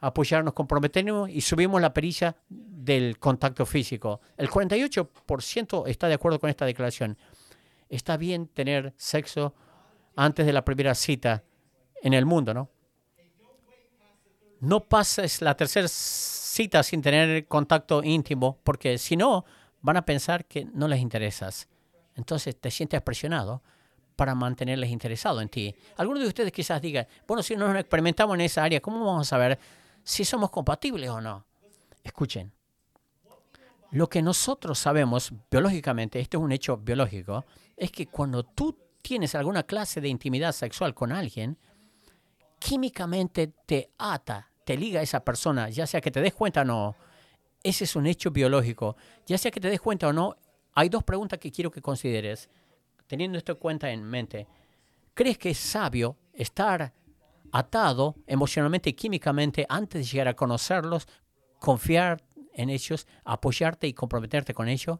apoyarnos, 0.00 0.54
comprometernos 0.54 1.30
y 1.30 1.40
subimos 1.40 1.80
la 1.80 1.94
perilla 1.94 2.34
del 2.48 3.20
contacto 3.20 3.64
físico. 3.64 4.20
El 4.36 4.50
48% 4.50 5.84
está 5.86 6.08
de 6.08 6.14
acuerdo 6.14 6.40
con 6.40 6.50
esta 6.50 6.66
declaración 6.66 7.16
está 7.88 8.16
bien 8.16 8.48
tener 8.48 8.92
sexo 8.96 9.54
antes 10.16 10.46
de 10.46 10.52
la 10.52 10.64
primera 10.64 10.94
cita 10.94 11.44
en 12.02 12.14
el 12.14 12.26
mundo, 12.26 12.54
¿no? 12.54 12.70
No 14.60 14.84
pases 14.84 15.42
la 15.42 15.56
tercera 15.56 15.88
cita 15.88 16.82
sin 16.82 17.02
tener 17.02 17.46
contacto 17.46 18.02
íntimo, 18.02 18.58
porque 18.64 18.98
si 18.98 19.16
no, 19.16 19.44
van 19.82 19.96
a 19.96 20.04
pensar 20.04 20.46
que 20.46 20.64
no 20.64 20.88
les 20.88 21.00
interesas. 21.00 21.68
Entonces 22.14 22.58
te 22.58 22.70
sientes 22.70 23.02
presionado 23.02 23.62
para 24.16 24.34
mantenerles 24.34 24.90
interesados 24.90 25.42
en 25.42 25.48
ti. 25.48 25.74
Algunos 25.96 26.22
de 26.22 26.28
ustedes 26.28 26.52
quizás 26.52 26.80
digan, 26.80 27.06
bueno, 27.26 27.42
si 27.42 27.56
no 27.56 27.68
nos 27.68 27.80
experimentamos 27.80 28.34
en 28.34 28.42
esa 28.42 28.64
área, 28.64 28.80
¿cómo 28.80 29.04
vamos 29.04 29.26
a 29.26 29.30
saber 29.30 29.58
si 30.02 30.24
somos 30.24 30.50
compatibles 30.50 31.10
o 31.10 31.20
no? 31.20 31.44
Escuchen, 32.02 32.52
lo 33.90 34.08
que 34.08 34.22
nosotros 34.22 34.78
sabemos 34.78 35.32
biológicamente, 35.50 36.20
esto 36.20 36.38
es 36.38 36.44
un 36.44 36.52
hecho 36.52 36.76
biológico, 36.76 37.44
es 37.76 37.90
que 37.90 38.06
cuando 38.06 38.42
tú 38.42 38.76
tienes 39.02 39.34
alguna 39.34 39.62
clase 39.62 40.00
de 40.00 40.08
intimidad 40.08 40.52
sexual 40.52 40.94
con 40.94 41.12
alguien, 41.12 41.58
químicamente 42.58 43.52
te 43.66 43.90
ata, 43.98 44.50
te 44.64 44.76
liga 44.76 45.00
a 45.00 45.02
esa 45.02 45.24
persona, 45.24 45.68
ya 45.68 45.86
sea 45.86 46.00
que 46.00 46.10
te 46.10 46.20
des 46.20 46.34
cuenta 46.34 46.62
o 46.62 46.64
no. 46.64 46.96
Ese 47.62 47.84
es 47.84 47.94
un 47.96 48.06
hecho 48.06 48.30
biológico. 48.30 48.96
Ya 49.26 49.38
sea 49.38 49.50
que 49.50 49.60
te 49.60 49.68
des 49.68 49.80
cuenta 49.80 50.08
o 50.08 50.12
no, 50.12 50.36
hay 50.74 50.88
dos 50.88 51.04
preguntas 51.04 51.38
que 51.38 51.52
quiero 51.52 51.70
que 51.70 51.80
consideres, 51.80 52.50
teniendo 53.06 53.38
esto 53.38 53.52
en 53.52 53.58
cuenta 53.58 53.90
en 53.90 54.02
mente. 54.02 54.46
¿Crees 55.14 55.38
que 55.38 55.50
es 55.50 55.58
sabio 55.58 56.16
estar 56.32 56.92
atado 57.52 58.16
emocionalmente 58.26 58.90
y 58.90 58.94
químicamente 58.94 59.64
antes 59.68 60.00
de 60.00 60.12
llegar 60.12 60.28
a 60.28 60.34
conocerlos, 60.34 61.06
confiar 61.60 62.22
en 62.52 62.70
ellos, 62.70 63.06
apoyarte 63.24 63.86
y 63.86 63.92
comprometerte 63.92 64.54
con 64.54 64.68
ellos? 64.68 64.98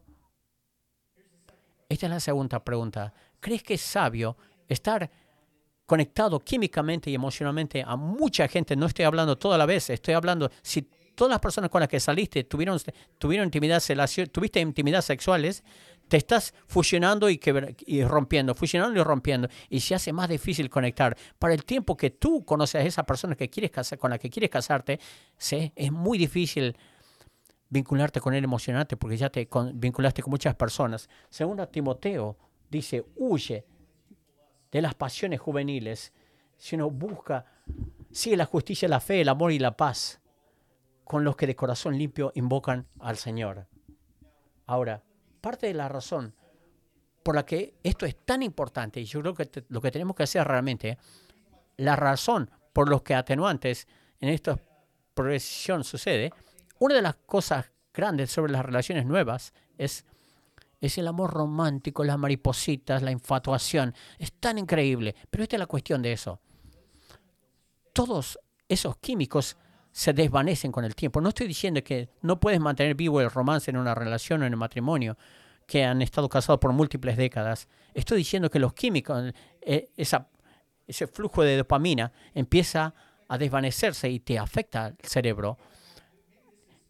Esta 1.89 2.05
es 2.07 2.11
la 2.11 2.19
segunda 2.19 2.63
pregunta. 2.63 3.13
¿Crees 3.39 3.61
que 3.61 3.75
es 3.75 3.81
sabio 3.81 4.37
estar 4.67 5.09
conectado 5.85 6.39
químicamente 6.39 7.09
y 7.09 7.15
emocionalmente 7.15 7.83
a 7.85 7.95
mucha 7.95 8.47
gente? 8.47 8.75
No 8.75 8.85
estoy 8.85 9.05
hablando 9.05 9.37
toda 9.37 9.57
la 9.57 9.65
vez, 9.65 9.89
estoy 9.89 10.13
hablando 10.13 10.49
si 10.61 10.81
todas 11.15 11.31
las 11.31 11.39
personas 11.39 11.69
con 11.69 11.79
las 11.79 11.89
que 11.89 11.99
saliste 11.99 12.43
tuvieron, 12.43 12.79
tuvieron 13.17 13.45
intimidad, 13.45 13.81
tuviste 14.31 14.59
intimidad 14.59 15.01
sexuales, 15.01 15.63
te 16.07 16.17
estás 16.17 16.53
fusionando 16.67 17.29
y, 17.29 17.39
y, 17.85 18.03
rompiendo, 18.03 18.55
fusionando 18.55 18.99
y 18.99 19.03
rompiendo, 19.03 19.47
y 19.69 19.79
se 19.79 19.95
hace 19.95 20.13
más 20.13 20.29
difícil 20.29 20.69
conectar. 20.69 21.17
Para 21.39 21.53
el 21.53 21.65
tiempo 21.65 21.97
que 21.97 22.11
tú 22.11 22.45
conoces 22.45 22.75
a 22.75 22.85
esa 22.85 23.03
persona 23.03 23.35
que 23.35 23.49
quieres 23.49 23.71
casar, 23.71 23.97
con 23.97 24.11
la 24.11 24.19
que 24.19 24.29
quieres 24.29 24.49
casarte, 24.49 24.99
es 25.75 25.91
muy 25.91 26.17
difícil 26.17 26.77
vincularte 27.69 28.21
con 28.21 28.33
Él 28.33 28.43
emocionante 28.43 28.97
porque 28.97 29.17
ya 29.17 29.29
te 29.29 29.47
vinculaste 29.73 30.21
con 30.21 30.31
muchas 30.31 30.55
personas. 30.55 31.09
Segundo 31.29 31.67
Timoteo 31.67 32.37
dice, 32.69 33.05
huye 33.15 33.65
de 34.71 34.81
las 34.81 34.95
pasiones 34.95 35.39
juveniles, 35.39 36.13
sino 36.57 36.89
busca, 36.89 37.45
sigue 38.11 38.37
la 38.37 38.45
justicia, 38.45 38.87
la 38.87 38.99
fe, 38.99 39.21
el 39.21 39.29
amor 39.29 39.51
y 39.51 39.59
la 39.59 39.75
paz 39.75 40.21
con 41.03 41.23
los 41.23 41.35
que 41.35 41.47
de 41.47 41.55
corazón 41.55 41.97
limpio 41.97 42.31
invocan 42.35 42.87
al 42.99 43.17
Señor. 43.17 43.67
Ahora, 44.65 45.03
parte 45.45 45.67
de 45.67 45.75
la 45.75 45.87
razón 45.87 46.33
por 47.21 47.35
la 47.35 47.45
que 47.45 47.75
esto 47.83 48.07
es 48.07 48.25
tan 48.25 48.41
importante, 48.41 48.99
y 48.99 49.05
yo 49.05 49.21
creo 49.21 49.35
que 49.35 49.63
lo 49.69 49.79
que 49.79 49.91
tenemos 49.91 50.15
que 50.15 50.23
hacer 50.23 50.43
realmente, 50.43 50.97
la 51.77 51.95
razón 51.95 52.49
por 52.73 52.89
los 52.89 53.03
que 53.03 53.13
atenuantes 53.13 53.87
en 54.19 54.29
esta 54.29 54.59
progresión 55.13 55.83
sucede, 55.83 56.33
una 56.79 56.95
de 56.95 57.03
las 57.03 57.17
cosas 57.27 57.71
grandes 57.93 58.31
sobre 58.31 58.53
las 58.53 58.65
relaciones 58.65 59.05
nuevas 59.05 59.53
es, 59.77 60.03
es 60.81 60.97
el 60.97 61.07
amor 61.07 61.31
romántico, 61.31 62.03
las 62.03 62.17
maripositas, 62.17 63.03
la 63.03 63.11
infatuación. 63.11 63.93
Es 64.17 64.33
tan 64.33 64.57
increíble. 64.57 65.15
Pero 65.29 65.43
esta 65.43 65.57
es 65.57 65.59
la 65.59 65.67
cuestión 65.67 66.01
de 66.01 66.11
eso. 66.11 66.41
Todos 67.93 68.39
esos 68.67 68.97
químicos 68.97 69.57
se 69.95 70.11
desvanecen 70.11 70.73
con 70.73 70.83
el 70.83 70.93
tiempo. 70.93 71.21
No 71.21 71.29
estoy 71.29 71.47
diciendo 71.47 71.81
que 71.81 72.09
no 72.21 72.37
puedes 72.37 72.59
mantener 72.59 72.95
vivo 72.95 73.21
el 73.21 73.31
romance 73.31 73.71
en 73.71 73.77
una 73.77 73.95
relación 73.95 74.41
o 74.41 74.45
en 74.45 74.53
un 74.53 74.59
matrimonio 74.59 75.17
que 75.65 75.85
han 75.85 76.01
estado 76.01 76.27
casados 76.27 76.59
por 76.59 76.73
múltiples 76.73 77.15
décadas. 77.15 77.69
Estoy 77.93 78.17
diciendo 78.17 78.49
que 78.49 78.59
los 78.59 78.73
químicos, 78.73 79.31
eh, 79.61 79.89
ese 79.95 81.07
flujo 81.07 81.43
de 81.43 81.55
dopamina 81.55 82.11
empieza 82.33 82.93
a 83.29 83.37
desvanecerse 83.37 84.09
y 84.09 84.19
te 84.19 84.37
afecta 84.37 84.87
al 84.87 84.97
cerebro. 85.01 85.57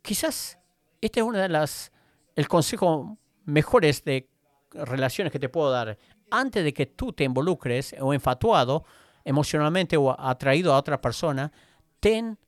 Quizás 0.02 0.58
este 1.00 1.20
es 1.20 1.26
uno 1.28 1.38
de 1.38 1.50
las 1.50 1.92
el 2.36 2.48
consejo 2.48 3.20
mejores 3.44 4.04
de 4.04 4.32
relaciones 4.72 5.32
que 5.32 5.38
te 5.40 5.48
puedo 5.48 5.70
dar. 5.70 5.96
Antes 6.32 6.64
de 6.64 6.74
que 6.74 6.88
tú 6.88 7.14
te 7.14 7.24
involucres 7.24 7.96
o 8.00 8.16
enfatuado 8.16 8.84
emocionalmente 9.24 9.96
o 9.96 10.20
atraído 10.20 10.74
a 10.74 10.80
otra 10.80 11.00
persona, 11.00 11.52
ten 12.00 12.40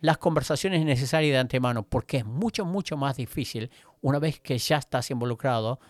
las 0.00 0.18
conversaciones 0.18 0.84
necesarias 0.84 1.32
de 1.32 1.38
antemano, 1.38 1.82
porque 1.82 2.18
es 2.18 2.24
mucho, 2.24 2.64
mucho 2.64 2.96
más 2.96 3.16
difícil 3.16 3.70
una 4.02 4.18
vez 4.18 4.40
que 4.40 4.58
ya 4.58 4.76
estás 4.76 5.10
involucrado 5.10 5.80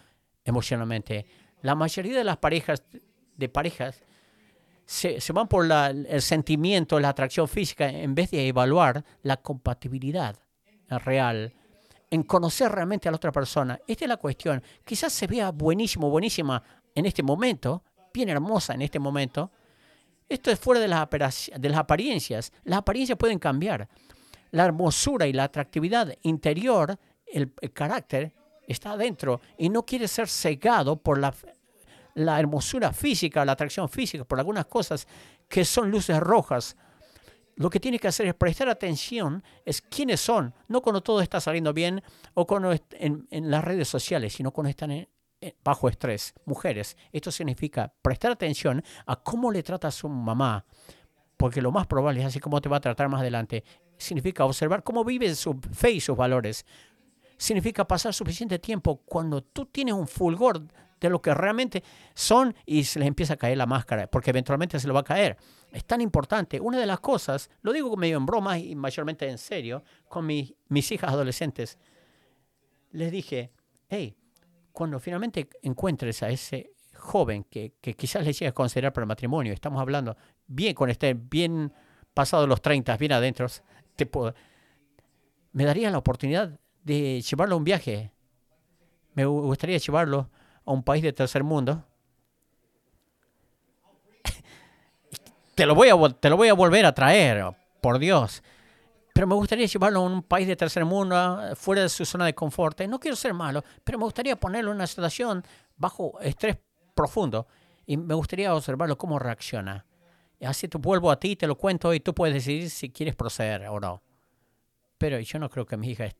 emocionalmente. 0.44 1.26
La 1.62 1.74
mayoría 1.74 2.16
de 2.16 2.24
las 2.24 2.36
parejas, 2.36 2.84
de 3.36 3.48
parejas, 3.48 4.02
se, 4.84 5.18
van 5.32 5.48
por 5.48 5.66
el 5.70 6.22
sentimiento, 6.22 7.00
la 7.00 7.08
atracción 7.08 7.48
física, 7.48 7.88
en 7.88 8.14
vez 8.14 8.30
de 8.30 8.46
evaluar 8.46 9.04
la 9.22 9.36
compatibilidad 9.36 10.36
real, 10.88 11.52
en 12.08 12.22
conocer 12.22 12.70
realmente 12.70 13.08
a 13.08 13.10
la 13.10 13.16
otra 13.16 13.32
persona. 13.32 13.80
Esta 13.88 14.04
es 14.04 14.08
la 14.08 14.16
cuestión. 14.16 14.62
Quizás 14.84 15.12
se 15.12 15.26
vea 15.26 15.50
buenísimo, 15.50 16.08
buenísima 16.08 16.62
en 16.94 17.04
este 17.06 17.24
momento, 17.24 17.82
bien 18.14 18.28
hermosa 18.28 18.74
en 18.74 18.82
este 18.82 19.00
momento. 19.00 19.50
Esto 20.28 20.50
es 20.50 20.58
fuera 20.58 20.80
de 20.80 20.88
las, 20.88 21.00
apariencias. 21.76 22.52
Las 22.64 22.78
apariencias 22.78 23.18
pueden 23.18 23.38
cambiar. 23.38 23.88
La 24.50 24.64
hermosura 24.64 25.26
y 25.26 25.32
la 25.32 25.44
atractividad 25.44 26.14
interior, 26.22 26.98
el, 27.26 27.52
carácter, 27.72 28.32
está 28.66 28.92
adentro 28.92 29.40
y 29.56 29.68
no 29.68 29.84
quiere 29.84 30.08
ser 30.08 30.28
cegado 30.28 30.96
por 30.96 31.18
la, 31.18 31.34
hermosura 32.38 32.92
física, 32.92 33.44
la 33.44 33.52
atracción 33.52 33.88
física, 33.88 34.24
por 34.24 34.38
algunas 34.38 34.66
cosas 34.66 35.06
que 35.48 35.64
son 35.64 35.90
luces 35.90 36.18
rojas 36.18 36.76
lo 37.58 37.70
que 37.70 37.80
tiene 37.80 37.98
que 37.98 38.08
hacer 38.08 38.26
es 38.26 38.34
prestar 38.34 38.68
atención 38.68 39.42
es 39.64 39.80
quiénes 39.80 40.20
son, 40.20 40.52
no 40.68 40.82
cuando 40.82 41.00
todo 41.00 41.22
está 41.22 41.40
saliendo 41.40 41.72
bien 41.72 42.02
o 42.34 42.46
cuando 42.46 42.70
en, 42.90 43.26
en 43.30 43.50
las 43.50 43.64
redes 43.64 43.88
sociales, 43.88 44.34
sino 44.34 44.50
cuando 44.50 44.68
están 44.68 45.08
bajo 45.64 45.88
estrés. 45.88 46.34
Mujeres, 46.44 46.96
esto 47.12 47.30
significa 47.30 47.92
prestar 48.02 48.32
atención 48.32 48.82
a 49.06 49.16
cómo 49.16 49.50
le 49.50 49.62
trata 49.62 49.88
a 49.88 49.92
su 49.92 50.08
mamá, 50.08 50.64
porque 51.36 51.62
lo 51.62 51.72
más 51.72 51.86
probable 51.86 52.20
es 52.20 52.26
así 52.26 52.40
como 52.40 52.60
te 52.60 52.68
va 52.68 52.78
a 52.78 52.80
tratar 52.80 53.08
más 53.08 53.20
adelante. 53.20 53.64
Significa 53.98 54.44
observar 54.44 54.82
cómo 54.82 55.04
vive 55.04 55.34
su 55.34 55.58
fe 55.72 55.92
y 55.92 56.00
sus 56.00 56.16
valores. 56.16 56.64
Significa 57.36 57.86
pasar 57.86 58.14
suficiente 58.14 58.58
tiempo 58.58 59.02
cuando 59.04 59.42
tú 59.42 59.66
tienes 59.66 59.94
un 59.94 60.08
fulgor 60.08 60.62
de 61.00 61.10
lo 61.10 61.20
que 61.20 61.34
realmente 61.34 61.82
son 62.14 62.54
y 62.64 62.84
se 62.84 62.98
les 62.98 63.08
empieza 63.08 63.34
a 63.34 63.36
caer 63.36 63.58
la 63.58 63.66
máscara, 63.66 64.06
porque 64.06 64.30
eventualmente 64.30 64.80
se 64.80 64.88
lo 64.88 64.94
va 64.94 65.00
a 65.00 65.04
caer. 65.04 65.36
Es 65.70 65.84
tan 65.84 66.00
importante. 66.00 66.60
Una 66.60 66.78
de 66.78 66.86
las 66.86 67.00
cosas, 67.00 67.50
lo 67.60 67.72
digo 67.72 67.94
medio 67.96 68.16
en 68.16 68.24
broma 68.24 68.58
y 68.58 68.74
mayormente 68.74 69.28
en 69.28 69.36
serio, 69.38 69.82
con 70.08 70.26
mis 70.26 70.92
hijas 70.92 71.12
adolescentes, 71.12 71.78
les 72.92 73.12
dije, 73.12 73.52
hey, 73.88 74.16
cuando 74.76 75.00
finalmente 75.00 75.48
encuentres 75.62 76.22
a 76.22 76.28
ese 76.28 76.74
joven 76.92 77.44
que, 77.44 77.72
quizás 77.96 78.22
le 78.22 78.34
llegue 78.34 78.48
a 78.48 78.52
considerar 78.52 78.92
para 78.92 79.04
el 79.04 79.08
matrimonio, 79.08 79.54
estamos 79.54 79.80
hablando 79.80 80.14
bien 80.46 80.74
con 80.74 80.90
este, 80.90 81.14
bien 81.14 81.72
pasado 82.12 82.46
los 82.46 82.60
30, 82.60 82.94
bien 82.98 83.12
adentro, 83.12 83.46
te 83.96 84.06
me 85.52 85.64
daría 85.64 85.90
la 85.90 85.96
oportunidad 85.96 86.60
de 86.84 87.22
llevarlo 87.22 87.54
a 87.54 87.56
un 87.56 87.64
viaje. 87.64 88.12
Me 89.14 89.24
gustaría 89.24 89.78
llevarlo 89.78 90.28
a 90.66 90.72
un 90.72 90.82
país 90.82 91.02
de 91.02 91.14
tercer 91.14 91.42
mundo, 91.42 91.82
te 95.54 95.64
lo 95.64 95.74
voy 95.74 95.88
a, 95.88 95.96
te 96.20 96.28
lo 96.28 96.36
voy 96.36 96.48
a 96.48 96.54
volver 96.54 96.84
a 96.84 96.92
traer, 96.92 97.46
por 97.80 97.98
Dios. 97.98 98.42
Pero 99.16 99.26
me 99.26 99.34
gustaría 99.34 99.64
llevarlo 99.64 100.00
a 100.00 100.02
un 100.02 100.22
país 100.22 100.46
de 100.46 100.56
tercer 100.56 100.84
mundo, 100.84 101.40
fuera 101.56 101.80
de 101.80 101.88
su 101.88 102.04
zona 102.04 102.26
de 102.26 102.34
confort. 102.34 102.78
No 102.82 103.00
quiero 103.00 103.16
ser 103.16 103.32
malo, 103.32 103.64
pero 103.82 103.96
me 103.96 104.04
gustaría 104.04 104.36
ponerlo 104.36 104.72
en 104.72 104.76
una 104.76 104.86
situación 104.86 105.42
bajo 105.74 106.20
estrés 106.20 106.58
profundo 106.94 107.46
y 107.86 107.96
me 107.96 108.12
gustaría 108.12 108.54
observarlo 108.54 108.98
cómo 108.98 109.18
reacciona. 109.18 109.86
Así 110.42 110.68
te 110.68 110.76
vuelvo 110.76 111.10
a 111.10 111.18
ti, 111.18 111.34
te 111.34 111.46
lo 111.46 111.56
cuento 111.56 111.94
y 111.94 112.00
tú 112.00 112.14
puedes 112.14 112.34
decidir 112.34 112.68
si 112.68 112.90
quieres 112.90 113.16
proceder 113.16 113.66
o 113.68 113.80
no. 113.80 114.02
Pero 114.98 115.18
yo 115.18 115.38
no 115.38 115.48
creo 115.48 115.64
que 115.64 115.78
mis 115.78 115.92
hijas 115.92 116.14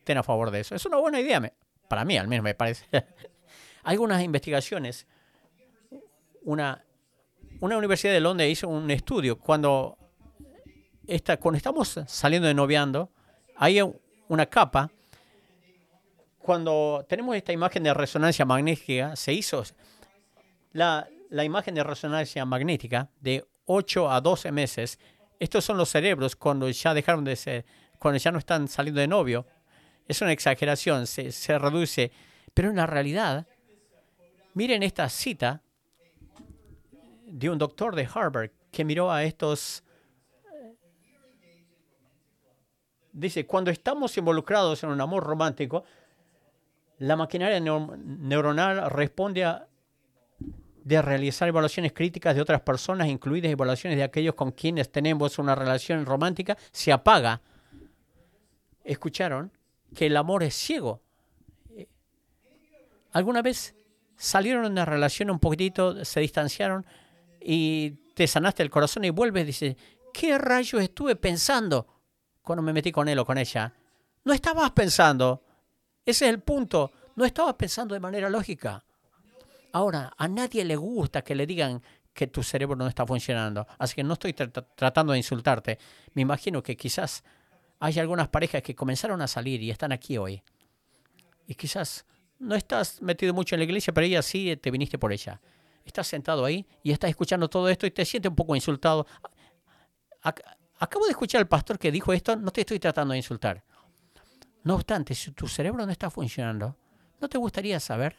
estén 0.00 0.18
a 0.18 0.24
favor 0.24 0.50
de 0.50 0.58
eso. 0.58 0.74
Es 0.74 0.84
una 0.86 0.96
buena 0.96 1.20
idea, 1.20 1.40
para 1.88 2.04
mí 2.04 2.18
al 2.18 2.26
menos 2.26 2.42
me 2.42 2.56
parece. 2.56 2.86
algunas 3.84 4.20
investigaciones. 4.20 5.06
Una, 6.42 6.84
una 7.60 7.78
universidad 7.78 8.12
de 8.12 8.18
Londres 8.18 8.50
hizo 8.50 8.66
un 8.66 8.90
estudio 8.90 9.38
cuando, 9.38 9.96
esta, 11.06 11.36
cuando 11.38 11.56
estamos 11.56 12.00
saliendo 12.06 12.48
de 12.48 12.54
noviando, 12.54 13.10
hay 13.56 13.80
una 14.28 14.46
capa. 14.46 14.90
Cuando 16.38 17.04
tenemos 17.08 17.36
esta 17.36 17.52
imagen 17.52 17.82
de 17.82 17.94
resonancia 17.94 18.44
magnética, 18.44 19.16
se 19.16 19.32
hizo 19.32 19.62
la, 20.72 21.08
la 21.30 21.44
imagen 21.44 21.74
de 21.74 21.82
resonancia 21.82 22.44
magnética 22.44 23.08
de 23.20 23.46
8 23.66 24.10
a 24.10 24.20
12 24.20 24.52
meses. 24.52 24.98
Estos 25.38 25.64
son 25.64 25.78
los 25.78 25.88
cerebros 25.88 26.36
cuando 26.36 26.68
ya 26.68 26.92
dejaron 26.94 27.24
de 27.24 27.36
ser, 27.36 27.64
cuando 27.98 28.18
ya 28.18 28.30
no 28.30 28.38
están 28.38 28.68
saliendo 28.68 29.00
de 29.00 29.08
novio. 29.08 29.46
Es 30.06 30.20
una 30.20 30.32
exageración, 30.32 31.06
se, 31.06 31.32
se 31.32 31.58
reduce. 31.58 32.12
Pero 32.52 32.70
en 32.70 32.76
la 32.76 32.86
realidad, 32.86 33.46
Miren 34.54 34.84
esta 34.84 35.08
cita 35.08 35.62
de 37.26 37.50
un 37.50 37.58
doctor 37.58 37.96
de 37.96 38.08
Harvard 38.12 38.50
que 38.70 38.84
miró 38.84 39.10
a 39.10 39.24
estos... 39.24 39.82
Dice, 43.14 43.46
cuando 43.46 43.70
estamos 43.70 44.18
involucrados 44.18 44.82
en 44.82 44.90
un 44.90 45.00
amor 45.00 45.22
romántico, 45.22 45.84
la 46.98 47.14
maquinaria 47.14 47.60
neuronal 47.60 48.90
responde 48.90 49.44
a 49.44 49.68
de 50.82 51.00
realizar 51.00 51.48
evaluaciones 51.48 51.92
críticas 51.92 52.34
de 52.34 52.42
otras 52.42 52.60
personas, 52.62 53.06
incluidas 53.06 53.52
evaluaciones 53.52 53.96
de 53.96 54.02
aquellos 54.02 54.34
con 54.34 54.50
quienes 54.50 54.90
tenemos 54.90 55.38
una 55.38 55.54
relación 55.54 56.04
romántica, 56.04 56.58
se 56.72 56.90
apaga. 56.90 57.40
¿Escucharon? 58.82 59.52
Que 59.94 60.06
el 60.06 60.16
amor 60.16 60.42
es 60.42 60.54
ciego. 60.56 61.00
¿Alguna 63.12 63.42
vez 63.42 63.76
salieron 64.16 64.64
de 64.64 64.70
una 64.70 64.84
relación 64.84 65.30
un 65.30 65.38
poquitito, 65.38 66.04
se 66.04 66.18
distanciaron 66.18 66.84
y 67.40 67.92
te 68.14 68.26
sanaste 68.26 68.64
el 68.64 68.70
corazón 68.70 69.04
y 69.04 69.10
vuelves 69.10 69.44
y 69.44 69.46
dices, 69.46 69.76
¿qué 70.12 70.36
rayos 70.36 70.82
estuve 70.82 71.14
pensando 71.14 71.93
cuando 72.44 72.62
me 72.62 72.72
metí 72.72 72.92
con 72.92 73.08
él 73.08 73.18
o 73.18 73.24
con 73.24 73.38
ella? 73.38 73.72
No 74.22 74.32
estabas 74.32 74.70
pensando. 74.70 75.42
Ese 76.04 76.26
es 76.26 76.30
el 76.30 76.40
punto. 76.40 76.92
No 77.16 77.24
estabas 77.24 77.54
pensando 77.54 77.94
de 77.94 78.00
manera 78.00 78.30
lógica. 78.30 78.84
Ahora, 79.72 80.12
a 80.16 80.28
nadie 80.28 80.64
le 80.64 80.76
gusta 80.76 81.22
que 81.22 81.34
le 81.34 81.46
digan 81.46 81.82
que 82.12 82.28
tu 82.28 82.42
cerebro 82.42 82.76
no 82.76 82.86
está 82.86 83.04
funcionando. 83.04 83.66
Así 83.78 83.96
que 83.96 84.04
no 84.04 84.12
estoy 84.12 84.32
tratando 84.32 85.12
de 85.12 85.18
insultarte. 85.18 85.78
Me 86.12 86.22
imagino 86.22 86.62
que 86.62 86.76
quizás 86.76 87.24
hay 87.80 87.98
algunas 87.98 88.28
parejas 88.28 88.62
que 88.62 88.74
comenzaron 88.74 89.20
a 89.20 89.26
salir 89.26 89.60
y 89.62 89.70
están 89.70 89.90
aquí 89.90 90.16
hoy. 90.16 90.42
Y 91.46 91.54
quizás 91.54 92.06
no 92.38 92.54
estás 92.54 93.02
metido 93.02 93.34
mucho 93.34 93.54
en 93.54 93.60
la 93.60 93.64
iglesia, 93.64 93.92
pero 93.92 94.06
ella 94.06 94.22
sí 94.22 94.56
te 94.56 94.70
viniste 94.70 94.98
por 94.98 95.12
ella. 95.12 95.40
Estás 95.84 96.06
sentado 96.06 96.44
ahí 96.44 96.66
y 96.82 96.92
estás 96.92 97.10
escuchando 97.10 97.48
todo 97.48 97.68
esto 97.68 97.86
y 97.86 97.90
te 97.90 98.04
sientes 98.04 98.30
un 98.30 98.36
poco 98.36 98.54
insultado. 98.54 99.06
Acabo 100.78 101.04
de 101.04 101.12
escuchar 101.12 101.40
al 101.40 101.48
pastor 101.48 101.78
que 101.78 101.92
dijo 101.92 102.12
esto, 102.12 102.36
no 102.36 102.50
te 102.50 102.62
estoy 102.62 102.78
tratando 102.78 103.12
de 103.12 103.18
insultar. 103.18 103.62
No 104.64 104.74
obstante, 104.74 105.14
si 105.14 105.30
tu 105.32 105.46
cerebro 105.46 105.84
no 105.86 105.92
está 105.92 106.10
funcionando, 106.10 106.76
¿no 107.20 107.28
te 107.28 107.38
gustaría 107.38 107.78
saber? 107.78 108.16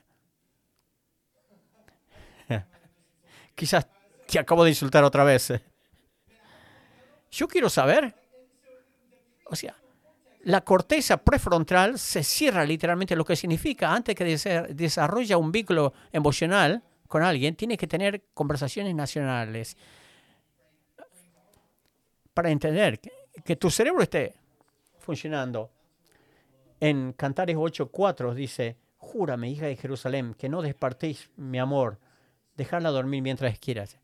Quizás 3.56 3.88
te 4.28 4.40
acabo 4.40 4.64
de 4.64 4.70
insultar 4.70 5.04
otra 5.04 5.24
vez. 5.24 5.54
Yo 7.32 7.48
quiero 7.48 7.70
saber. 7.70 8.16
O 9.48 9.56
sea, 9.56 9.76
la 10.44 10.62
corteza 10.62 11.18
prefrontal 11.18 12.00
se 12.00 12.24
cierra 12.24 12.64
literalmente, 12.66 13.16
lo 13.16 13.26
que 13.26 13.36
significa 13.36 13.94
antes 13.94 14.16
que 14.16 14.24
desarrolla 14.74 15.38
un 15.38 15.52
vínculo 15.52 15.94
emocional 16.12 16.84
con 17.08 17.24
alguien, 17.24 17.56
tiene 17.56 17.78
que 17.78 17.88
tener 17.88 18.24
conversaciones 18.34 18.94
nacionales 18.96 19.78
para 22.36 22.52
entender 22.52 23.00
que, 23.00 23.56
tu 23.56 23.72
cerebro 23.72 24.04
esté 24.04 24.36
funcionando. 25.00 25.72
En 26.82 27.14
Cantares 27.14 27.56
8.4 27.56 28.34
dice, 28.34 28.78
júrame, 28.98 29.50
hija 29.50 29.66
de 29.68 29.78
Jerusalén, 29.78 30.36
que 30.36 30.50
no 30.50 30.62
despartéis 30.62 31.32
mi 31.38 31.58
amor, 31.58 31.98
dejarla 32.58 32.92
dormir 32.92 33.24
mientras 33.24 33.58
quieras. 33.58 33.98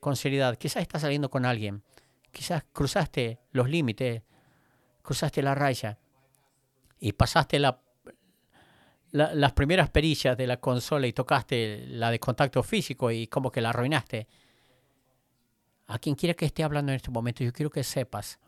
Con 0.00 0.16
seriedad, 0.16 0.56
quizás 0.56 0.82
estás 0.82 1.02
saliendo 1.02 1.28
con 1.28 1.44
alguien, 1.44 1.82
quizás 2.32 2.64
cruzaste 2.72 3.38
los 3.52 3.68
límites, 3.68 4.22
cruzaste 5.02 5.42
la 5.42 5.54
raya 5.54 5.98
y 6.98 7.12
pasaste 7.12 7.58
la, 7.58 7.82
las 9.12 9.52
primeras 9.52 9.90
perillas 9.90 10.38
de 10.38 10.46
la 10.46 10.56
consola 10.56 11.06
y 11.06 11.12
tocaste 11.12 11.84
la 11.88 12.10
de 12.10 12.18
contacto 12.18 12.62
físico 12.62 13.10
y 13.10 13.26
como 13.26 13.52
que 13.52 13.60
la 13.60 13.70
arruinaste. 13.70 14.26
A 15.86 15.98
quien 15.98 16.14
quiera 16.16 16.34
que 16.34 16.46
esté 16.46 16.64
hablando 16.64 16.92
en 16.92 16.96
este 16.96 17.10
momento, 17.10 17.44
yo 17.44 17.52
quiero 17.52 17.70
que 17.70 17.84
sepas, 17.84 18.38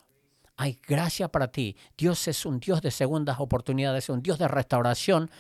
hay 0.57 0.77
gracia 0.87 1.29
para 1.29 1.49
ti. 1.53 1.77
Dios 1.97 2.27
es 2.27 2.45
un 2.45 2.59
Dios 2.59 2.83
de 2.83 2.91
segundas 2.91 3.39
oportunidades, 3.39 4.09
un 4.09 4.21
Dios 4.21 4.39
de 4.41 4.49
restauración. 4.49 5.31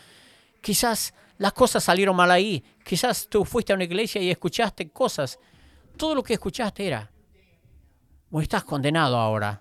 Quizás 0.60 1.12
las 1.38 1.52
cosas 1.52 1.82
salieron 1.82 2.14
mal 2.14 2.30
ahí. 2.30 2.64
Quizás 2.84 3.26
tú 3.28 3.44
fuiste 3.44 3.72
a 3.72 3.76
una 3.76 3.84
iglesia 3.84 4.22
y 4.22 4.30
escuchaste 4.30 4.90
cosas. 4.90 5.40
Todo 5.96 6.14
lo 6.14 6.22
que 6.22 6.34
escuchaste 6.34 6.86
era, 6.86 7.10
estás 8.40 8.62
condenado 8.62 9.16
ahora. 9.16 9.60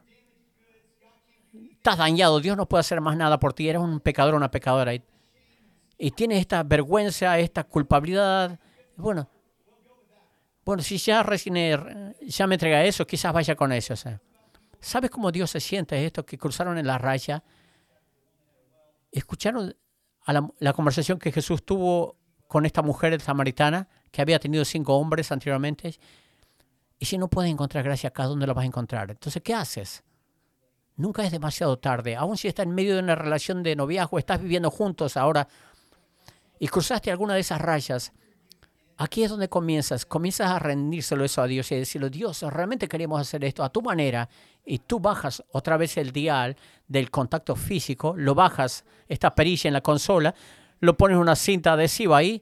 Estás 1.72 1.98
dañado. 1.98 2.40
Dios 2.40 2.56
no 2.56 2.68
puede 2.68 2.82
hacer 2.82 3.02
más 3.02 3.18
nada 3.18 3.40
por 3.40 3.54
ti. 3.54 3.68
Eres 3.68 3.82
un 3.82 4.00
pecador 4.00 4.36
una 4.36 4.52
pecadora. 4.52 4.94
Y, 4.94 5.02
y 5.98 6.12
tienes 6.12 6.40
esta 6.40 6.62
vergüenza, 6.62 7.40
esta 7.40 7.64
culpabilidad. 7.64 8.60
Bueno, 8.96 9.28
bueno, 10.68 10.84
si 10.84 10.98
ya 10.98 11.24
recién 11.24 12.14
ya 12.20 12.46
me 12.46 12.56
entrega 12.56 12.84
eso, 12.84 13.08
quizás 13.08 13.32
vaya 13.32 13.56
con 13.56 13.72
eso. 13.72 13.94
¿Sabes 14.82 15.10
cómo 15.10 15.32
Dios 15.32 15.50
se 15.50 15.62
siente 15.62 16.06
esto 16.06 16.26
que 16.26 16.38
cruzaron 16.38 16.78
en 16.78 16.86
la 16.86 16.98
raya? 16.98 17.42
¿Escucharon 19.10 19.74
la, 20.60 20.74
conversación 20.74 21.20
que 21.20 21.32
Jesús 21.32 21.64
tuvo 21.64 22.18
con 22.50 22.66
esta 22.66 22.82
mujer 22.82 23.22
samaritana 23.22 23.88
que 24.12 24.22
había 24.22 24.40
tenido 24.40 24.66
cinco 24.66 24.98
hombres 24.98 25.32
anteriormente? 25.32 25.98
Y 27.00 27.06
si 27.06 27.18
no 27.18 27.30
puedes 27.30 27.50
encontrar 27.50 27.86
gracia 27.86 28.10
acá, 28.10 28.26
¿dónde 28.26 28.46
lo 28.46 28.54
vas 28.54 28.64
a 28.64 28.68
encontrar? 28.68 29.10
Entonces, 29.10 29.42
¿qué 29.42 29.54
haces? 29.54 30.04
Nunca 30.98 31.24
es 31.24 31.32
demasiado 31.32 31.80
tarde. 31.80 32.18
Aún 32.18 32.36
si 32.36 32.50
estás 32.50 32.66
en 32.66 32.76
medio 32.76 32.96
de 32.96 33.04
una 33.04 33.16
relación 33.16 33.64
de 33.64 33.74
noviazgo, 33.78 34.20
estás 34.20 34.42
viviendo 34.42 34.70
juntos 34.70 35.16
ahora 35.16 35.48
y 36.60 36.68
cruzaste 36.68 37.10
alguna 37.10 37.36
de 37.36 37.40
esas 37.40 37.62
rayas, 37.62 38.12
Aquí 39.00 39.24
es 39.24 39.30
donde 39.30 39.48
comienzas, 39.48 40.08
comienzas 40.08 40.50
a 40.50 40.58
rendírselo 40.58 41.24
eso 41.24 41.44
a 41.44 41.48
Dios 41.48 41.72
y 41.72 41.76
decirle, 41.76 42.10
Dios, 42.10 42.42
realmente 42.42 42.88
queremos 42.88 43.22
hacer 43.22 43.44
esto 43.44 43.64
a 43.64 43.70
tu 43.70 43.84
manera 43.84 44.28
y 44.66 44.80
tú 44.80 45.00
bajas 45.00 45.44
otra 45.52 45.78
vez 45.78 45.98
el 45.98 46.12
dial 46.12 46.58
del 46.88 47.12
contacto 47.12 47.56
físico, 47.56 48.16
lo 48.18 48.34
bajas, 48.34 48.86
esta 49.08 49.36
perilla 49.36 49.68
en 49.68 49.74
la 49.74 49.82
consola, 49.82 50.34
lo 50.80 50.98
pones 50.98 51.18
una 51.18 51.36
cinta 51.36 51.74
adhesiva 51.74 52.18
ahí, 52.18 52.42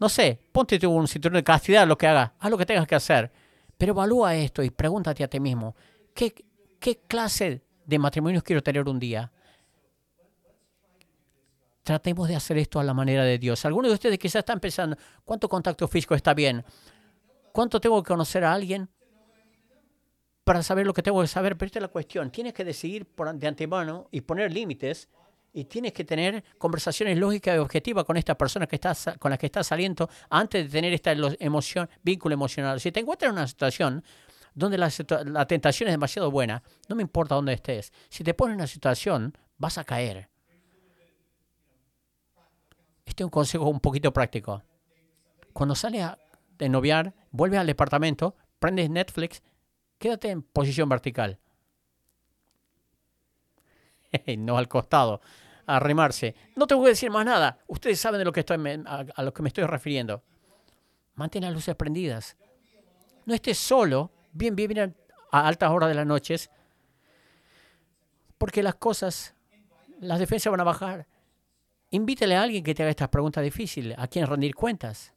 no 0.00 0.08
sé, 0.08 0.40
ponte 0.50 0.84
un 0.88 1.06
cinturón 1.06 1.36
de 1.36 1.44
castidad, 1.44 1.86
lo 1.86 1.96
que 1.96 2.08
hagas, 2.08 2.32
haz 2.40 2.50
lo 2.50 2.58
que 2.58 2.66
tengas 2.66 2.88
que 2.88 2.96
hacer, 2.96 3.30
pero 3.78 3.92
evalúa 3.92 4.34
esto 4.34 4.60
y 4.60 4.70
pregúntate 4.70 5.22
a 5.22 5.28
ti 5.28 5.38
mismo, 5.38 5.76
¿qué, 6.14 6.34
qué 6.80 6.98
clase 7.06 7.62
de 7.86 7.98
matrimonios 8.00 8.42
quiero 8.42 8.60
tener 8.60 8.88
un 8.88 8.98
día? 8.98 9.30
Tratemos 11.84 12.28
de 12.28 12.34
hacer 12.34 12.56
esto 12.56 12.80
a 12.80 12.84
la 12.84 12.94
manera 12.94 13.24
de 13.24 13.38
Dios. 13.38 13.62
Algunos 13.66 13.90
de 13.90 13.94
ustedes 13.94 14.18
quizás 14.18 14.40
están 14.40 14.58
pensando, 14.58 14.96
¿cuánto 15.22 15.50
contacto 15.50 15.86
físico 15.86 16.14
está 16.14 16.32
bien? 16.32 16.64
¿Cuánto 17.52 17.78
tengo 17.78 18.02
que 18.02 18.08
conocer 18.08 18.42
a 18.42 18.54
alguien 18.54 18.88
para 20.44 20.62
saber 20.62 20.86
lo 20.86 20.94
que 20.94 21.02
tengo 21.02 21.20
que 21.20 21.26
saber? 21.26 21.58
Pero 21.58 21.66
esta 21.66 21.78
es 21.80 21.82
la 21.82 21.88
cuestión. 21.88 22.30
Tienes 22.30 22.54
que 22.54 22.64
decidir 22.64 23.06
de 23.34 23.46
antemano 23.46 24.08
y 24.10 24.22
poner 24.22 24.50
límites 24.50 25.10
y 25.52 25.66
tienes 25.66 25.92
que 25.92 26.04
tener 26.04 26.42
conversaciones 26.56 27.18
lógicas 27.18 27.54
y 27.54 27.58
objetivas 27.58 28.04
con 28.04 28.16
esta 28.16 28.34
persona 28.34 28.66
que 28.66 28.76
estás, 28.76 29.10
con 29.18 29.30
la 29.30 29.36
que 29.36 29.46
estás 29.46 29.66
saliendo 29.66 30.08
antes 30.30 30.64
de 30.64 30.70
tener 30.70 30.94
esta 30.94 31.12
emoción, 31.38 31.88
vínculo 32.02 32.32
emocional. 32.32 32.80
Si 32.80 32.92
te 32.92 33.00
encuentras 33.00 33.28
en 33.28 33.36
una 33.36 33.46
situación 33.46 34.02
donde 34.54 34.78
la, 34.78 34.90
la 35.26 35.46
tentación 35.46 35.88
es 35.88 35.92
demasiado 35.92 36.30
buena, 36.30 36.62
no 36.88 36.96
me 36.96 37.02
importa 37.02 37.34
dónde 37.34 37.52
estés. 37.52 37.92
Si 38.08 38.24
te 38.24 38.32
pones 38.32 38.54
en 38.54 38.60
una 38.60 38.66
situación, 38.66 39.36
vas 39.58 39.76
a 39.76 39.84
caer. 39.84 40.33
Este 43.04 43.22
es 43.22 43.24
un 43.24 43.30
consejo 43.30 43.68
un 43.68 43.80
poquito 43.80 44.12
práctico. 44.12 44.62
Cuando 45.52 45.74
sales 45.74 46.06
de 46.58 46.68
noviar, 46.68 47.14
vuelves 47.30 47.60
al 47.60 47.66
departamento, 47.66 48.36
prendes 48.58 48.90
Netflix, 48.90 49.42
quédate 49.98 50.30
en 50.30 50.42
posición 50.42 50.88
vertical. 50.88 51.38
no 54.38 54.58
al 54.58 54.68
costado, 54.68 55.20
a 55.66 55.76
arrimarse. 55.76 56.34
No 56.56 56.66
tengo 56.66 56.82
que 56.82 56.90
decir 56.90 57.10
más 57.10 57.24
nada. 57.24 57.58
Ustedes 57.66 58.00
saben 58.00 58.18
de 58.18 58.24
lo 58.24 58.32
que 58.32 58.40
estoy, 58.40 58.58
a, 58.86 59.22
lo 59.22 59.32
que 59.32 59.42
me 59.42 59.48
estoy 59.48 59.64
refiriendo. 59.64 60.22
Mantén 61.14 61.42
las 61.42 61.52
luces 61.52 61.74
prendidas. 61.74 62.36
No 63.24 63.34
estés 63.34 63.58
solo, 63.58 64.10
bien, 64.32 64.54
bien, 64.54 64.68
bien 64.68 64.96
a 65.30 65.48
altas 65.48 65.70
horas 65.70 65.88
de 65.88 65.94
las 65.94 66.06
noches, 66.06 66.50
porque 68.38 68.62
las 68.62 68.74
cosas, 68.74 69.34
las 70.00 70.18
defensas 70.18 70.50
van 70.50 70.60
a 70.60 70.64
bajar. 70.64 71.06
Invítale 71.94 72.34
a 72.34 72.42
alguien 72.42 72.64
que 72.64 72.74
te 72.74 72.82
haga 72.82 72.90
estas 72.90 73.08
preguntas 73.08 73.44
difíciles, 73.44 73.96
a 73.96 74.08
quien 74.08 74.26
rendir 74.26 74.52
cuentas. 74.52 75.14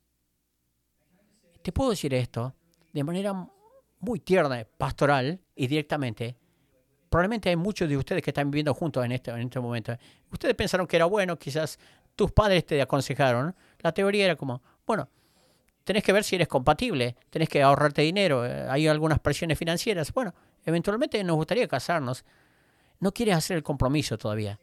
Te 1.63 1.71
puedo 1.71 1.89
decir 1.89 2.13
esto 2.13 2.53
de 2.93 3.03
manera 3.03 3.33
muy 3.99 4.19
tierna, 4.19 4.63
pastoral 4.77 5.41
y 5.55 5.65
directamente. 5.65 6.37
Probablemente 7.09 7.49
hay 7.49 7.55
muchos 7.55 7.89
de 7.89 7.97
ustedes 7.97 8.21
que 8.21 8.29
están 8.29 8.51
viviendo 8.51 8.75
juntos 8.75 9.03
en 9.03 9.11
este, 9.11 9.31
en 9.31 9.39
este 9.39 9.59
momento. 9.59 9.97
Ustedes 10.31 10.53
pensaron 10.53 10.85
que 10.85 10.97
era 10.97 11.05
bueno, 11.05 11.35
quizás 11.39 11.79
tus 12.15 12.31
padres 12.31 12.63
te 12.63 12.79
aconsejaron. 12.79 13.55
La 13.79 13.91
teoría 13.91 14.25
era 14.25 14.35
como, 14.35 14.61
bueno, 14.85 15.09
tenés 15.83 16.03
que 16.03 16.13
ver 16.13 16.23
si 16.23 16.35
eres 16.35 16.47
compatible, 16.47 17.15
tenés 17.31 17.49
que 17.49 17.63
ahorrarte 17.63 18.03
dinero, 18.03 18.45
eh, 18.45 18.67
hay 18.69 18.87
algunas 18.87 19.17
presiones 19.17 19.57
financieras. 19.57 20.13
Bueno, 20.13 20.31
eventualmente 20.63 21.23
nos 21.23 21.37
gustaría 21.37 21.67
casarnos. 21.67 22.23
No 22.99 23.11
quieres 23.11 23.35
hacer 23.35 23.57
el 23.57 23.63
compromiso 23.63 24.15
todavía. 24.19 24.59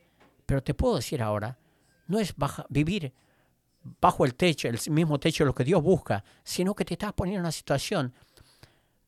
Pero 0.47 0.63
te 0.63 0.75
puedo 0.75 0.95
decir 0.95 1.21
ahora 1.21 1.59
no 2.07 2.19
es 2.19 2.35
vivir 2.69 3.13
bajo 4.01 4.25
el 4.25 4.35
techo, 4.35 4.69
el 4.69 4.79
mismo 4.91 5.19
techo 5.19 5.45
de 5.45 5.47
lo 5.47 5.55
que 5.55 5.65
Dios 5.65 5.83
busca, 5.83 6.25
sino 6.43 6.75
que 6.75 6.85
te 6.85 6.95
estás 6.95 7.13
poniendo 7.13 7.39
en 7.39 7.43
una 7.43 7.53
situación 7.53 8.15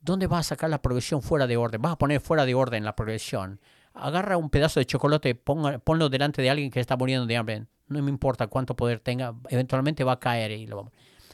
donde 0.00 0.26
vas 0.26 0.46
a 0.46 0.48
sacar 0.50 0.70
la 0.70 0.80
progresión 0.80 1.22
fuera 1.22 1.46
de 1.46 1.56
orden, 1.56 1.82
vas 1.82 1.92
a 1.92 1.98
poner 1.98 2.20
fuera 2.20 2.44
de 2.44 2.54
orden 2.54 2.84
la 2.84 2.94
progresión. 2.94 3.60
Agarra 3.94 4.36
un 4.36 4.50
pedazo 4.50 4.78
de 4.78 4.86
chocolate, 4.86 5.34
ponlo 5.34 6.08
delante 6.08 6.42
de 6.42 6.50
alguien 6.50 6.70
que 6.70 6.80
está 6.80 6.96
muriendo 6.96 7.26
de 7.26 7.36
hambre. 7.36 7.66
No 7.88 8.02
me 8.02 8.10
importa 8.10 8.46
cuánto 8.46 8.76
poder 8.76 9.00
tenga, 9.00 9.34
eventualmente 9.48 10.04
va 10.04 10.12
a 10.12 10.20
caer. 10.20 10.50
Y 10.50 10.66
lo 10.66 10.92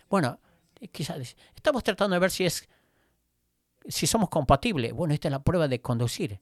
Bueno, 0.09 0.39
quizás 0.93 1.37
estamos 1.55 1.83
tratando 1.83 2.15
de 2.15 2.21
ver 2.21 2.31
si 2.31 2.47
es 2.47 2.69
si 3.89 4.07
somos 4.07 4.29
compatibles. 4.29 4.93
Bueno, 4.93 5.13
esta 5.13 5.29
es 5.29 5.33
la 5.33 5.43
prueba 5.43 5.67
de 5.67 5.81
conducir 5.81 6.41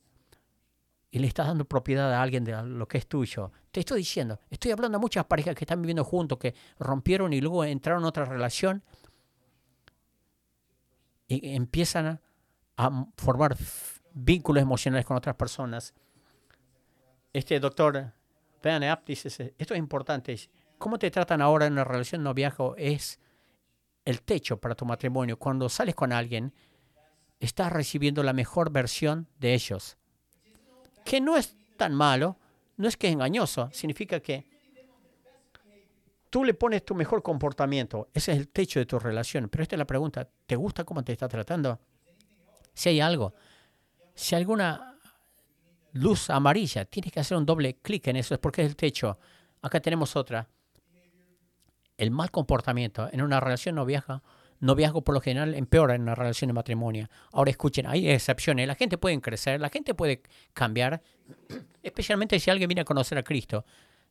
y 1.11 1.19
le 1.19 1.27
estás 1.27 1.49
dando 1.49 1.65
propiedad 1.65 2.13
a 2.13 2.23
alguien 2.23 2.45
de 2.45 2.63
lo 2.63 2.87
que 2.87 2.99
es 2.99 3.07
tuyo. 3.07 3.51
Te 3.73 3.81
estoy 3.81 3.99
diciendo, 3.99 4.39
estoy 4.49 4.71
hablando 4.71 4.99
a 4.99 5.01
muchas 5.01 5.25
parejas 5.25 5.55
que 5.57 5.65
están 5.65 5.83
viviendo 5.83 6.05
juntos, 6.05 6.39
que 6.39 6.55
rompieron 6.79 7.33
y 7.33 7.41
luego 7.41 7.65
entraron 7.65 8.03
en 8.03 8.07
otra 8.07 8.25
relación 8.25 8.83
y 11.27 11.55
empiezan 11.55 12.21
a, 12.77 13.07
formar 13.17 13.57
vínculos 14.15 14.63
emocionales 14.63 15.05
con 15.05 15.17
otras 15.17 15.37
personas. 15.37 15.95
Este 17.33 17.61
doctor 17.61 18.13
Van 18.63 18.83
dice, 19.05 19.55
esto 19.59 19.75
es 19.75 19.79
importante, 19.79 20.37
cómo 20.79 20.99
te 20.99 21.11
tratan 21.11 21.43
ahora 21.43 21.67
en 21.67 21.75
una 21.75 21.85
relación 21.85 22.23
no 22.23 22.35
viajo 22.35 22.75
es 22.77 23.21
el 24.05 24.23
techo 24.23 24.59
para 24.59 24.75
tu 24.75 24.87
matrimonio. 24.87 25.39
Cuando 25.39 25.69
sales 25.69 25.95
con 25.95 26.13
alguien, 26.13 26.55
estás 27.39 27.73
recibiendo 27.73 28.23
la 28.23 28.33
mejor 28.33 28.71
versión 28.71 29.29
de 29.39 29.55
ellos 29.55 29.99
que 31.05 31.21
no 31.21 31.37
es 31.37 31.55
tan 31.77 31.95
malo, 31.95 32.37
no 32.77 32.89
es 32.89 32.97
que 32.97 33.09
es 33.09 33.13
engañoso, 33.13 33.71
significa 33.73 34.21
que 34.21 34.47
tú 36.29 36.45
le 36.45 36.55
pones 36.55 36.85
tu 36.85 36.95
mejor 36.95 37.23
comportamiento, 37.23 38.09
ese 38.15 38.33
es 38.33 38.39
el 38.39 38.49
techo 38.49 38.79
de 38.79 38.87
tu 38.87 38.99
relación. 38.99 39.49
Pero 39.49 39.63
esta 39.63 39.77
es 39.77 39.79
la 39.79 39.87
pregunta, 39.87 40.29
¿te 40.47 40.57
gusta 40.57 40.85
cómo 40.85 41.03
te 41.03 41.13
está 41.13 41.29
tratando? 41.29 41.81
Si 42.73 42.89
hay 42.89 43.01
algo, 43.01 43.35
si 44.15 44.35
alguna 44.35 44.91
luz 45.93 46.31
amarilla. 46.31 46.85
Tienes 46.85 47.13
que 47.13 47.21
hacer 47.21 47.37
un 47.37 47.47
doble 47.47 47.75
clic 47.77 48.07
en 48.09 48.17
eso, 48.17 48.35
es 48.35 48.41
porque 48.41 48.63
es 48.63 48.69
el 48.69 48.77
techo. 48.77 49.19
Acá 49.63 49.81
tenemos 49.81 50.17
otra. 50.17 50.49
El 51.97 52.11
mal 52.11 52.31
comportamiento 52.31 53.09
en 53.13 53.23
una 53.23 53.41
relación 53.41 53.75
no 53.75 53.85
viaja 53.85 54.23
noviazgo 54.61 55.03
por 55.03 55.15
lo 55.15 55.21
general 55.21 55.55
empeora 55.55 55.95
en 55.95 56.03
una 56.03 56.15
relación 56.15 56.49
de 56.49 56.53
matrimonio. 56.53 57.09
Ahora 57.33 57.51
escuchen, 57.51 57.87
hay 57.87 58.09
excepciones. 58.09 58.67
La 58.67 58.75
gente 58.75 58.99
puede 58.99 59.21
crecer, 59.21 59.61
la 59.61 59.71
gente 59.71 59.95
puede 59.95 60.23
cambiar, 60.53 61.03
especialmente 61.83 62.39
si 62.39 62.51
alguien 62.51 62.69
viene 62.69 62.83
a 62.83 62.85
conocer 62.85 63.19
a 63.19 63.23
Cristo 63.23 63.65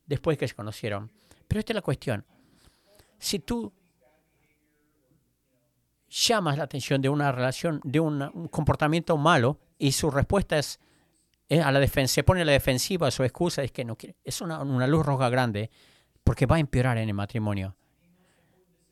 después 0.06 0.36
que 0.36 0.48
se 0.48 0.54
conocieron. 0.54 1.10
Pero 1.48 1.60
esta 1.60 1.72
es 1.72 1.76
la 1.76 1.82
cuestión. 1.82 2.24
Si 3.18 3.38
tú 3.38 3.72
llamas 6.08 6.58
la 6.58 6.64
atención 6.64 7.00
de 7.00 7.08
una 7.08 7.30
relación, 7.30 7.80
de 7.84 8.00
un 8.00 8.48
comportamiento 8.50 9.16
malo 9.16 9.58
y 9.78 9.92
su 9.92 10.10
respuesta 10.10 10.58
es, 10.58 10.80
a 11.50 11.72
la 11.72 11.80
defensa, 11.80 12.14
se 12.14 12.22
pone 12.24 12.42
a 12.42 12.44
la 12.44 12.52
defensiva, 12.52 13.10
su 13.10 13.24
excusa 13.24 13.62
es 13.62 13.72
que 13.72 13.84
no 13.84 13.96
quiere, 13.96 14.16
es 14.22 14.40
una 14.40 14.86
luz 14.86 15.04
roja 15.04 15.28
grande 15.28 15.70
porque 16.22 16.46
va 16.46 16.56
a 16.56 16.60
empeorar 16.60 16.98
en 16.98 17.08
el 17.08 17.14
matrimonio 17.14 17.76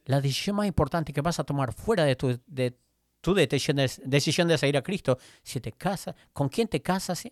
la 0.08 0.22
decisión 0.22 0.56
más 0.56 0.66
importante 0.66 1.12
que 1.12 1.20
vas 1.20 1.38
a 1.38 1.44
tomar 1.44 1.74
fuera 1.74 2.04
de 2.04 2.16
tu, 2.16 2.40
de 2.46 2.78
tu 3.20 3.34
decisión, 3.34 3.76
de, 3.76 3.92
decisión 4.06 4.48
de 4.48 4.56
seguir 4.56 4.78
a 4.78 4.82
Cristo, 4.82 5.18
si 5.42 5.60
te 5.60 5.72
casas, 5.72 6.14
con 6.32 6.48
quién 6.48 6.66
te 6.66 6.80
casas, 6.80 7.28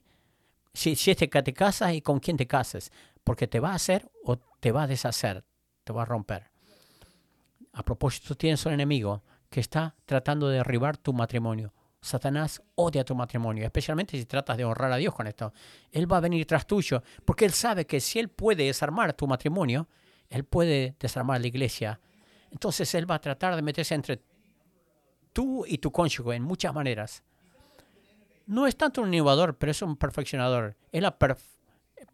si, 0.75 0.95
si 0.95 1.15
que 1.15 1.43
te 1.43 1.55
casas 1.55 1.95
y 1.95 2.03
con 2.03 2.21
quién 2.21 2.37
te 2.37 2.47
casas, 2.47 2.93
porque 3.25 3.47
te 3.47 3.61
va 3.61 3.71
a 3.71 3.77
hacer 3.77 4.11
o 4.25 4.37
te 4.61 4.73
va 4.73 4.83
a 4.83 4.87
deshacer, 4.87 5.43
te 5.85 5.95
va 5.95 6.03
a 6.03 6.05
romper. 6.05 6.51
A 7.73 7.83
propósito, 7.83 8.35
tienes 8.35 8.67
un 8.67 8.75
enemigo 8.75 9.23
que 9.49 9.61
está 9.61 9.95
tratando 10.05 10.49
de 10.49 10.59
derribar 10.59 10.99
tu 10.99 11.15
matrimonio. 11.15 11.73
Satanás 12.03 12.63
odia 12.75 13.07
tu 13.07 13.15
matrimonio, 13.15 13.65
especialmente 13.65 14.19
si 14.19 14.27
tratas 14.27 14.59
de 14.59 14.67
honrar 14.67 14.93
a 14.93 14.97
Dios 14.97 15.15
con 15.15 15.27
esto. 15.27 15.55
Él 15.91 16.13
va 16.13 16.19
a 16.19 16.21
venir 16.21 16.47
tras 16.47 16.67
tuyo, 16.67 17.03
porque 17.25 17.47
él 17.47 17.53
sabe 17.53 17.87
que 17.87 18.01
si 18.01 18.19
él 18.19 18.29
puede 18.29 18.65
desarmar 18.65 19.15
tu 19.15 19.27
matrimonio, 19.27 19.89
él 20.29 20.45
puede 20.45 20.95
desarmar 21.01 21.41
la 21.41 21.47
iglesia 21.47 22.01
entonces 22.51 22.95
Él 22.95 23.11
va 23.11 23.17
a 23.17 23.21
tratar 23.21 23.57
de 23.57 23.63
meterse 23.63 23.95
entre 23.95 24.21
tú 25.33 25.65
y 25.67 25.79
tu 25.79 25.93
cónyuge 25.93 26.35
en 26.35 26.43
muchas 26.43 26.73
maneras. 26.73 27.23
No 28.47 28.67
es 28.67 28.77
tanto 28.77 29.03
un 29.03 29.13
innovador, 29.13 29.57
pero 29.57 29.73
es 29.73 29.83
un 29.83 29.97
perfeccionador. 29.97 30.77
Él 30.93 31.07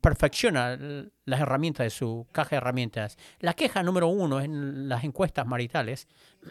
perfecciona 0.00 0.78
las 1.24 1.40
herramientas 1.40 1.84
de 1.84 1.90
su 1.90 2.26
caja 2.32 2.50
de 2.50 2.56
herramientas. 2.56 3.16
La 3.40 3.54
queja 3.54 3.82
número 3.82 4.08
uno 4.08 4.40
en 4.40 4.88
las 4.88 5.04
encuestas 5.04 5.46
maritales 5.46 6.08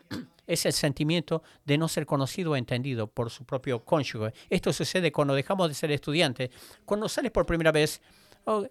es 0.48 0.66
el 0.66 0.74
sentimiento 0.74 1.44
de 1.66 1.78
no 1.78 1.88
ser 1.88 2.06
conocido 2.06 2.52
o 2.52 2.56
entendido 2.56 3.08
por 3.08 3.30
su 3.32 3.44
propio 3.44 3.84
cónyuge. 3.84 4.34
Esto 4.50 4.72
sucede 4.72 5.12
cuando 5.12 5.34
dejamos 5.34 5.68
de 5.68 5.74
ser 5.74 5.92
estudiantes. 5.92 6.52
Cuando 6.86 7.10
sales 7.10 7.32
por 7.32 7.46
primera 7.46 7.72
vez, 7.72 8.02
oh, 8.46 8.66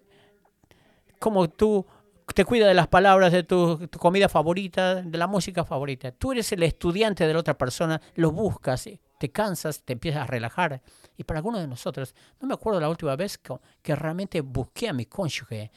como 1.19 1.49
tú 1.49 1.85
te 2.33 2.45
cuida 2.45 2.67
de 2.67 2.73
las 2.73 2.87
palabras 2.87 3.31
de 3.31 3.43
tu, 3.43 3.89
comida 3.97 4.29
favorita, 4.29 4.95
de 5.01 5.17
la 5.17 5.27
música 5.27 5.65
favorita. 5.65 6.11
Tú 6.11 6.31
eres 6.31 6.51
el 6.51 6.63
estudiante 6.63 7.25
de 7.25 7.33
la 7.33 7.39
otra 7.39 7.57
persona, 7.57 8.01
lo 8.15 8.31
buscas, 8.31 8.89
te 9.17 9.31
cansas, 9.31 9.83
te 9.83 9.93
empiezas 9.93 10.23
a 10.23 10.27
relajar. 10.27 10.81
Y 11.17 11.23
para 11.23 11.39
algunos 11.39 11.61
de 11.61 11.67
nosotros, 11.67 12.15
no 12.39 12.47
me 12.47 12.53
acuerdo 12.53 12.79
la 12.79 12.89
última 12.89 13.15
vez 13.15 13.37
que, 13.37 13.55
que 13.81 13.95
realmente 13.95 14.41
busqué 14.41 14.89
a 14.89 14.93
mi 14.93 15.05
cónyuge. 15.05 15.71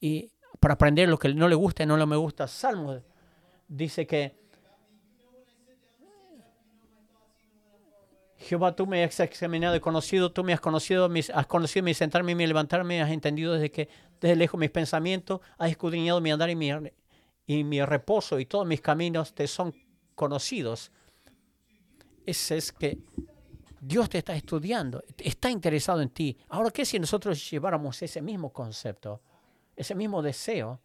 Y 0.00 0.30
para 0.58 0.74
aprender 0.74 1.08
lo 1.08 1.18
que 1.18 1.32
no 1.34 1.48
le 1.48 1.54
gusta 1.54 1.82
y 1.82 1.86
no 1.86 1.96
le 1.96 2.06
me 2.06 2.16
gusta, 2.16 2.46
Salmo 2.46 3.00
dice 3.68 4.06
que 4.06 4.42
Jehová, 8.52 8.76
tú 8.76 8.86
me 8.86 9.02
has 9.02 9.18
examinado 9.18 9.74
y 9.76 9.80
conocido, 9.80 10.30
tú 10.30 10.44
me 10.44 10.52
has 10.52 10.60
conocido, 10.60 11.08
has 11.32 11.46
conocido 11.46 11.82
mi 11.82 11.94
sentarme 11.94 12.32
y 12.32 12.34
mi 12.34 12.46
levantarme, 12.46 13.00
has 13.00 13.10
entendido 13.10 13.54
desde 13.54 13.70
que 13.70 13.88
desde 14.20 14.36
lejos 14.36 14.60
mis 14.60 14.68
pensamientos, 14.68 15.40
has 15.56 15.70
escudriñado 15.70 16.20
mi 16.20 16.30
andar 16.30 16.50
y 16.50 17.64
mi, 17.64 17.82
reposo 17.82 18.38
y 18.38 18.44
todos 18.44 18.66
mis 18.66 18.82
caminos 18.82 19.32
te 19.32 19.46
son 19.46 19.74
conocidos. 20.14 20.92
Ese 22.26 22.58
es 22.58 22.72
que 22.72 22.98
Dios 23.80 24.10
te 24.10 24.18
está 24.18 24.36
estudiando, 24.36 25.02
está 25.16 25.48
interesado 25.48 26.02
en 26.02 26.10
ti. 26.10 26.36
Ahora, 26.50 26.70
¿qué 26.70 26.84
si 26.84 26.98
nosotros 26.98 27.50
lleváramos 27.50 28.02
ese 28.02 28.20
mismo 28.20 28.52
concepto, 28.52 29.22
ese 29.74 29.94
mismo 29.94 30.20
deseo 30.20 30.78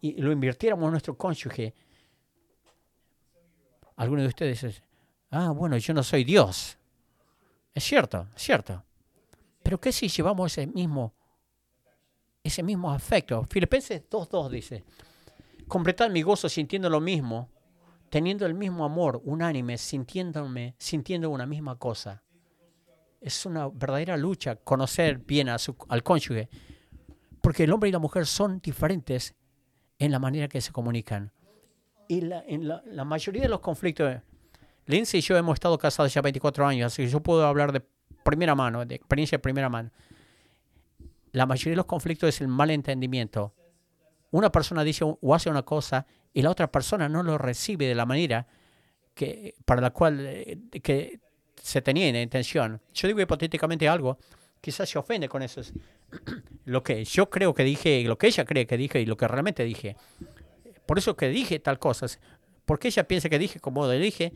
y 0.00 0.22
lo 0.22 0.30
invirtiéramos 0.30 0.84
en 0.84 0.90
nuestro 0.92 1.18
cónyuge? 1.18 1.74
Algunos 3.96 4.22
de 4.22 4.28
ustedes 4.28 4.62
dicen, 4.62 4.84
ah, 5.32 5.50
bueno, 5.50 5.76
yo 5.78 5.94
no 5.94 6.04
soy 6.04 6.22
Dios. 6.22 6.78
Es 7.74 7.84
cierto, 7.84 8.28
es 8.34 8.42
cierto. 8.42 8.84
Pero 9.62 9.80
¿qué 9.80 9.92
si 9.92 10.08
llevamos 10.08 10.52
ese 10.52 10.66
mismo, 10.66 11.14
ese 12.42 12.62
mismo 12.62 12.90
afecto? 12.90 13.44
Filipenses 13.48 14.02
2.2 14.10 14.50
dice, 14.50 14.84
completar 15.68 16.10
mi 16.10 16.22
gozo 16.22 16.48
sintiendo 16.48 16.90
lo 16.90 17.00
mismo, 17.00 17.48
teniendo 18.10 18.44
el 18.44 18.54
mismo 18.54 18.84
amor, 18.84 19.22
unánime, 19.24 19.78
sintiéndome, 19.78 20.74
sintiendo 20.78 21.30
una 21.30 21.46
misma 21.46 21.78
cosa. 21.78 22.22
Es 23.20 23.46
una 23.46 23.68
verdadera 23.68 24.16
lucha 24.16 24.56
conocer 24.56 25.18
bien 25.18 25.48
a 25.48 25.58
su, 25.58 25.76
al 25.88 26.02
cónyuge, 26.02 26.50
porque 27.40 27.64
el 27.64 27.72
hombre 27.72 27.88
y 27.88 27.92
la 27.92 28.00
mujer 28.00 28.26
son 28.26 28.60
diferentes 28.60 29.34
en 29.98 30.10
la 30.10 30.18
manera 30.18 30.48
que 30.48 30.60
se 30.60 30.72
comunican. 30.72 31.32
Y 32.08 32.20
la, 32.22 32.44
en 32.46 32.68
la 32.68 33.04
mayoría 33.04 33.42
de 33.42 33.48
los 33.48 33.60
conflictos 33.60 34.20
Lindsay 34.86 35.18
y 35.20 35.22
yo 35.22 35.36
hemos 35.36 35.54
estado 35.54 35.78
casados 35.78 36.12
ya 36.12 36.20
24 36.20 36.66
años, 36.66 36.92
así 36.92 37.04
que 37.04 37.08
yo 37.08 37.20
puedo 37.20 37.46
hablar 37.46 37.72
de 37.72 37.82
primera 38.24 38.54
mano, 38.54 38.84
de 38.84 38.94
experiencia 38.94 39.38
de 39.38 39.42
primera 39.42 39.68
mano. 39.68 39.90
La 41.32 41.46
mayoría 41.46 41.72
de 41.72 41.76
los 41.76 41.86
conflictos 41.86 42.28
es 42.28 42.40
el 42.40 42.48
malentendimiento. 42.48 43.54
Una 44.30 44.50
persona 44.50 44.84
dice 44.84 45.04
o 45.04 45.34
hace 45.34 45.50
una 45.50 45.62
cosa 45.62 46.06
y 46.32 46.42
la 46.42 46.50
otra 46.50 46.70
persona 46.70 47.08
no 47.08 47.22
lo 47.22 47.38
recibe 47.38 47.86
de 47.86 47.94
la 47.94 48.06
manera 48.06 48.46
que, 49.14 49.54
para 49.64 49.80
la 49.80 49.90
cual 49.90 50.20
eh, 50.20 50.58
que 50.82 51.20
se 51.60 51.82
tenía 51.82 52.08
en 52.08 52.16
intención. 52.16 52.80
Yo 52.94 53.08
digo 53.08 53.20
hipotéticamente 53.20 53.88
algo, 53.88 54.18
quizás 54.60 54.88
se 54.88 54.98
ofende 54.98 55.28
con 55.28 55.42
eso. 55.42 55.60
lo 56.64 56.82
que 56.82 57.04
yo 57.04 57.30
creo 57.30 57.54
que 57.54 57.64
dije, 57.64 58.02
lo 58.04 58.18
que 58.18 58.28
ella 58.28 58.44
cree 58.44 58.66
que 58.66 58.76
dije 58.76 59.00
y 59.00 59.06
lo 59.06 59.16
que 59.16 59.28
realmente 59.28 59.64
dije. 59.64 59.96
Por 60.86 60.98
eso 60.98 61.16
que 61.16 61.28
dije 61.28 61.58
tal 61.58 61.78
cosa. 61.78 62.06
Porque 62.64 62.88
ella 62.88 63.06
piensa 63.06 63.28
que 63.28 63.38
dije 63.38 63.60
como 63.60 63.88
dije 63.88 64.32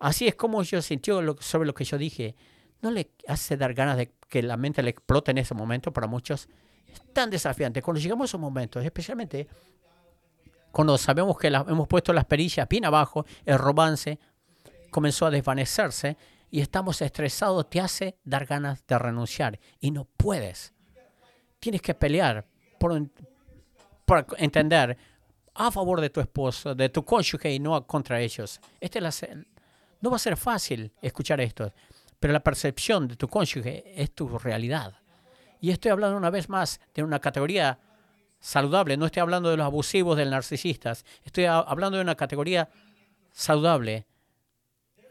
Así 0.00 0.28
es 0.28 0.34
como 0.34 0.62
yo 0.62 0.80
sintió 0.82 1.36
sobre 1.40 1.66
lo 1.66 1.74
que 1.74 1.84
yo 1.84 1.98
dije. 1.98 2.36
¿No 2.80 2.90
le 2.90 3.10
hace 3.26 3.56
dar 3.56 3.74
ganas 3.74 3.96
de 3.96 4.12
que 4.28 4.42
la 4.42 4.56
mente 4.56 4.82
le 4.82 4.90
explote 4.90 5.32
en 5.32 5.38
ese 5.38 5.54
momento 5.54 5.92
para 5.92 6.06
muchos? 6.06 6.48
Es 6.86 7.02
tan 7.12 7.30
desafiante. 7.30 7.82
Cuando 7.82 8.00
llegamos 8.00 8.24
a 8.24 8.26
esos 8.26 8.40
momentos, 8.40 8.84
especialmente 8.84 9.48
cuando 10.70 10.96
sabemos 10.98 11.36
que 11.38 11.48
hemos 11.48 11.88
puesto 11.88 12.12
las 12.12 12.24
perillas 12.24 12.68
bien 12.68 12.84
abajo, 12.84 13.24
el 13.44 13.58
romance 13.58 14.18
comenzó 14.90 15.26
a 15.26 15.30
desvanecerse 15.30 16.16
y 16.50 16.60
estamos 16.60 17.02
estresados, 17.02 17.68
te 17.68 17.80
hace 17.80 18.16
dar 18.24 18.46
ganas 18.46 18.86
de 18.86 18.98
renunciar 18.98 19.58
y 19.80 19.90
no 19.90 20.04
puedes. 20.04 20.72
Tienes 21.58 21.82
que 21.82 21.94
pelear 21.94 22.46
por, 22.78 23.10
por 24.04 24.26
entender 24.38 24.96
a 25.54 25.70
favor 25.70 26.00
de 26.00 26.10
tu 26.10 26.20
esposo, 26.20 26.74
de 26.74 26.88
tu 26.88 27.04
cónyuge 27.04 27.52
y 27.52 27.58
no 27.58 27.84
contra 27.86 28.20
ellos. 28.20 28.60
Esta 28.80 28.98
es 28.98 29.02
la, 29.02 29.44
no 30.00 30.10
va 30.10 30.16
a 30.16 30.20
ser 30.20 30.36
fácil 30.36 30.92
escuchar 31.02 31.40
esto, 31.40 31.72
pero 32.18 32.32
la 32.32 32.40
percepción 32.40 33.08
de 33.08 33.16
tu 33.16 33.28
cónyuge 33.28 33.84
es 34.00 34.12
tu 34.12 34.38
realidad. 34.38 34.94
Y 35.60 35.70
estoy 35.70 35.90
hablando 35.90 36.16
una 36.16 36.30
vez 36.30 36.48
más 36.48 36.80
de 36.94 37.02
una 37.02 37.18
categoría 37.18 37.78
saludable, 38.40 38.96
no 38.96 39.06
estoy 39.06 39.20
hablando 39.20 39.50
de 39.50 39.56
los 39.56 39.66
abusivos, 39.66 40.16
de 40.16 40.24
los 40.24 40.32
narcisistas, 40.32 41.04
estoy 41.24 41.46
hablando 41.46 41.96
de 41.96 42.02
una 42.02 42.14
categoría 42.14 42.68
saludable, 43.32 44.06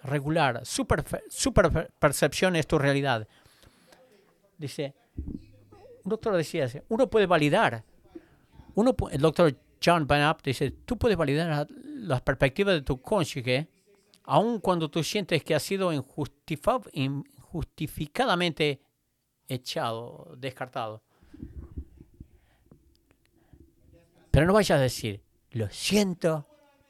regular, 0.04 0.66
super, 0.66 1.04
percepción 2.00 2.56
es 2.56 2.68
tu 2.68 2.78
realidad. 2.78 3.28
Dice, 4.58 4.96
un 5.16 6.10
doctor 6.10 6.36
decía, 6.36 6.68
uno 6.88 7.10
puede 7.10 7.26
validar, 7.26 7.84
el 9.12 9.22
doctor 9.22 9.56
John 9.84 10.08
Van 10.08 10.36
dice, 10.44 10.72
tú 10.72 10.98
puedes 10.98 11.18
validar 11.18 11.68
las 11.70 12.22
perspectivas 12.22 12.76
de 12.76 12.82
tu 12.82 13.02
cónyuge 13.02 13.68
aun 14.28 14.60
cuando 14.60 14.92
tú 14.92 15.04
sientes 15.04 15.44
que 15.44 15.56
has 15.56 15.64
sido 15.64 15.92
injustificadamente 15.94 18.82
echado, 19.48 20.36
descartado. 20.38 21.02
Pero 24.30 24.46
no 24.46 24.54
vayas 24.54 24.78
a 24.78 24.82
decir, 24.82 25.24
lo 25.52 25.70
siento, 25.70 26.46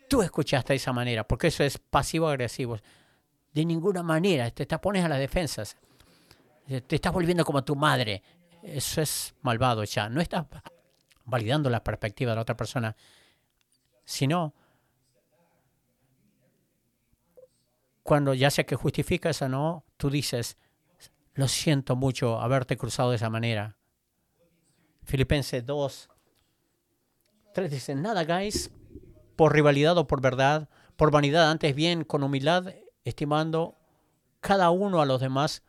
tú 0.09 0.23
escuchaste 0.23 0.73
de 0.73 0.77
esa 0.77 0.91
manera, 0.91 1.25
porque 1.25 1.47
eso 1.47 1.63
es 1.63 1.77
pasivo-agresivo. 1.77 2.77
De 3.53 3.63
ninguna 3.63 4.03
manera, 4.03 4.51
te, 4.51 4.65
te 4.65 4.77
pones 4.79 5.05
a 5.05 5.09
las 5.09 5.19
defensas. 5.19 5.77
Te 6.65 6.95
estás 6.95 7.13
volviendo 7.13 7.45
como 7.45 7.63
tu 7.63 7.75
madre. 7.75 8.23
Eso 8.63 8.99
es 8.99 9.35
malvado 9.41 9.83
ya. 9.83 10.09
No 10.09 10.21
estás 10.21 10.47
validando 11.23 11.69
la 11.69 11.83
perspectiva 11.83 12.31
de 12.31 12.35
la 12.35 12.41
otra 12.41 12.57
persona, 12.57 12.95
sino 14.03 14.55
cuando 18.07 18.33
ya 18.33 18.49
sea 18.49 18.65
que 18.65 18.77
justificas 18.77 19.41
o 19.41 19.49
no, 19.49 19.83
tú 19.97 20.09
dices, 20.09 20.55
Lo 21.33 21.49
siento 21.49 21.97
mucho 21.97 22.39
haberte 22.39 22.77
cruzado 22.77 23.09
de 23.09 23.17
esa 23.17 23.29
manera. 23.29 23.75
Filipenses 25.03 25.65
2, 25.65 26.09
3 27.53 27.69
dice, 27.69 27.95
nada 27.95 28.21
hagáis 28.21 28.71
por 29.35 29.53
rivalidad 29.53 29.97
o 29.97 30.07
por 30.07 30.21
verdad, 30.21 30.69
por 30.95 31.11
vanidad, 31.11 31.51
antes 31.51 31.75
bien 31.75 32.05
con 32.05 32.23
humildad, 32.23 32.73
estimando 33.03 33.75
cada 34.39 34.69
uno 34.69 35.01
a 35.01 35.05
los 35.05 35.19
demás 35.19 35.63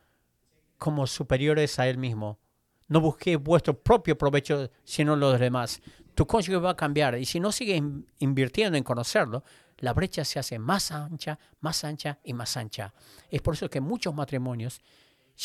como 0.78 1.08
superiores 1.08 1.80
a 1.80 1.88
él 1.88 1.98
mismo. 1.98 2.38
No 2.86 3.00
busquéis 3.00 3.42
vuestro 3.42 3.82
propio 3.82 4.16
provecho, 4.16 4.70
sino 4.84 5.16
los 5.16 5.40
demás. 5.40 5.82
Tu 6.14 6.24
cónyuge 6.24 6.58
va 6.58 6.70
a 6.70 6.76
cambiar 6.76 7.18
y 7.18 7.24
si 7.24 7.40
no 7.40 7.50
sigues 7.50 7.82
invirtiendo 8.20 8.78
en 8.78 8.84
conocerlo, 8.84 9.42
la 9.78 9.92
brecha 9.92 10.24
se 10.24 10.38
hace 10.38 10.58
más 10.58 10.90
ancha, 10.90 11.38
más 11.60 11.84
ancha 11.84 12.18
y 12.24 12.32
más 12.32 12.56
ancha. 12.56 12.92
Es 13.30 13.42
por 13.42 13.54
eso 13.54 13.68
que 13.70 13.80
muchos 13.80 14.14
matrimonios 14.14 14.80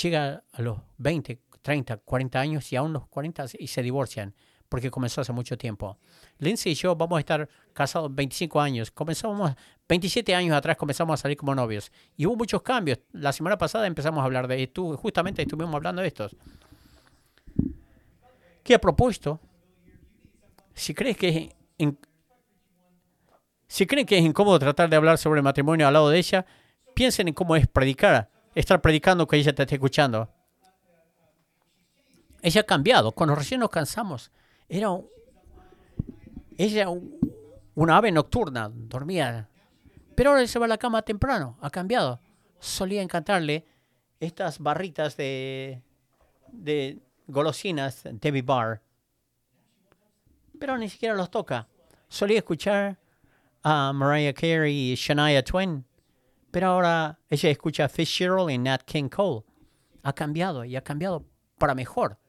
llegan 0.02 0.44
a 0.52 0.62
los 0.62 0.80
20, 0.98 1.40
30, 1.62 1.98
40 1.98 2.40
años 2.40 2.72
y 2.72 2.76
aún 2.76 2.94
los 2.94 3.08
40 3.08 3.46
y 3.60 3.68
se 3.68 3.82
divorcian 3.82 4.34
porque 4.74 4.90
comenzó 4.90 5.22
hace 5.22 5.32
mucho 5.32 5.56
tiempo. 5.56 6.00
Lindsay 6.40 6.72
y 6.72 6.76
yo 6.76 6.96
vamos 6.96 7.18
a 7.18 7.20
estar 7.20 7.48
casados 7.74 8.14
25 8.14 8.60
años. 8.60 8.90
Comenzamos 8.90 9.54
27 9.88 10.34
años 10.34 10.56
atrás 10.56 10.78
comenzamos 10.78 11.14
a 11.14 11.22
salir 11.22 11.38
como 11.38 11.54
novios 11.54 11.92
y 12.18 12.26
hubo 12.26 12.36
muchos 12.36 12.64
cambios. 12.64 13.00
La 13.12 13.32
semana 13.32 13.58
pasada 13.58 13.86
empezamos 13.86 14.22
a 14.22 14.26
hablar 14.26 14.48
de 14.48 14.64
esto, 14.64 14.98
justamente 14.98 15.44
estuvimos 15.44 15.76
hablando 15.76 16.02
de 16.02 16.08
estos. 16.08 16.36
¿Qué 18.64 18.74
ha 18.74 18.82
propuesto? 18.82 19.40
Si 20.74 20.96
crees 20.96 21.18
que 21.18 21.56
si 23.74 23.88
creen 23.88 24.06
que 24.06 24.16
es 24.16 24.24
incómodo 24.24 24.60
tratar 24.60 24.88
de 24.88 24.96
hablar 24.96 25.18
sobre 25.18 25.42
matrimonio 25.42 25.88
al 25.88 25.94
lado 25.94 26.12
de 26.12 26.20
ella, 26.20 26.46
piensen 26.94 27.30
en 27.30 27.34
cómo 27.34 27.56
es 27.56 27.68
predicar, 27.68 28.30
estar 28.54 28.80
predicando 28.80 29.26
que 29.26 29.36
ella 29.36 29.56
te 29.56 29.64
esté 29.64 29.74
escuchando. 29.74 30.30
Ella 32.44 32.62
ha 32.62 32.66
cambiado. 32.66 33.12
Cuando 33.14 33.34
recién 33.34 33.62
nos 33.62 33.72
cansamos, 33.72 34.32
era 34.70 34.90
ella 36.56 36.86
una 37.74 37.98
ave 37.98 38.12
nocturna, 38.12 38.70
dormía. 38.72 39.50
Pero 40.14 40.30
ahora 40.30 40.46
se 40.46 40.60
va 40.60 40.66
a 40.66 40.70
la 40.70 40.78
cama 40.78 41.02
temprano, 41.02 41.58
ha 41.60 41.72
cambiado. 41.72 42.20
Solía 42.60 43.02
encantarle 43.02 43.66
estas 44.20 44.60
barritas 44.60 45.18
de, 45.18 45.82
de 46.52 47.00
golosinas, 47.26 48.04
Debbie 48.04 48.44
Bar. 48.44 48.84
Pero 50.60 50.78
ni 50.78 50.90
siquiera 50.90 51.16
los 51.16 51.32
toca. 51.32 51.68
Solía 52.08 52.38
escuchar 52.38 53.00
a 53.64 53.94
Mariah 53.94 54.34
Carey 54.34 54.92
y 54.92 54.96
Shania 54.96 55.44
Twain. 55.44 55.86
Pero 56.52 56.68
ahora 56.68 57.20
ella 57.30 57.50
escucha 57.50 57.86
a 57.86 57.90
Fitzgerald 57.90 58.52
y 58.52 58.58
Nat 58.58 58.84
King 58.84 59.10
Cole. 59.10 59.44
Ha 60.04 60.14
cambiado 60.14 60.66
y 60.66 60.76
ha 60.76 60.84
cambiado 60.84 61.26
para 61.58 61.74
mejor. 61.74 62.20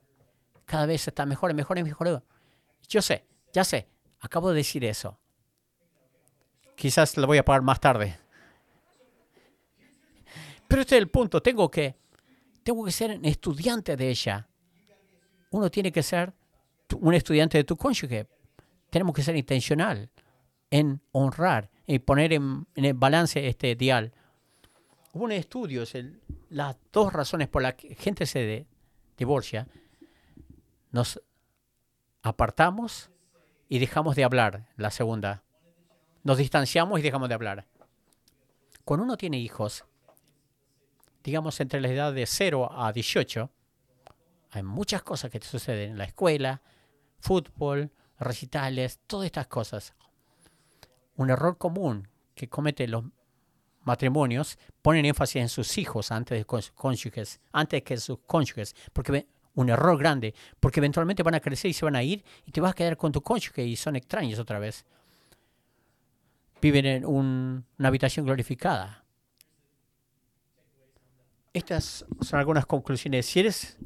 Cada 0.65 0.87
vez 0.87 1.07
está 1.07 1.27
mejor 1.27 1.51
y 1.51 1.55
mejor 1.55 1.79
y 1.79 1.83
mejor. 1.83 2.25
Yo 2.89 3.03
sé, 3.03 3.27
ya 3.53 3.65
sé, 3.65 3.89
acabo 4.21 4.51
de 4.51 4.57
decir 4.57 4.85
eso. 4.85 5.19
Quizás 6.77 7.17
lo 7.17 7.27
voy 7.27 7.39
a 7.39 7.45
pagar 7.45 7.63
más 7.63 7.81
tarde. 7.81 8.17
Pero 10.67 10.83
este 10.83 10.97
es 10.97 11.03
el 11.03 11.09
punto. 11.09 11.43
Tengo 11.43 11.71
que, 11.71 11.97
tengo 12.63 12.85
que 12.85 12.93
ser 12.93 13.21
estudiante 13.23 13.97
de 13.97 14.09
ella. 14.09 14.49
Uno 15.51 15.71
tiene 15.71 15.93
que 15.93 16.03
ser 16.03 16.33
un 17.01 17.15
estudiante 17.15 17.59
de 17.59 17.65
tu 17.65 17.77
cónyuge. 17.77 18.27
Tenemos 18.91 19.15
que 19.15 19.23
ser 19.23 19.37
intencional 19.37 20.11
en 20.75 21.01
honrar 21.13 21.71
y 21.87 22.01
poner 22.01 22.33
en, 22.33 22.67
el 22.75 22.95
balance 22.95 23.47
este 23.47 23.77
dial. 23.77 24.13
Hubo 25.13 25.23
un 25.23 25.31
estudio, 25.31 25.85
las 26.51 26.77
dos 26.91 27.13
razones 27.13 27.47
por 27.47 27.63
las 27.63 27.75
que 27.75 27.95
gente 27.95 28.27
se 28.27 28.67
divorcia. 29.17 29.69
Nos 30.91 31.23
apartamos 32.23 33.09
y 33.69 33.79
dejamos 33.79 34.17
de 34.17 34.25
hablar. 34.25 34.67
La 34.77 34.91
segunda, 34.91 35.45
nos 36.25 36.39
distanciamos 36.39 36.99
y 36.99 37.03
dejamos 37.03 37.29
de 37.29 37.37
hablar. 37.37 37.67
Cuando 38.85 39.05
uno 39.05 39.17
tiene 39.17 39.39
hijos, 39.39 39.85
digamos 41.23 41.61
entre 41.61 41.81
la 41.81 41.89
edad 41.89 42.13
de 42.13 42.27
0 42.27 42.69
a 42.73 42.93
18, 42.93 43.49
hay 44.51 44.63
muchas 44.65 45.05
cosas 45.05 45.31
que 45.31 45.39
te 45.39 45.47
suceden 45.47 45.93
en 45.93 45.99
la 45.99 46.05
escuela, 46.05 46.63
fútbol, 47.21 47.93
recitales, 48.19 48.99
todas 49.07 49.27
estas 49.27 49.47
cosas. 49.47 49.95
Un 51.17 51.31
error 51.31 51.59
común 51.59 52.09
que 52.35 52.49
cometen 52.49 52.91
los 52.91 53.05
matrimonios 53.85 54.59
ponen 54.83 55.05
énfasis 55.05 55.43
en 55.43 55.49
sus 55.49 55.79
hijos 55.79 56.11
antes 56.11 56.39
de 56.39 56.45
cónyuges, 56.75 57.41
antes 57.53 57.83
que 57.83 57.97
sus 57.97 58.19
cónyuges, 58.27 58.75
porque 58.93 59.27
un 59.55 59.69
error 59.69 59.97
grande, 59.99 60.35
porque 60.61 60.81
eventualmente 60.81 61.23
van 61.23 61.35
a 61.35 61.41
crecer 61.41 61.71
y 61.71 61.75
se 61.75 61.85
van 61.85 61.97
a 61.97 62.03
ir 62.03 62.25
y 62.45 62.51
te 62.51 62.61
vas 62.61 62.73
a 62.73 62.75
quedar 62.75 62.97
con 62.97 63.13
tu 63.13 63.23
cónyuge 63.23 63.65
y 63.65 63.77
son 63.77 63.97
extraños 63.97 64.39
otra 64.39 64.59
vez. 64.59 64.85
Viven 66.61 66.87
en 66.87 67.05
una 67.05 67.89
habitación 67.89 68.25
glorificada. 68.25 69.05
Estas 71.53 72.05
son 72.21 72.39
algunas 72.41 72.67
conclusiones. 72.67 73.27
Si 73.27 73.41
eres, 73.41 73.79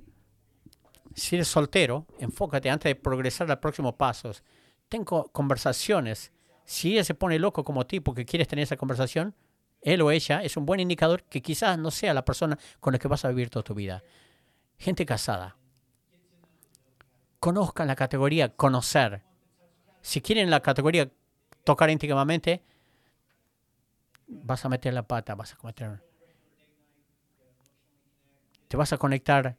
si 1.14 1.36
eres 1.36 1.48
soltero, 1.48 2.06
enfócate 2.18 2.70
antes 2.70 2.88
de 2.88 2.94
progresar 2.94 3.50
a 3.50 3.60
próximos 3.60 3.94
pasos. 3.94 4.42
Tengo 4.88 5.24
conversaciones. 5.32 6.32
Si 6.68 6.92
ella 6.92 7.02
se 7.02 7.14
pone 7.14 7.38
loco 7.38 7.64
como 7.64 7.86
tipo 7.86 8.12
que 8.12 8.26
quieres 8.26 8.46
tener 8.46 8.64
esa 8.64 8.76
conversación, 8.76 9.34
él 9.80 10.02
o 10.02 10.10
ella 10.10 10.42
es 10.42 10.54
un 10.58 10.66
buen 10.66 10.80
indicador 10.80 11.22
que 11.22 11.40
quizás 11.40 11.78
no 11.78 11.90
sea 11.90 12.12
la 12.12 12.26
persona 12.26 12.58
con 12.78 12.92
la 12.92 12.98
que 12.98 13.08
vas 13.08 13.24
a 13.24 13.30
vivir 13.30 13.48
toda 13.48 13.62
tu 13.62 13.74
vida. 13.74 14.02
Gente 14.76 15.06
casada. 15.06 15.56
Conozcan 17.40 17.86
la 17.86 17.96
categoría 17.96 18.54
conocer. 18.54 19.22
Si 20.02 20.20
quieren 20.20 20.50
la 20.50 20.60
categoría 20.60 21.10
tocar 21.64 21.88
íntimamente, 21.88 22.62
vas 24.26 24.62
a 24.62 24.68
meter 24.68 24.92
la 24.92 25.08
pata, 25.08 25.34
vas 25.34 25.54
a 25.54 25.56
cometer. 25.56 26.04
Te 28.68 28.76
vas 28.76 28.92
a 28.92 28.98
conectar 28.98 29.56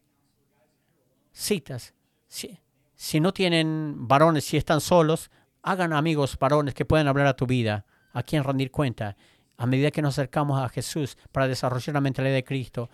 citas. 1.31 1.95
Si, 2.27 2.59
si 2.93 3.19
no 3.19 3.33
tienen 3.33 4.07
varones, 4.07 4.45
si 4.45 4.57
están 4.57 4.79
solos, 4.79 5.31
hagan 5.63 5.93
amigos 5.93 6.37
varones 6.39 6.73
que 6.73 6.85
puedan 6.85 7.07
hablar 7.07 7.27
a 7.27 7.35
tu 7.35 7.45
vida, 7.45 7.85
a 8.13 8.23
quien 8.23 8.43
rendir 8.43 8.71
cuenta. 8.71 9.15
A 9.57 9.65
medida 9.65 9.91
que 9.91 10.01
nos 10.01 10.17
acercamos 10.17 10.61
a 10.61 10.69
Jesús 10.69 11.17
para 11.31 11.47
desarrollar 11.47 11.93
la 11.93 12.01
mentalidad 12.01 12.33
de 12.33 12.43
Cristo, 12.43 12.89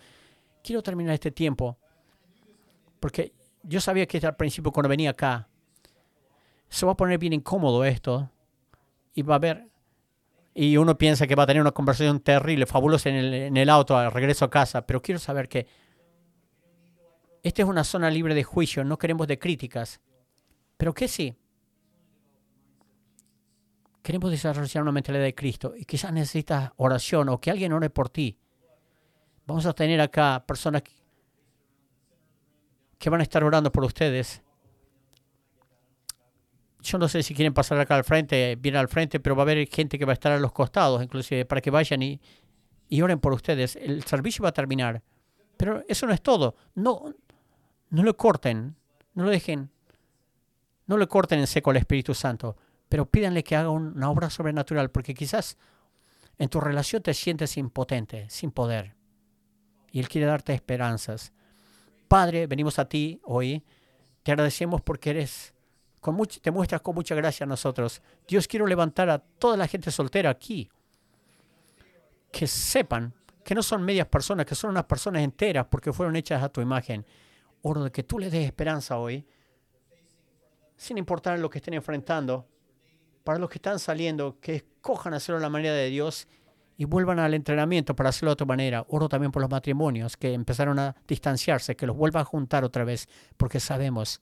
quiero 0.62 0.82
terminar 0.82 1.14
este 1.14 1.30
tiempo 1.30 1.78
porque 3.00 3.32
yo 3.62 3.80
sabía 3.80 4.06
que 4.06 4.18
al 4.26 4.36
principio 4.36 4.72
cuando 4.72 4.88
venía 4.88 5.10
acá, 5.10 5.48
se 6.68 6.86
va 6.86 6.92
a 6.92 6.96
poner 6.96 7.18
bien 7.18 7.32
incómodo 7.32 7.84
esto 7.84 8.30
y 9.14 9.22
va 9.22 9.34
a 9.34 9.36
haber, 9.36 9.68
y 10.54 10.76
uno 10.76 10.98
piensa 10.98 11.26
que 11.26 11.34
va 11.34 11.44
a 11.44 11.46
tener 11.46 11.60
una 11.60 11.72
conversación 11.72 12.20
terrible, 12.20 12.66
fabulosa 12.66 13.08
en 13.10 13.56
el, 13.56 13.68
auto 13.70 13.96
al 13.96 14.10
regreso 14.12 14.44
a 14.44 14.50
casa, 14.50 14.86
pero 14.86 15.00
quiero 15.00 15.18
saber 15.18 15.48
que 15.48 15.66
esta 17.42 17.62
es 17.62 17.68
una 17.68 17.84
zona 17.84 18.10
libre 18.10 18.34
de 18.34 18.42
juicio, 18.42 18.82
no 18.82 18.98
queremos 18.98 19.28
de 19.28 19.38
críticas, 19.38 20.00
pero 20.76 20.92
que 20.92 21.06
sí. 21.06 21.36
Queremos 24.06 24.30
desarrollar 24.30 24.84
una 24.84 24.92
mentalidad 24.92 25.24
de 25.24 25.34
Cristo 25.34 25.74
y 25.76 25.84
quizás 25.84 26.12
necesitas 26.12 26.70
oración 26.76 27.28
o 27.28 27.40
que 27.40 27.50
alguien 27.50 27.72
ore 27.72 27.90
por 27.90 28.08
ti. 28.08 28.38
Vamos 29.48 29.66
a 29.66 29.72
tener 29.72 30.00
acá 30.00 30.44
personas 30.46 30.84
que 33.00 33.10
van 33.10 33.18
a 33.18 33.24
estar 33.24 33.42
orando 33.42 33.72
por 33.72 33.82
ustedes. 33.82 34.44
Yo 36.82 36.98
no 36.98 37.08
sé 37.08 37.24
si 37.24 37.34
quieren 37.34 37.52
pasar 37.52 37.80
acá 37.80 37.96
al 37.96 38.04
frente, 38.04 38.54
bien 38.54 38.76
al 38.76 38.86
frente, 38.86 39.18
pero 39.18 39.34
va 39.34 39.42
a 39.42 39.46
haber 39.46 39.66
gente 39.66 39.98
que 39.98 40.04
va 40.04 40.12
a 40.12 40.14
estar 40.14 40.30
a 40.30 40.38
los 40.38 40.52
costados, 40.52 41.02
inclusive, 41.02 41.44
para 41.44 41.60
que 41.60 41.72
vayan 41.72 42.00
y, 42.00 42.20
y 42.88 43.02
oren 43.02 43.18
por 43.18 43.32
ustedes. 43.32 43.74
El 43.74 44.04
servicio 44.04 44.44
va 44.44 44.50
a 44.50 44.52
terminar. 44.52 45.02
Pero 45.56 45.82
eso 45.88 46.06
no 46.06 46.12
es 46.12 46.22
todo. 46.22 46.54
No, 46.76 47.12
no 47.90 48.04
lo 48.04 48.16
corten, 48.16 48.76
no 49.14 49.24
lo 49.24 49.30
dejen, 49.30 49.68
no 50.86 50.96
le 50.96 51.08
corten 51.08 51.40
en 51.40 51.48
seco 51.48 51.72
al 51.72 51.78
Espíritu 51.78 52.14
Santo, 52.14 52.56
pero 52.88 53.06
pídanle 53.06 53.42
que 53.42 53.56
haga 53.56 53.70
una 53.70 54.10
obra 54.10 54.30
sobrenatural, 54.30 54.90
porque 54.90 55.14
quizás 55.14 55.56
en 56.38 56.48
tu 56.48 56.60
relación 56.60 57.02
te 57.02 57.14
sientes 57.14 57.56
impotente, 57.56 58.28
sin 58.30 58.50
poder. 58.50 58.94
Y 59.90 60.00
Él 60.00 60.08
quiere 60.08 60.26
darte 60.26 60.52
esperanzas. 60.52 61.32
Padre, 62.08 62.46
venimos 62.46 62.78
a 62.78 62.88
ti 62.88 63.20
hoy. 63.24 63.64
Te 64.22 64.32
agradecemos 64.32 64.82
porque 64.82 65.10
eres, 65.10 65.54
con 66.00 66.14
mucho, 66.14 66.40
te 66.40 66.50
muestras 66.50 66.80
con 66.82 66.94
mucha 66.94 67.14
gracia 67.14 67.44
a 67.44 67.46
nosotros. 67.48 68.02
Dios, 68.28 68.46
quiero 68.46 68.66
levantar 68.66 69.08
a 69.08 69.18
toda 69.18 69.56
la 69.56 69.66
gente 69.66 69.90
soltera 69.90 70.30
aquí. 70.30 70.68
Que 72.30 72.46
sepan 72.46 73.14
que 73.42 73.54
no 73.54 73.62
son 73.62 73.82
medias 73.82 74.08
personas, 74.08 74.44
que 74.44 74.54
son 74.54 74.70
unas 74.70 74.84
personas 74.84 75.22
enteras 75.22 75.66
porque 75.70 75.92
fueron 75.92 76.16
hechas 76.16 76.42
a 76.42 76.48
tu 76.48 76.60
imagen. 76.60 77.06
Oro 77.62 77.84
de 77.84 77.90
que 77.90 78.02
tú 78.02 78.18
les 78.18 78.30
des 78.30 78.44
esperanza 78.44 78.98
hoy, 78.98 79.26
sin 80.76 80.98
importar 80.98 81.38
lo 81.38 81.48
que 81.48 81.58
estén 81.58 81.74
enfrentando. 81.74 82.46
Para 83.26 83.40
los 83.40 83.50
que 83.50 83.58
están 83.58 83.80
saliendo, 83.80 84.38
que 84.40 84.54
escojan 84.54 85.12
hacerlo 85.12 85.38
a 85.38 85.42
la 85.42 85.50
manera 85.50 85.74
de 85.74 85.90
Dios 85.90 86.28
y 86.76 86.84
vuelvan 86.84 87.18
al 87.18 87.34
entrenamiento 87.34 87.96
para 87.96 88.10
hacerlo 88.10 88.30
de 88.30 88.34
otra 88.34 88.46
manera. 88.46 88.86
Oro 88.88 89.08
también 89.08 89.32
por 89.32 89.42
los 89.42 89.50
matrimonios 89.50 90.16
que 90.16 90.32
empezaron 90.32 90.78
a 90.78 90.94
distanciarse, 91.08 91.74
que 91.74 91.88
los 91.88 91.96
vuelvan 91.96 92.22
a 92.22 92.24
juntar 92.24 92.62
otra 92.62 92.84
vez, 92.84 93.08
porque 93.36 93.58
sabemos 93.58 94.20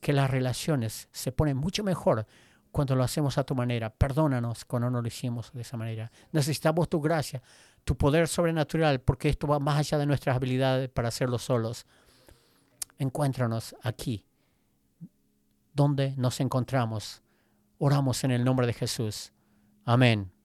que 0.00 0.14
las 0.14 0.30
relaciones 0.30 1.10
se 1.12 1.32
ponen 1.32 1.58
mucho 1.58 1.84
mejor 1.84 2.26
cuando 2.72 2.96
lo 2.96 3.04
hacemos 3.04 3.36
a 3.36 3.44
tu 3.44 3.54
manera. 3.54 3.90
Perdónanos 3.90 4.64
cuando 4.64 4.88
no 4.88 5.02
lo 5.02 5.08
hicimos 5.08 5.52
de 5.52 5.60
esa 5.60 5.76
manera. 5.76 6.10
Necesitamos 6.32 6.88
tu 6.88 7.02
gracia, 7.02 7.42
tu 7.84 7.94
poder 7.94 8.26
sobrenatural, 8.26 9.02
porque 9.02 9.28
esto 9.28 9.46
va 9.46 9.58
más 9.58 9.76
allá 9.76 9.98
de 9.98 10.06
nuestras 10.06 10.34
habilidades 10.34 10.88
para 10.88 11.08
hacerlo 11.08 11.38
solos. 11.38 11.84
Encuéntranos 12.98 13.76
aquí, 13.82 14.24
donde 15.74 16.14
nos 16.16 16.40
encontramos. 16.40 17.20
Oramos 17.78 18.24
en 18.24 18.30
el 18.30 18.44
nombre 18.44 18.66
de 18.66 18.72
Jesús. 18.72 19.32
Amén. 19.84 20.32